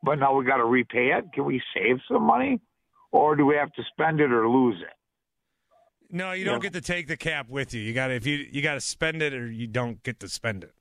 But 0.04 0.20
now 0.20 0.36
we 0.36 0.46
got 0.46 0.58
to 0.58 0.66
repay 0.66 1.12
it. 1.18 1.26
Can 1.34 1.46
we 1.46 1.62
save 1.76 1.98
some 2.12 2.24
money, 2.24 2.60
or 3.12 3.36
do 3.36 3.46
we 3.46 3.56
have 3.56 3.72
to 3.74 3.84
spend 3.92 4.20
it 4.20 4.32
or 4.32 4.48
lose 4.48 4.82
it? 4.82 4.94
No, 6.12 6.32
you 6.34 6.46
don't 6.46 6.62
get 6.62 6.74
to 6.74 6.82
take 6.82 7.08
the 7.08 7.18
cap 7.18 7.50
with 7.50 7.74
you. 7.74 7.82
You 7.82 7.94
got 7.94 8.08
to 8.08 8.14
if 8.14 8.28
you 8.28 8.46
you 8.52 8.62
got 8.62 8.76
to 8.76 8.82
spend 8.82 9.24
it 9.24 9.34
or 9.34 9.50
you 9.50 9.66
don't 9.66 10.04
get 10.04 10.20
to 10.20 10.30
spend 10.30 10.64
it. 10.64 10.74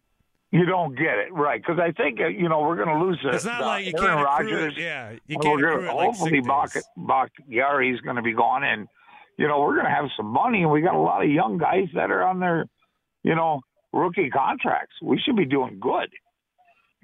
You 0.50 0.66
don't 0.66 0.94
get 0.94 1.16
it 1.16 1.32
right 1.32 1.58
because 1.58 1.80
I 1.80 1.92
think 1.92 2.20
uh, 2.20 2.26
you 2.26 2.50
know 2.50 2.60
we're 2.60 2.76
going 2.76 2.88
to 2.88 3.02
lose. 3.02 3.18
It's 3.24 3.46
uh, 3.46 3.52
not 3.52 3.62
uh, 3.62 3.66
like 3.66 3.86
you 3.86 3.94
Aaron 3.96 4.16
can't 4.16 4.24
Rodgers. 4.26 4.74
it. 4.76 4.82
Yeah, 4.82 5.12
you 5.26 5.38
can't 5.38 5.58
we're 5.58 5.76
gonna, 5.76 5.90
it 5.90 5.94
like 5.94 6.06
hopefully 6.08 6.40
sick 6.40 6.44
Bak 6.46 6.74
days. 6.74 6.84
Bakhtiari 6.98 7.94
is 7.94 8.00
going 8.02 8.16
to 8.16 8.22
be 8.22 8.34
gone, 8.34 8.62
and 8.62 8.86
you 9.38 9.48
know 9.48 9.60
we're 9.60 9.74
going 9.74 9.86
to 9.86 9.90
have 9.90 10.10
some 10.14 10.26
money, 10.26 10.62
and 10.62 10.70
we 10.70 10.82
got 10.82 10.94
a 10.94 11.00
lot 11.00 11.24
of 11.24 11.30
young 11.30 11.56
guys 11.56 11.88
that 11.94 12.10
are 12.10 12.22
on 12.22 12.38
their, 12.38 12.66
you 13.22 13.34
know, 13.34 13.62
rookie 13.94 14.28
contracts. 14.28 14.96
We 15.00 15.18
should 15.18 15.36
be 15.36 15.46
doing 15.46 15.78
good. 15.80 16.10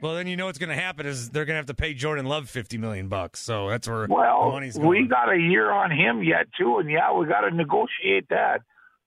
Well, 0.01 0.15
then 0.15 0.27
you 0.29 0.37
know 0.37 0.47
what's 0.47 0.59
going 0.59 0.69
to 0.69 0.81
happen 0.81 1.07
is 1.07 1.31
they're 1.31 1.45
going 1.45 1.55
to 1.55 1.59
have 1.59 1.67
to 1.67 1.75
pay 1.75 1.93
Jordan 1.95 2.27
Love 2.27 2.49
fifty 2.49 2.79
million 2.79 3.09
bucks. 3.09 3.41
So 3.41 3.69
that's 3.69 3.89
where 3.89 4.07
the 4.07 4.51
money's 4.53 4.77
going. 4.77 4.89
we 4.89 5.09
got 5.09 5.33
a 5.33 5.37
year 5.39 5.71
on 5.71 5.91
him 5.91 6.23
yet 6.23 6.47
too, 6.59 6.79
and 6.79 6.89
yeah, 6.91 7.13
we 7.13 7.27
got 7.27 7.41
to 7.41 7.51
negotiate 7.55 8.29
that. 8.31 8.61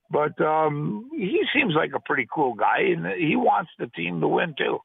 But 0.10 0.40
um, 0.42 1.10
he 1.14 1.42
seems 1.56 1.74
like 1.74 1.92
a 1.96 2.00
pretty 2.02 2.28
cool 2.34 2.54
guy, 2.56 2.80
and 2.94 3.06
he 3.18 3.38
wants 3.38 3.72
the 3.80 3.88
team 3.88 4.20
to 4.20 4.28
win 4.28 4.54
too. 4.58 4.80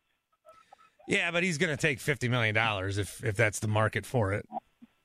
yeah, 1.09 1.31
but 1.33 1.43
he's 1.43 1.59
going 1.59 1.75
to 1.75 1.81
take 1.81 1.99
fifty 1.99 2.29
million 2.29 2.55
dollars 2.55 2.99
if 2.99 3.25
if 3.25 3.37
that's 3.37 3.59
the 3.59 3.69
market 3.69 4.07
for 4.07 4.33
it. 4.33 4.47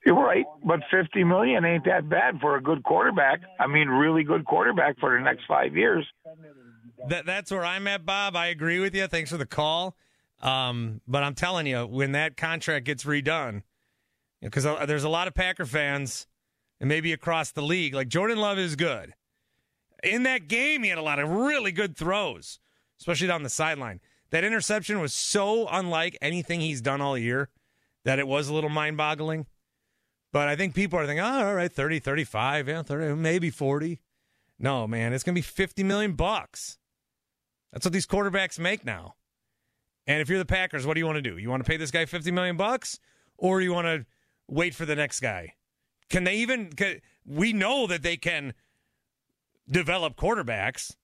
You're 0.06 0.16
right, 0.16 0.46
but 0.64 0.82
fifty 0.92 1.24
million 1.24 1.66
ain't 1.66 1.86
that 1.86 2.08
bad 2.10 2.40
for 2.40 2.56
a 2.58 2.62
good 2.62 2.84
quarterback. 2.84 3.42
I 3.60 3.66
mean, 3.68 3.88
really 3.88 4.24
good 4.24 4.46
quarterback 4.46 5.00
for 5.00 5.16
the 5.18 5.24
next 5.24 5.46
five 5.48 5.76
years. 5.76 6.08
That 7.10 7.26
that's 7.26 7.50
where 7.52 7.66
I'm 7.66 7.88
at, 7.88 8.06
Bob. 8.06 8.36
I 8.36 8.48
agree 8.48 8.80
with 8.80 8.94
you. 8.94 9.08
Thanks 9.08 9.32
for 9.32 9.38
the 9.38 9.46
call. 9.48 9.96
Um, 10.42 11.02
but 11.08 11.24
I'm 11.24 11.36
telling 11.36 11.68
you, 11.68 11.86
when 11.86 12.14
that 12.14 12.38
contract 12.38 12.86
gets 12.86 13.04
redone, 13.04 13.62
because 14.42 14.64
there's 14.64 15.04
a 15.04 15.10
lot 15.10 15.28
of 15.28 15.36
Packer 15.36 15.66
fans, 15.66 16.28
and 16.80 16.90
maybe 16.90 17.14
across 17.14 17.52
the 17.52 17.62
league, 17.62 17.94
like 17.94 18.08
Jordan 18.08 18.40
Love 18.40 18.58
is 18.58 18.76
good. 18.76 19.14
In 20.04 20.24
that 20.24 20.48
game, 20.48 20.82
he 20.82 20.90
had 20.90 20.98
a 20.98 21.04
lot 21.04 21.20
of 21.20 21.30
really 21.30 21.72
good 21.72 21.96
throws, 21.96 22.60
especially 23.00 23.28
down 23.28 23.44
the 23.44 23.50
sideline. 23.50 24.00
That 24.32 24.44
interception 24.44 25.00
was 25.00 25.14
so 25.14 25.68
unlike 25.68 26.18
anything 26.22 26.62
he's 26.62 26.82
done 26.82 27.02
all 27.02 27.18
year 27.18 27.50
that 28.04 28.18
it 28.18 28.28
was 28.28 28.48
a 28.48 28.54
little 28.54 28.70
mind 28.70 28.98
boggling. 28.98 29.46
But 30.34 30.48
I 30.48 30.56
think 30.56 30.74
people 30.74 30.98
are 30.98 31.06
thinking, 31.06 31.24
oh, 31.24 31.48
all 31.48 31.56
right, 31.56 31.72
30, 31.72 32.00
35, 32.00 32.68
yeah, 32.68 32.84
30, 32.84 33.16
maybe 33.16 33.50
40. 33.50 34.00
No, 34.58 34.88
man, 34.88 35.14
it's 35.14 35.24
going 35.24 35.36
to 35.36 35.38
be 35.38 35.44
50 35.44 35.84
million 35.84 36.14
bucks. 36.14 36.78
That's 37.74 37.86
what 37.86 37.94
these 37.94 38.08
quarterbacks 38.08 38.58
make 38.58 38.86
now. 38.86 39.16
And 40.08 40.22
if 40.22 40.30
you're 40.30 40.40
the 40.40 40.46
Packers, 40.46 40.86
what 40.86 40.96
do 40.96 41.00
you 41.00 41.06
want 41.06 41.18
to 41.18 41.22
do? 41.22 41.38
You 41.38 41.50
want 41.50 41.64
to 41.64 41.70
pay 41.70 41.78
this 41.78 41.92
guy 41.92 42.06
50 42.06 42.32
million 42.32 42.58
bucks 42.58 43.00
or 43.38 43.62
you 43.62 43.74
want 43.74 43.86
to 43.86 44.06
wait 44.48 44.74
for 44.76 44.86
the 44.86 44.96
next 44.96 45.20
guy? 45.20 45.54
Can 46.10 46.24
they 46.24 46.36
even 46.38 46.72
can, 46.72 47.02
we 47.26 47.54
know 47.54 47.88
that 47.88 48.02
they 48.02 48.18
can 48.18 48.54
develop 49.72 50.16
quarterbacks. 50.16 50.96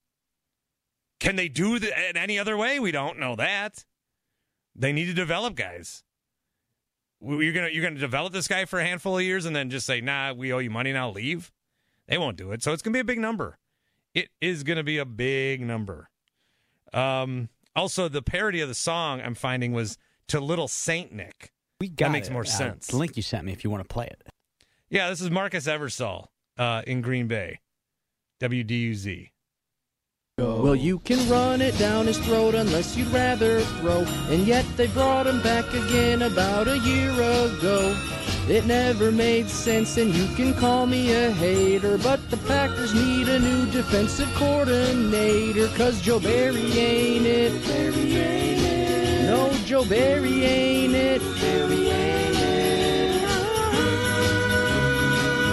Can 1.20 1.36
they 1.36 1.48
do 1.48 1.76
it 1.76 2.16
any 2.16 2.38
other 2.38 2.58
way? 2.58 2.80
We 2.80 2.92
don't 2.92 3.18
know 3.18 3.36
that. 3.36 3.86
They 4.76 4.92
need 4.92 5.06
to 5.06 5.14
develop 5.14 5.56
guys. 5.56 6.04
You're 7.20 7.54
gonna 7.54 7.70
you're 7.70 7.84
gonna 7.84 8.00
develop 8.00 8.32
this 8.32 8.48
guy 8.48 8.66
for 8.66 8.80
a 8.80 8.86
handful 8.86 9.18
of 9.18 9.24
years 9.24 9.46
and 9.46 9.56
then 9.56 9.72
just 9.72 9.88
say, 9.88 10.02
"Nah, 10.02 10.34
we 10.34 10.54
owe 10.54 10.60
you 10.60 10.70
money 10.70 10.94
now. 10.94 11.10
Leave." 11.10 11.52
They 12.08 12.20
won't 12.20 12.38
do 12.38 12.52
it. 12.52 12.62
So 12.62 12.74
it's 12.74 12.84
gonna 12.84 12.94
be 12.94 13.00
a 13.00 13.04
big 13.04 13.20
number. 13.20 13.58
It 14.14 14.30
is 14.40 14.64
gonna 14.64 14.84
be 14.84 15.00
a 15.00 15.06
big 15.06 15.62
number. 15.62 16.12
Um, 16.94 17.50
also, 17.78 18.10
the 18.10 18.22
parody 18.22 18.60
of 18.60 18.68
the 18.68 18.76
song 18.76 19.22
I'm 19.22 19.36
finding 19.36 19.72
was 19.72 19.98
to 20.28 20.40
Little 20.42 20.68
Saint 20.68 21.14
Nick. 21.14 21.52
We 21.80 21.88
got 21.90 22.08
that 22.08 22.12
makes 22.12 22.28
it. 22.28 22.34
more 22.34 22.42
Uh, 22.42 22.46
sense. 22.46 22.88
the 22.88 22.98
link 22.98 23.16
you 23.16 23.24
sent 23.24 23.46
me 23.46 23.54
if 23.54 23.64
you 23.64 23.70
want 23.70 23.88
to 23.88 23.94
play 23.94 24.08
it. 24.08 24.24
Yeah, 24.90 25.10
this 25.10 25.22
is 25.22 25.30
Marcus 25.30 25.68
Eversole 25.68 26.26
uh, 26.58 26.82
in 26.88 27.02
Green 27.02 27.28
Bay, 27.28 27.60
WDUZ. 28.42 29.30
Well, 30.40 30.76
you 30.76 31.00
can 31.00 31.28
run 31.30 31.62
it 31.62 31.76
down 31.80 32.06
his 32.06 32.20
throat 32.20 32.54
unless 32.54 32.96
you'd 32.96 33.08
rather 33.08 33.62
throw. 33.62 34.02
And 34.30 34.46
yet 34.46 34.66
they 34.78 34.86
brought 34.88 35.26
him 35.26 35.42
back 35.42 35.66
again 35.74 36.22
about 36.22 36.68
a 36.68 36.78
year 36.80 37.10
ago. 37.12 37.96
It 38.50 38.66
never 38.66 39.12
made 39.12 39.50
sense, 39.50 39.98
and 39.98 40.16
you 40.16 40.26
can 40.36 40.54
call 40.54 40.86
me 40.86 41.12
a 41.12 41.30
hater. 41.32 41.98
But 41.98 42.30
the 42.30 42.38
Packers 42.38 42.94
need 42.94 43.28
a 43.28 43.40
new 43.40 43.66
defensive 43.72 44.34
coordinator. 44.36 45.68
Cause 45.76 46.00
Joe 46.00 46.22
Barry 46.22 46.72
ain't 46.80 47.26
it. 47.26 47.52
Barry 47.68 48.16
ain't 48.16 48.62
it. 48.62 49.24
No, 49.30 49.52
Joe 49.66 49.84
Barry 49.84 50.46
ain't 50.46 50.96
it. 50.96 51.22
Barry 51.42 51.90
ain't 51.90 52.38
it. 52.38 53.22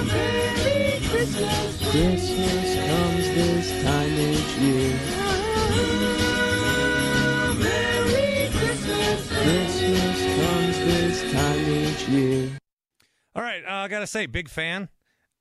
Merry 0.06 1.00
Christmas. 1.08 1.90
Christmas 1.90 2.76
comes 2.86 3.26
this 3.34 3.82
time 3.82 4.12
each 4.30 4.56
year. 4.58 4.94
Merry 7.58 8.50
Christmas. 8.52 9.28
Christmas 9.42 10.18
comes 10.38 10.76
this 10.78 11.32
time 11.32 11.68
each 11.68 12.08
year. 12.08 12.58
All 13.34 13.42
right, 13.42 13.64
uh, 13.64 13.72
I 13.72 13.88
gotta 13.88 14.06
say, 14.06 14.26
big 14.26 14.48
fan. 14.48 14.88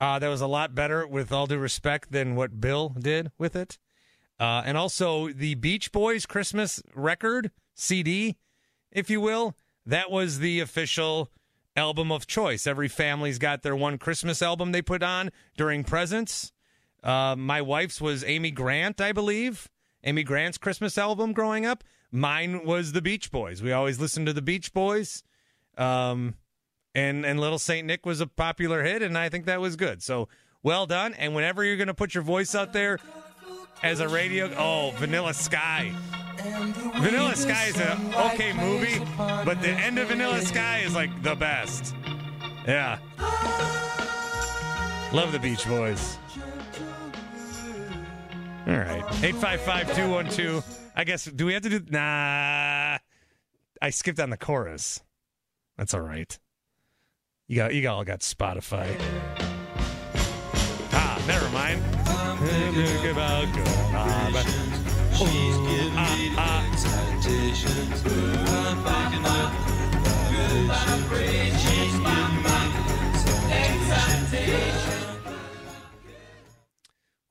Uh, 0.01 0.19
that 0.19 0.27
was 0.27 0.41
a 0.41 0.47
lot 0.47 0.73
better, 0.73 1.07
with 1.07 1.31
all 1.31 1.47
due 1.47 1.57
respect, 1.57 2.11
than 2.11 2.35
what 2.35 2.59
Bill 2.59 2.89
did 2.89 3.31
with 3.37 3.55
it. 3.55 3.77
Uh, 4.39 4.63
and 4.65 4.77
also 4.77 5.29
the 5.29 5.55
Beach 5.55 5.91
Boys 5.91 6.25
Christmas 6.25 6.81
record 6.95 7.51
CD, 7.75 8.37
if 8.91 9.09
you 9.09 9.21
will, 9.21 9.55
that 9.85 10.09
was 10.09 10.39
the 10.39 10.59
official 10.59 11.29
album 11.75 12.11
of 12.11 12.27
choice. 12.27 12.67
Every 12.67 12.87
family's 12.87 13.37
got 13.37 13.61
their 13.61 13.75
one 13.75 13.97
Christmas 13.97 14.41
album 14.41 14.71
they 14.71 14.81
put 14.81 15.03
on 15.03 15.31
during 15.55 15.83
presents. 15.83 16.51
Uh, 17.03 17.35
my 17.37 17.61
wife's 17.61 18.01
was 18.01 18.23
Amy 18.23 18.51
Grant, 18.51 19.01
I 19.01 19.11
believe. 19.11 19.69
Amy 20.03 20.23
Grant's 20.23 20.57
Christmas 20.57 20.97
album 20.97 21.33
growing 21.33 21.65
up. 21.65 21.83
Mine 22.11 22.65
was 22.65 22.91
the 22.91 23.01
Beach 23.01 23.31
Boys. 23.31 23.61
We 23.61 23.71
always 23.71 23.99
listened 23.99 24.27
to 24.27 24.33
the 24.33 24.41
Beach 24.41 24.73
Boys. 24.73 25.23
Um, 25.77 26.35
and 26.95 27.25
and 27.25 27.39
Little 27.39 27.59
Saint 27.59 27.87
Nick 27.87 28.05
was 28.05 28.21
a 28.21 28.27
popular 28.27 28.83
hit, 28.83 29.01
and 29.01 29.17
I 29.17 29.29
think 29.29 29.45
that 29.45 29.61
was 29.61 29.75
good. 29.75 30.03
So 30.03 30.27
well 30.63 30.85
done. 30.85 31.13
And 31.13 31.35
whenever 31.35 31.63
you're 31.63 31.77
going 31.77 31.87
to 31.87 31.93
put 31.93 32.13
your 32.13 32.23
voice 32.23 32.55
out 32.55 32.73
there 32.73 32.99
as 33.83 33.99
a 33.99 34.07
radio, 34.07 34.49
oh, 34.57 34.93
Vanilla 34.97 35.33
Sky. 35.33 35.93
Vanilla 36.97 37.35
Sky 37.35 37.65
is 37.65 37.79
an 37.79 38.13
okay 38.15 38.53
movie, 38.53 38.99
but 39.17 39.61
the 39.61 39.69
end 39.69 39.99
of 39.99 40.07
Vanilla 40.07 40.41
Sky 40.41 40.79
is 40.79 40.95
like 40.95 41.21
the 41.21 41.35
best. 41.35 41.93
Yeah. 42.67 42.97
Love 45.11 45.31
the 45.31 45.39
Beach 45.39 45.67
Boys. 45.67 46.17
All 48.65 48.73
right. 48.73 49.03
855 49.21 49.95
212. 49.95 50.79
I 50.95 51.03
guess, 51.03 51.25
do 51.25 51.45
we 51.45 51.53
have 51.53 51.63
to 51.63 51.69
do. 51.69 51.81
Nah. 51.89 52.97
I 53.81 53.89
skipped 53.89 54.19
on 54.19 54.29
the 54.29 54.37
chorus. 54.37 55.03
That's 55.77 55.93
all 55.93 56.01
right. 56.01 56.39
You 57.47 57.57
got 57.57 57.73
you 57.73 57.89
all 57.89 58.05
got 58.05 58.21
Spotify. 58.21 58.87
Ah, 60.93 61.21
never 61.27 61.49
mind. 61.49 61.83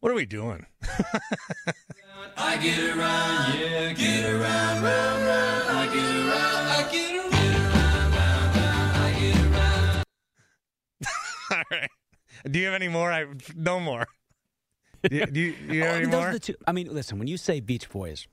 What 0.01 0.13
are 0.13 0.15
we 0.15 0.27
doing? 0.27 0.67
I 2.37 2.59
get 2.59 2.79
around, 2.79 3.59
yeah, 3.59 3.93
get 3.95 4.25
around, 4.27 4.83
round, 4.83 5.25
round. 5.25 5.71
I 5.71 5.87
get 5.87 6.05
around, 6.05 6.67
I 6.67 6.89
get 6.93 7.17
around. 7.17 7.32
Right. 11.73 11.91
Do 12.51 12.59
you 12.59 12.67
have 12.67 12.75
any 12.75 12.89
more? 12.89 13.13
I 13.13 13.27
no 13.57 13.81
more. 13.81 14.07
Do 15.09 15.17
you, 15.17 15.27
do 15.27 15.41
you, 15.41 15.55
do 15.69 15.75
you 15.75 15.83
have 15.83 15.95
Oh, 15.95 15.99
any 15.99 16.07
more? 16.07 16.39
two- 16.39 16.55
I 16.67 16.73
mean, 16.73 16.93
listen, 16.93 17.19
when 17.19 17.27
you 17.29 17.37
say 17.37 17.61
Beach 17.61 17.89
Boys, 17.91 18.29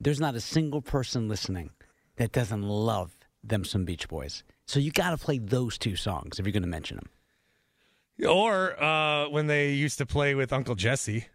there's 0.00 0.20
not 0.20 0.34
a 0.34 0.40
single 0.40 0.82
person 0.82 1.28
listening 1.28 1.70
that 2.16 2.32
doesn't 2.32 2.62
love 2.62 3.12
them 3.42 3.64
some 3.64 3.84
Beach 3.84 4.08
Boys. 4.08 4.44
So 4.66 4.78
you 4.78 4.90
got 4.92 5.10
to 5.10 5.16
play 5.18 5.38
those 5.38 5.78
two 5.78 5.96
songs 5.96 6.38
if 6.38 6.44
you're 6.46 6.52
going 6.52 6.62
to 6.62 6.68
mention 6.68 6.96
them. 6.98 8.28
Or 8.28 8.80
uh, 8.82 9.28
when 9.30 9.46
they 9.46 9.72
used 9.72 9.98
to 9.98 10.06
play 10.06 10.34
with 10.34 10.52
Uncle 10.52 10.74
Jesse. 10.74 11.26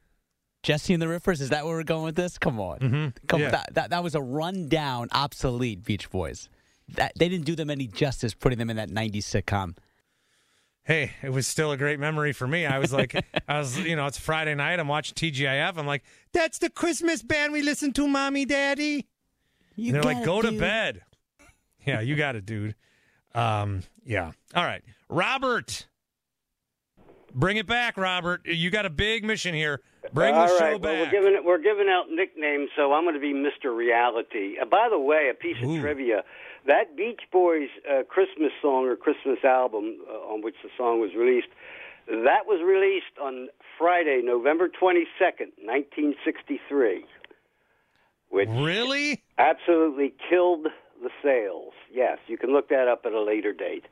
Jesse 0.63 0.93
and 0.93 1.01
the 1.01 1.07
Rippers, 1.07 1.41
is 1.41 1.49
that 1.49 1.65
where 1.65 1.75
we're 1.75 1.83
going 1.83 2.03
with 2.03 2.15
this? 2.15 2.37
Come 2.37 2.59
on. 2.59 2.79
Mhm. 2.79 3.13
Come 3.27 3.41
Yeah. 3.41 3.51
that, 3.51 3.73
that, 3.73 3.89
that 3.91 4.03
was 4.03 4.15
a 4.15 4.21
rundown, 4.21 5.07
obsolete 5.11 5.83
Beach 5.83 6.09
Boys. 6.09 6.49
That, 6.89 7.13
they 7.17 7.29
didn't 7.29 7.45
do 7.45 7.55
them 7.55 7.69
any 7.69 7.87
justice 7.87 8.33
putting 8.33 8.57
them 8.59 8.69
in 8.69 8.77
that 8.77 8.89
90s 8.89 9.17
sitcom. 9.23 9.75
Hey, 10.87 11.11
it 11.21 11.33
was 11.33 11.45
still 11.45 11.73
a 11.73 11.77
great 11.77 11.99
memory 11.99 12.31
for 12.31 12.47
me. 12.47 12.65
I 12.65 12.79
was 12.79 12.93
like, 12.93 13.13
I 13.47 13.59
was, 13.59 13.77
you 13.77 13.97
know, 13.97 14.05
it's 14.05 14.17
Friday 14.17 14.55
night. 14.55 14.79
I'm 14.79 14.87
watching 14.87 15.15
TGIF. 15.15 15.77
I'm 15.77 15.85
like, 15.85 16.03
that's 16.31 16.59
the 16.59 16.69
Christmas 16.69 17.21
band 17.21 17.51
we 17.51 17.61
listen 17.61 17.91
to, 17.91 18.07
mommy, 18.07 18.45
daddy. 18.45 19.05
You 19.75 19.87
and 19.87 19.95
they're 19.95 20.03
like, 20.03 20.23
got 20.23 20.23
it, 20.23 20.25
go 20.25 20.41
to 20.43 20.57
bed. 20.57 21.01
Yeah, 21.85 21.99
you 21.99 22.15
got 22.15 22.37
it, 22.37 22.45
dude. 22.45 22.73
Um, 23.35 23.83
yeah. 24.05 24.31
All 24.55 24.63
right, 24.63 24.81
Robert, 25.09 25.87
bring 27.33 27.57
it 27.57 27.67
back, 27.67 27.97
Robert. 27.97 28.45
You 28.45 28.69
got 28.69 28.85
a 28.85 28.89
big 28.89 29.25
mission 29.25 29.53
here. 29.53 29.81
Bring 30.13 30.33
the 30.33 30.39
All 30.39 30.47
show 30.47 30.59
right, 30.59 30.81
well, 30.81 30.93
back. 31.03 31.11
we're 31.11 31.19
giving 31.19 31.35
it, 31.35 31.43
we're 31.43 31.61
giving 31.61 31.87
out 31.89 32.05
nicknames, 32.09 32.69
so 32.77 32.93
I'm 32.93 33.03
going 33.03 33.15
to 33.15 33.19
be 33.19 33.33
Mr. 33.33 33.75
Reality. 33.75 34.55
Uh, 34.61 34.65
by 34.65 34.87
the 34.89 34.97
way, 34.99 35.29
a 35.31 35.33
piece 35.33 35.57
of 35.61 35.81
trivia: 35.81 36.23
that 36.67 36.95
Beach 36.95 37.21
Boys 37.31 37.69
uh, 37.89 38.03
Christmas 38.03 38.51
song 38.61 38.85
or 38.85 38.95
Christmas 38.95 39.39
album 39.43 39.97
uh, 40.09 40.13
on 40.13 40.41
which 40.41 40.55
the 40.63 40.69
song 40.77 40.99
was 41.01 41.11
released, 41.17 41.47
that 42.07 42.45
was 42.45 42.61
released 42.63 43.17
on 43.21 43.47
Friday, 43.77 44.21
November 44.23 44.67
22nd, 44.67 45.51
1963. 45.63 47.05
Which 48.29 48.49
really 48.49 49.23
absolutely 49.37 50.13
killed 50.29 50.67
the 51.01 51.09
sales. 51.23 51.73
Yes, 51.91 52.17
you 52.27 52.37
can 52.37 52.51
look 52.51 52.69
that 52.69 52.87
up 52.87 53.03
at 53.05 53.13
a 53.13 53.21
later 53.21 53.53
date. 53.53 53.85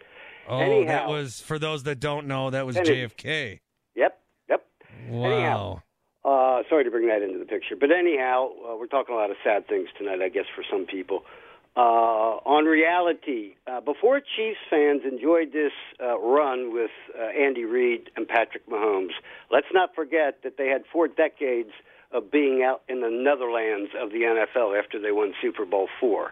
oh, 0.49 0.59
Anyhow, 0.59 0.87
that 0.87 1.07
was 1.07 1.39
for 1.39 1.57
those 1.57 1.83
that 1.83 1.99
don't 1.99 2.27
know. 2.27 2.49
That 2.49 2.65
was 2.65 2.75
JFK. 2.75 3.59
Yep, 3.95 4.19
yep. 4.49 4.65
Wow. 5.09 5.25
Anyhow, 5.31 5.81
uh, 6.25 6.63
sorry 6.69 6.83
to 6.83 6.91
bring 6.91 7.07
that 7.07 7.21
into 7.21 7.39
the 7.39 7.45
picture, 7.45 7.75
but 7.79 7.91
anyhow, 7.91 8.49
uh, 8.67 8.75
we're 8.75 8.87
talking 8.87 9.15
a 9.15 9.17
lot 9.17 9.31
of 9.31 9.37
sad 9.43 9.67
things 9.69 9.87
tonight, 9.97 10.21
I 10.21 10.27
guess, 10.29 10.45
for 10.53 10.63
some 10.69 10.85
people. 10.85 11.23
Uh, 11.77 12.39
on 12.45 12.63
reality, 12.63 13.55
uh, 13.67 13.81
before 13.81 14.21
Chiefs 14.21 14.59
fans 14.69 15.01
enjoyed 15.03 15.51
this 15.51 15.73
uh, 16.01 16.17
run 16.19 16.73
with 16.73 16.91
uh, 17.19 17.23
Andy 17.23 17.65
Reid 17.65 18.09
and 18.15 18.25
Patrick 18.25 18.69
Mahomes, 18.69 19.11
let's 19.51 19.67
not 19.73 19.93
forget 19.93 20.39
that 20.43 20.57
they 20.57 20.67
had 20.67 20.83
four 20.91 21.09
decades 21.09 21.71
of 22.13 22.31
being 22.31 22.63
out 22.63 22.83
in 22.87 23.01
the 23.01 23.09
Netherlands 23.09 23.91
of 24.01 24.11
the 24.11 24.19
NFL 24.19 24.79
after 24.79 25.01
they 25.01 25.11
won 25.11 25.33
Super 25.41 25.65
Bowl 25.65 25.89
four. 25.99 26.31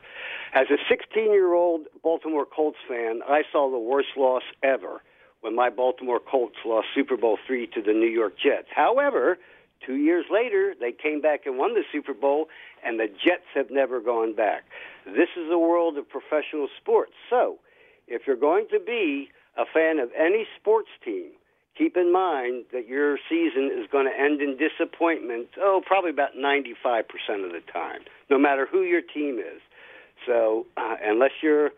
As 0.54 0.68
a 0.70 0.80
16-year-old 0.91 1.88
Baltimore 2.02 2.46
Colts 2.46 2.78
fan, 2.88 3.20
I 3.28 3.41
saw 3.52 3.70
the 3.70 3.80
worst 3.80 4.16
loss 4.16 4.44
ever 4.64 5.02
when 5.41 5.56
my 5.56 5.70
Baltimore 5.70 6.22
Colts 6.22 6.56
lost 6.66 6.88
Super 6.96 7.18
Bowl 7.18 7.38
three 7.46 7.68
to 7.68 7.82
the 7.82 7.91
New 7.91 8.10
York 8.10 8.36
Jets. 8.41 8.68
However, 8.74 9.38
two 9.86 9.95
years 9.95 10.25
later, 10.31 10.73
they 10.79 10.91
came 10.91 11.21
back 11.21 11.45
and 11.45 11.57
won 11.57 11.73
the 11.73 11.84
Super 11.91 12.13
Bowl, 12.13 12.47
and 12.86 12.99
the 12.99 13.07
Jets 13.07 13.47
have 13.55 13.69
never 13.69 13.99
gone 13.99 14.36
back. 14.36 14.63
This 15.05 15.29
is 15.38 15.49
the 15.49 15.59
world 15.59 15.97
of 15.97 16.07
professional 16.07 16.67
sports. 16.81 17.13
So, 17.29 17.57
if 18.07 18.23
you're 18.27 18.36
going 18.36 18.67
to 18.71 18.79
be 18.79 19.29
a 19.57 19.63
fan 19.71 19.99
of 19.99 20.09
any 20.17 20.45
sports 20.59 20.89
team, 21.03 21.31
keep 21.77 21.97
in 21.97 22.11
mind 22.11 22.65
that 22.71 22.88
your 22.88 23.17
season 23.29 23.71
is 23.73 23.88
going 23.91 24.05
to 24.05 24.17
end 24.17 24.41
in 24.41 24.57
disappointment, 24.57 25.47
oh, 25.59 25.81
probably 25.86 26.11
about 26.11 26.36
95% 26.36 27.03
of 27.45 27.51
the 27.51 27.61
time, 27.71 28.01
no 28.29 28.38
matter 28.38 28.67
who 28.69 28.81
your 28.81 29.01
team 29.01 29.39
is. 29.39 29.61
So, 30.25 30.65
uh, 30.77 30.95
unless 31.03 31.31
you're 31.41 31.71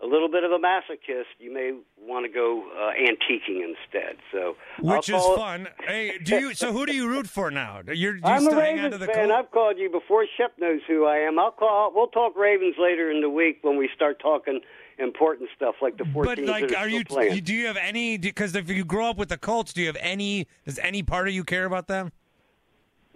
a 0.00 0.06
little 0.06 0.28
bit 0.28 0.44
of 0.44 0.52
a 0.52 0.58
masochist, 0.58 1.24
you 1.40 1.52
may 1.52 1.72
want 2.00 2.24
to 2.24 2.32
go 2.32 2.62
uh, 2.76 2.92
antiquing 2.92 3.62
instead. 3.64 4.16
So, 4.32 4.54
Which 4.80 5.08
is 5.08 5.16
it- 5.24 5.36
fun. 5.36 5.68
Hey, 5.84 6.18
do 6.22 6.36
you? 6.38 6.54
So 6.54 6.72
who 6.72 6.86
do 6.86 6.94
you 6.94 7.08
root 7.08 7.26
for 7.28 7.50
now? 7.50 7.80
You're, 7.92 8.12
do 8.14 8.18
you 8.18 8.24
I'm 8.24 8.42
a 8.42 8.50
still 8.50 8.60
hang 8.60 8.78
on 8.78 8.84
Ravens 8.84 9.00
the 9.00 9.06
fan. 9.06 9.28
Colts? 9.28 9.32
I've 9.46 9.50
called 9.50 9.78
you 9.78 9.90
before. 9.90 10.24
Shep 10.36 10.52
knows 10.58 10.80
who 10.86 11.04
I 11.06 11.16
am. 11.18 11.38
I'll 11.38 11.50
call. 11.50 11.92
We'll 11.94 12.06
talk 12.08 12.36
Ravens 12.36 12.76
later 12.78 13.10
in 13.10 13.20
the 13.20 13.30
week 13.30 13.58
when 13.62 13.76
we 13.76 13.88
start 13.94 14.20
talking 14.20 14.60
important 15.00 15.48
stuff 15.54 15.76
like 15.80 15.96
the 15.96 16.04
14 16.12 16.24
But 16.46 16.50
like, 16.50 16.68
that 16.70 16.78
are 16.78 16.88
you? 16.88 17.04
playing. 17.04 17.42
Do 17.44 17.54
you 17.54 17.66
have 17.66 17.76
any? 17.76 18.18
Because 18.18 18.54
if 18.54 18.68
you 18.68 18.84
grow 18.84 19.10
up 19.10 19.16
with 19.16 19.28
the 19.30 19.38
Colts, 19.38 19.72
do 19.72 19.80
you 19.80 19.86
have 19.88 19.96
any? 20.00 20.46
Does 20.64 20.78
any 20.78 21.02
part 21.02 21.26
of 21.28 21.34
you 21.34 21.42
care 21.44 21.64
about 21.64 21.88
them? 21.88 22.12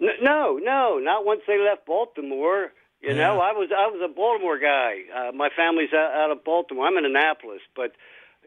N- 0.01 0.09
No, 0.21 0.59
no, 0.61 0.99
not 1.01 1.25
once 1.25 1.41
they 1.47 1.57
left 1.59 1.85
Baltimore. 1.85 2.73
You 3.03 3.15
know, 3.15 3.39
I 3.41 3.51
was 3.51 3.69
I 3.75 3.87
was 3.87 3.99
a 4.03 4.07
Baltimore 4.07 4.57
guy. 4.57 5.01
Uh, 5.13 5.31
my 5.33 5.49
family's 5.55 5.91
out, 5.93 6.13
out 6.13 6.31
of 6.31 6.43
Baltimore. 6.43 6.87
I'm 6.87 6.97
in 6.97 7.05
Annapolis, 7.05 7.59
but 7.75 7.91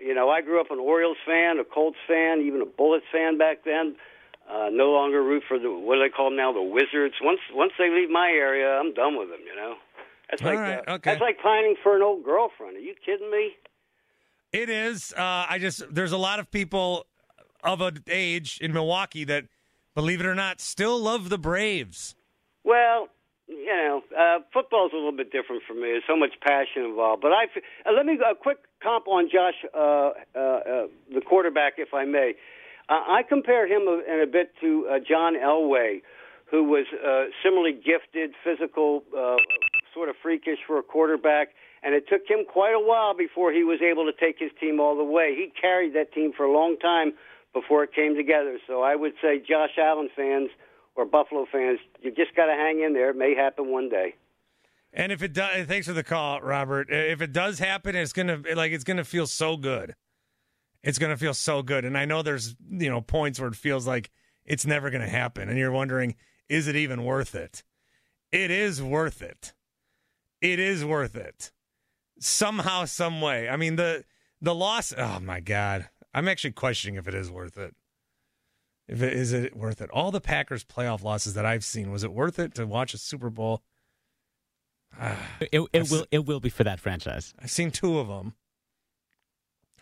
you 0.00 0.14
know, 0.14 0.30
I 0.30 0.40
grew 0.40 0.60
up 0.60 0.70
an 0.70 0.78
Orioles 0.78 1.18
fan, 1.26 1.58
a 1.58 1.64
Colts 1.64 1.98
fan, 2.08 2.40
even 2.40 2.62
a 2.62 2.66
Bullets 2.66 3.04
fan 3.12 3.36
back 3.36 3.64
then. 3.64 3.96
Uh, 4.48 4.68
no 4.70 4.92
longer 4.92 5.22
root 5.22 5.42
for 5.46 5.58
the 5.58 5.70
what 5.70 5.96
do 5.96 6.02
they 6.02 6.08
call 6.08 6.30
them 6.30 6.36
now, 6.36 6.52
the 6.52 6.62
Wizards. 6.62 7.14
Once 7.20 7.40
once 7.52 7.72
they 7.78 7.90
leave 7.90 8.08
my 8.08 8.28
area, 8.28 8.78
I'm 8.78 8.94
done 8.94 9.18
with 9.18 9.28
them. 9.28 9.40
You 9.46 9.56
know, 9.56 9.74
that's 10.30 10.42
All 10.42 10.48
like 10.48 10.58
right, 10.58 10.88
uh, 10.88 10.92
okay. 10.92 11.10
that's 11.10 11.20
like 11.20 11.38
pining 11.42 11.76
for 11.82 11.96
an 11.96 12.02
old 12.02 12.24
girlfriend. 12.24 12.76
Are 12.76 12.80
you 12.80 12.94
kidding 13.04 13.30
me? 13.30 13.52
It 14.52 14.70
is. 14.70 15.12
Uh, 15.12 15.46
I 15.50 15.58
just 15.58 15.82
there's 15.92 16.12
a 16.12 16.18
lot 16.18 16.38
of 16.38 16.50
people 16.50 17.04
of 17.62 17.82
an 17.82 18.04
age 18.08 18.58
in 18.62 18.72
Milwaukee 18.72 19.24
that, 19.24 19.44
believe 19.94 20.20
it 20.20 20.26
or 20.26 20.34
not, 20.34 20.60
still 20.60 20.98
love 20.98 21.28
the 21.28 21.38
Braves. 21.38 22.14
Well, 22.64 23.08
you 23.48 23.66
know, 23.66 24.02
uh, 24.16 24.38
football's 24.52 24.92
a 24.92 24.96
little 24.96 25.16
bit 25.16 25.30
different 25.30 25.62
for 25.66 25.74
me. 25.74 25.82
There's 25.82 26.02
so 26.06 26.16
much 26.16 26.32
passion 26.40 26.84
involved. 26.84 27.22
But 27.22 27.32
I 27.32 27.44
uh, 27.86 27.92
let 27.96 28.06
me 28.06 28.18
a 28.18 28.34
quick 28.34 28.58
comp 28.82 29.06
on 29.06 29.28
Josh, 29.32 29.54
uh, 29.74 29.78
uh, 29.78 30.38
uh, 30.38 30.86
the 31.12 31.20
quarterback, 31.24 31.74
if 31.78 31.94
I 31.94 32.04
may. 32.04 32.34
Uh, 32.88 32.94
I 32.94 33.22
compare 33.28 33.66
him 33.66 33.82
in 33.82 34.20
a 34.20 34.26
bit 34.26 34.52
to 34.60 34.88
uh, 34.90 34.98
John 34.98 35.34
Elway, 35.34 36.02
who 36.50 36.64
was 36.64 36.86
uh, 36.94 37.30
similarly 37.42 37.72
gifted, 37.72 38.34
physical, 38.42 39.02
uh, 39.16 39.36
sort 39.94 40.08
of 40.08 40.16
freakish 40.22 40.58
for 40.66 40.78
a 40.78 40.82
quarterback. 40.82 41.48
And 41.82 41.94
it 41.94 42.08
took 42.08 42.22
him 42.28 42.44
quite 42.46 42.74
a 42.74 42.80
while 42.80 43.16
before 43.16 43.52
he 43.52 43.62
was 43.62 43.80
able 43.80 44.06
to 44.06 44.12
take 44.12 44.38
his 44.38 44.50
team 44.58 44.80
all 44.80 44.96
the 44.96 45.04
way. 45.04 45.34
He 45.36 45.52
carried 45.60 45.94
that 45.94 46.12
team 46.12 46.32
for 46.36 46.44
a 46.44 46.52
long 46.52 46.76
time 46.78 47.12
before 47.52 47.84
it 47.84 47.92
came 47.94 48.16
together. 48.16 48.58
So 48.66 48.82
I 48.82 48.96
would 48.96 49.12
say, 49.22 49.38
Josh 49.38 49.78
Allen 49.78 50.08
fans 50.14 50.50
or 50.96 51.04
Buffalo 51.04 51.46
fans, 51.50 51.78
you 52.00 52.10
just 52.10 52.34
got 52.34 52.46
to 52.46 52.52
hang 52.52 52.82
in 52.82 52.92
there. 52.92 53.10
It 53.10 53.16
may 53.16 53.34
happen 53.34 53.70
one 53.70 53.88
day. 53.88 54.14
And 54.92 55.12
if 55.12 55.22
it 55.22 55.34
does, 55.34 55.66
thanks 55.66 55.86
for 55.86 55.92
the 55.92 56.02
call, 56.02 56.40
Robert. 56.40 56.88
If 56.90 57.20
it 57.20 57.32
does 57.32 57.58
happen, 57.58 57.94
it's 57.94 58.14
gonna 58.14 58.40
like 58.54 58.72
it's 58.72 58.84
gonna 58.84 59.04
feel 59.04 59.26
so 59.26 59.56
good. 59.58 59.94
It's 60.82 60.98
gonna 60.98 61.18
feel 61.18 61.34
so 61.34 61.62
good. 61.62 61.84
And 61.84 61.98
I 61.98 62.06
know 62.06 62.22
there's 62.22 62.56
you 62.70 62.88
know 62.88 63.02
points 63.02 63.38
where 63.38 63.50
it 63.50 63.56
feels 63.56 63.86
like 63.86 64.10
it's 64.46 64.64
never 64.64 64.88
gonna 64.90 65.08
happen, 65.08 65.50
and 65.50 65.58
you're 65.58 65.70
wondering, 65.70 66.14
is 66.48 66.66
it 66.66 66.76
even 66.76 67.04
worth 67.04 67.34
it? 67.34 67.62
It 68.32 68.50
is 68.50 68.82
worth 68.82 69.20
it. 69.20 69.52
It 70.40 70.58
is 70.58 70.84
worth 70.84 71.14
it. 71.14 71.52
Somehow, 72.18 72.86
some 72.86 73.20
way. 73.20 73.50
I 73.50 73.56
mean 73.56 73.76
the 73.76 74.04
the 74.40 74.54
loss. 74.54 74.94
Oh 74.96 75.20
my 75.20 75.40
god, 75.40 75.90
I'm 76.14 76.26
actually 76.26 76.52
questioning 76.52 76.96
if 76.96 77.06
it 77.06 77.14
is 77.14 77.30
worth 77.30 77.58
it. 77.58 77.74
If 78.88 79.02
it 79.02 79.12
is 79.12 79.32
it 79.32 79.56
worth 79.56 79.80
it? 79.80 79.90
All 79.90 80.10
the 80.10 80.20
Packers 80.20 80.64
playoff 80.64 81.02
losses 81.02 81.34
that 81.34 81.44
I've 81.44 81.64
seen, 81.64 81.90
was 81.90 82.04
it 82.04 82.12
worth 82.12 82.38
it 82.38 82.54
to 82.54 82.66
watch 82.66 82.94
a 82.94 82.98
Super 82.98 83.30
Bowl? 83.30 83.62
Ah, 84.98 85.18
it, 85.40 85.62
it 85.72 85.90
will 85.90 86.06
it 86.10 86.24
will 86.24 86.40
be 86.40 86.48
for 86.48 86.64
that 86.64 86.80
franchise. 86.80 87.34
I've 87.40 87.50
seen 87.50 87.70
two 87.70 87.98
of 87.98 88.08
them. 88.08 88.34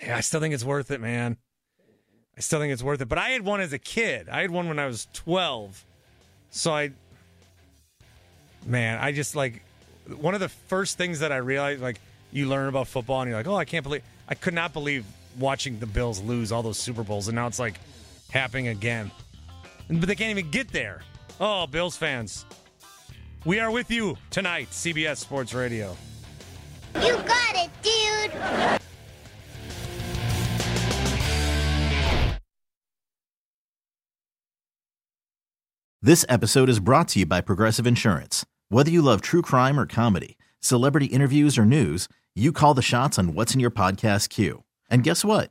Yeah, 0.02 0.16
I 0.16 0.20
still 0.20 0.40
think 0.40 0.54
it's 0.54 0.64
worth 0.64 0.90
it, 0.90 1.00
man. 1.00 1.36
I 2.36 2.40
still 2.40 2.58
think 2.60 2.72
it's 2.72 2.82
worth 2.82 3.00
it. 3.00 3.08
But 3.08 3.18
I 3.18 3.30
had 3.30 3.42
one 3.42 3.60
as 3.60 3.72
a 3.72 3.78
kid. 3.78 4.28
I 4.28 4.40
had 4.40 4.50
one 4.50 4.68
when 4.68 4.78
I 4.78 4.86
was 4.86 5.06
12. 5.12 5.84
So 6.50 6.72
I, 6.72 6.90
man, 8.66 8.98
I 9.00 9.12
just 9.12 9.36
like, 9.36 9.62
one 10.16 10.34
of 10.34 10.40
the 10.40 10.48
first 10.48 10.98
things 10.98 11.20
that 11.20 11.32
I 11.32 11.36
realized, 11.36 11.80
like, 11.80 12.00
you 12.32 12.48
learn 12.48 12.68
about 12.68 12.88
football 12.88 13.20
and 13.20 13.28
you're 13.28 13.38
like, 13.38 13.46
oh, 13.46 13.54
I 13.54 13.64
can't 13.64 13.84
believe, 13.84 14.02
I 14.28 14.34
could 14.34 14.54
not 14.54 14.72
believe 14.72 15.04
watching 15.38 15.78
the 15.78 15.86
Bills 15.86 16.20
lose 16.20 16.50
all 16.50 16.62
those 16.62 16.78
Super 16.78 17.04
Bowls. 17.04 17.28
And 17.28 17.36
now 17.36 17.46
it's 17.46 17.60
like 17.60 17.78
happening 18.30 18.68
again. 18.68 19.10
But 19.88 20.06
they 20.06 20.14
can't 20.14 20.30
even 20.36 20.50
get 20.50 20.72
there. 20.72 21.02
Oh, 21.40 21.66
Bills 21.66 21.96
fans. 21.96 22.44
We 23.44 23.60
are 23.60 23.70
with 23.70 23.90
you 23.90 24.16
tonight, 24.30 24.68
CBS 24.70 25.18
Sports 25.18 25.52
Radio. 25.52 25.96
You 26.94 27.16
got 27.16 27.54
it, 27.54 27.70
dude. 27.82 28.80
This 36.00 36.26
episode 36.28 36.68
is 36.68 36.80
brought 36.80 37.08
to 37.08 37.20
you 37.20 37.26
by 37.26 37.40
Progressive 37.40 37.86
Insurance. 37.86 38.44
Whether 38.68 38.90
you 38.90 39.00
love 39.00 39.22
true 39.22 39.40
crime 39.42 39.80
or 39.80 39.86
comedy, 39.86 40.36
celebrity 40.60 41.06
interviews 41.06 41.56
or 41.56 41.64
news, 41.64 42.08
you 42.34 42.52
call 42.52 42.74
the 42.74 42.82
shots 42.82 43.18
on 43.18 43.34
what's 43.34 43.54
in 43.54 43.60
your 43.60 43.70
podcast 43.70 44.28
queue. 44.28 44.64
And 44.90 45.02
guess 45.02 45.24
what? 45.24 45.50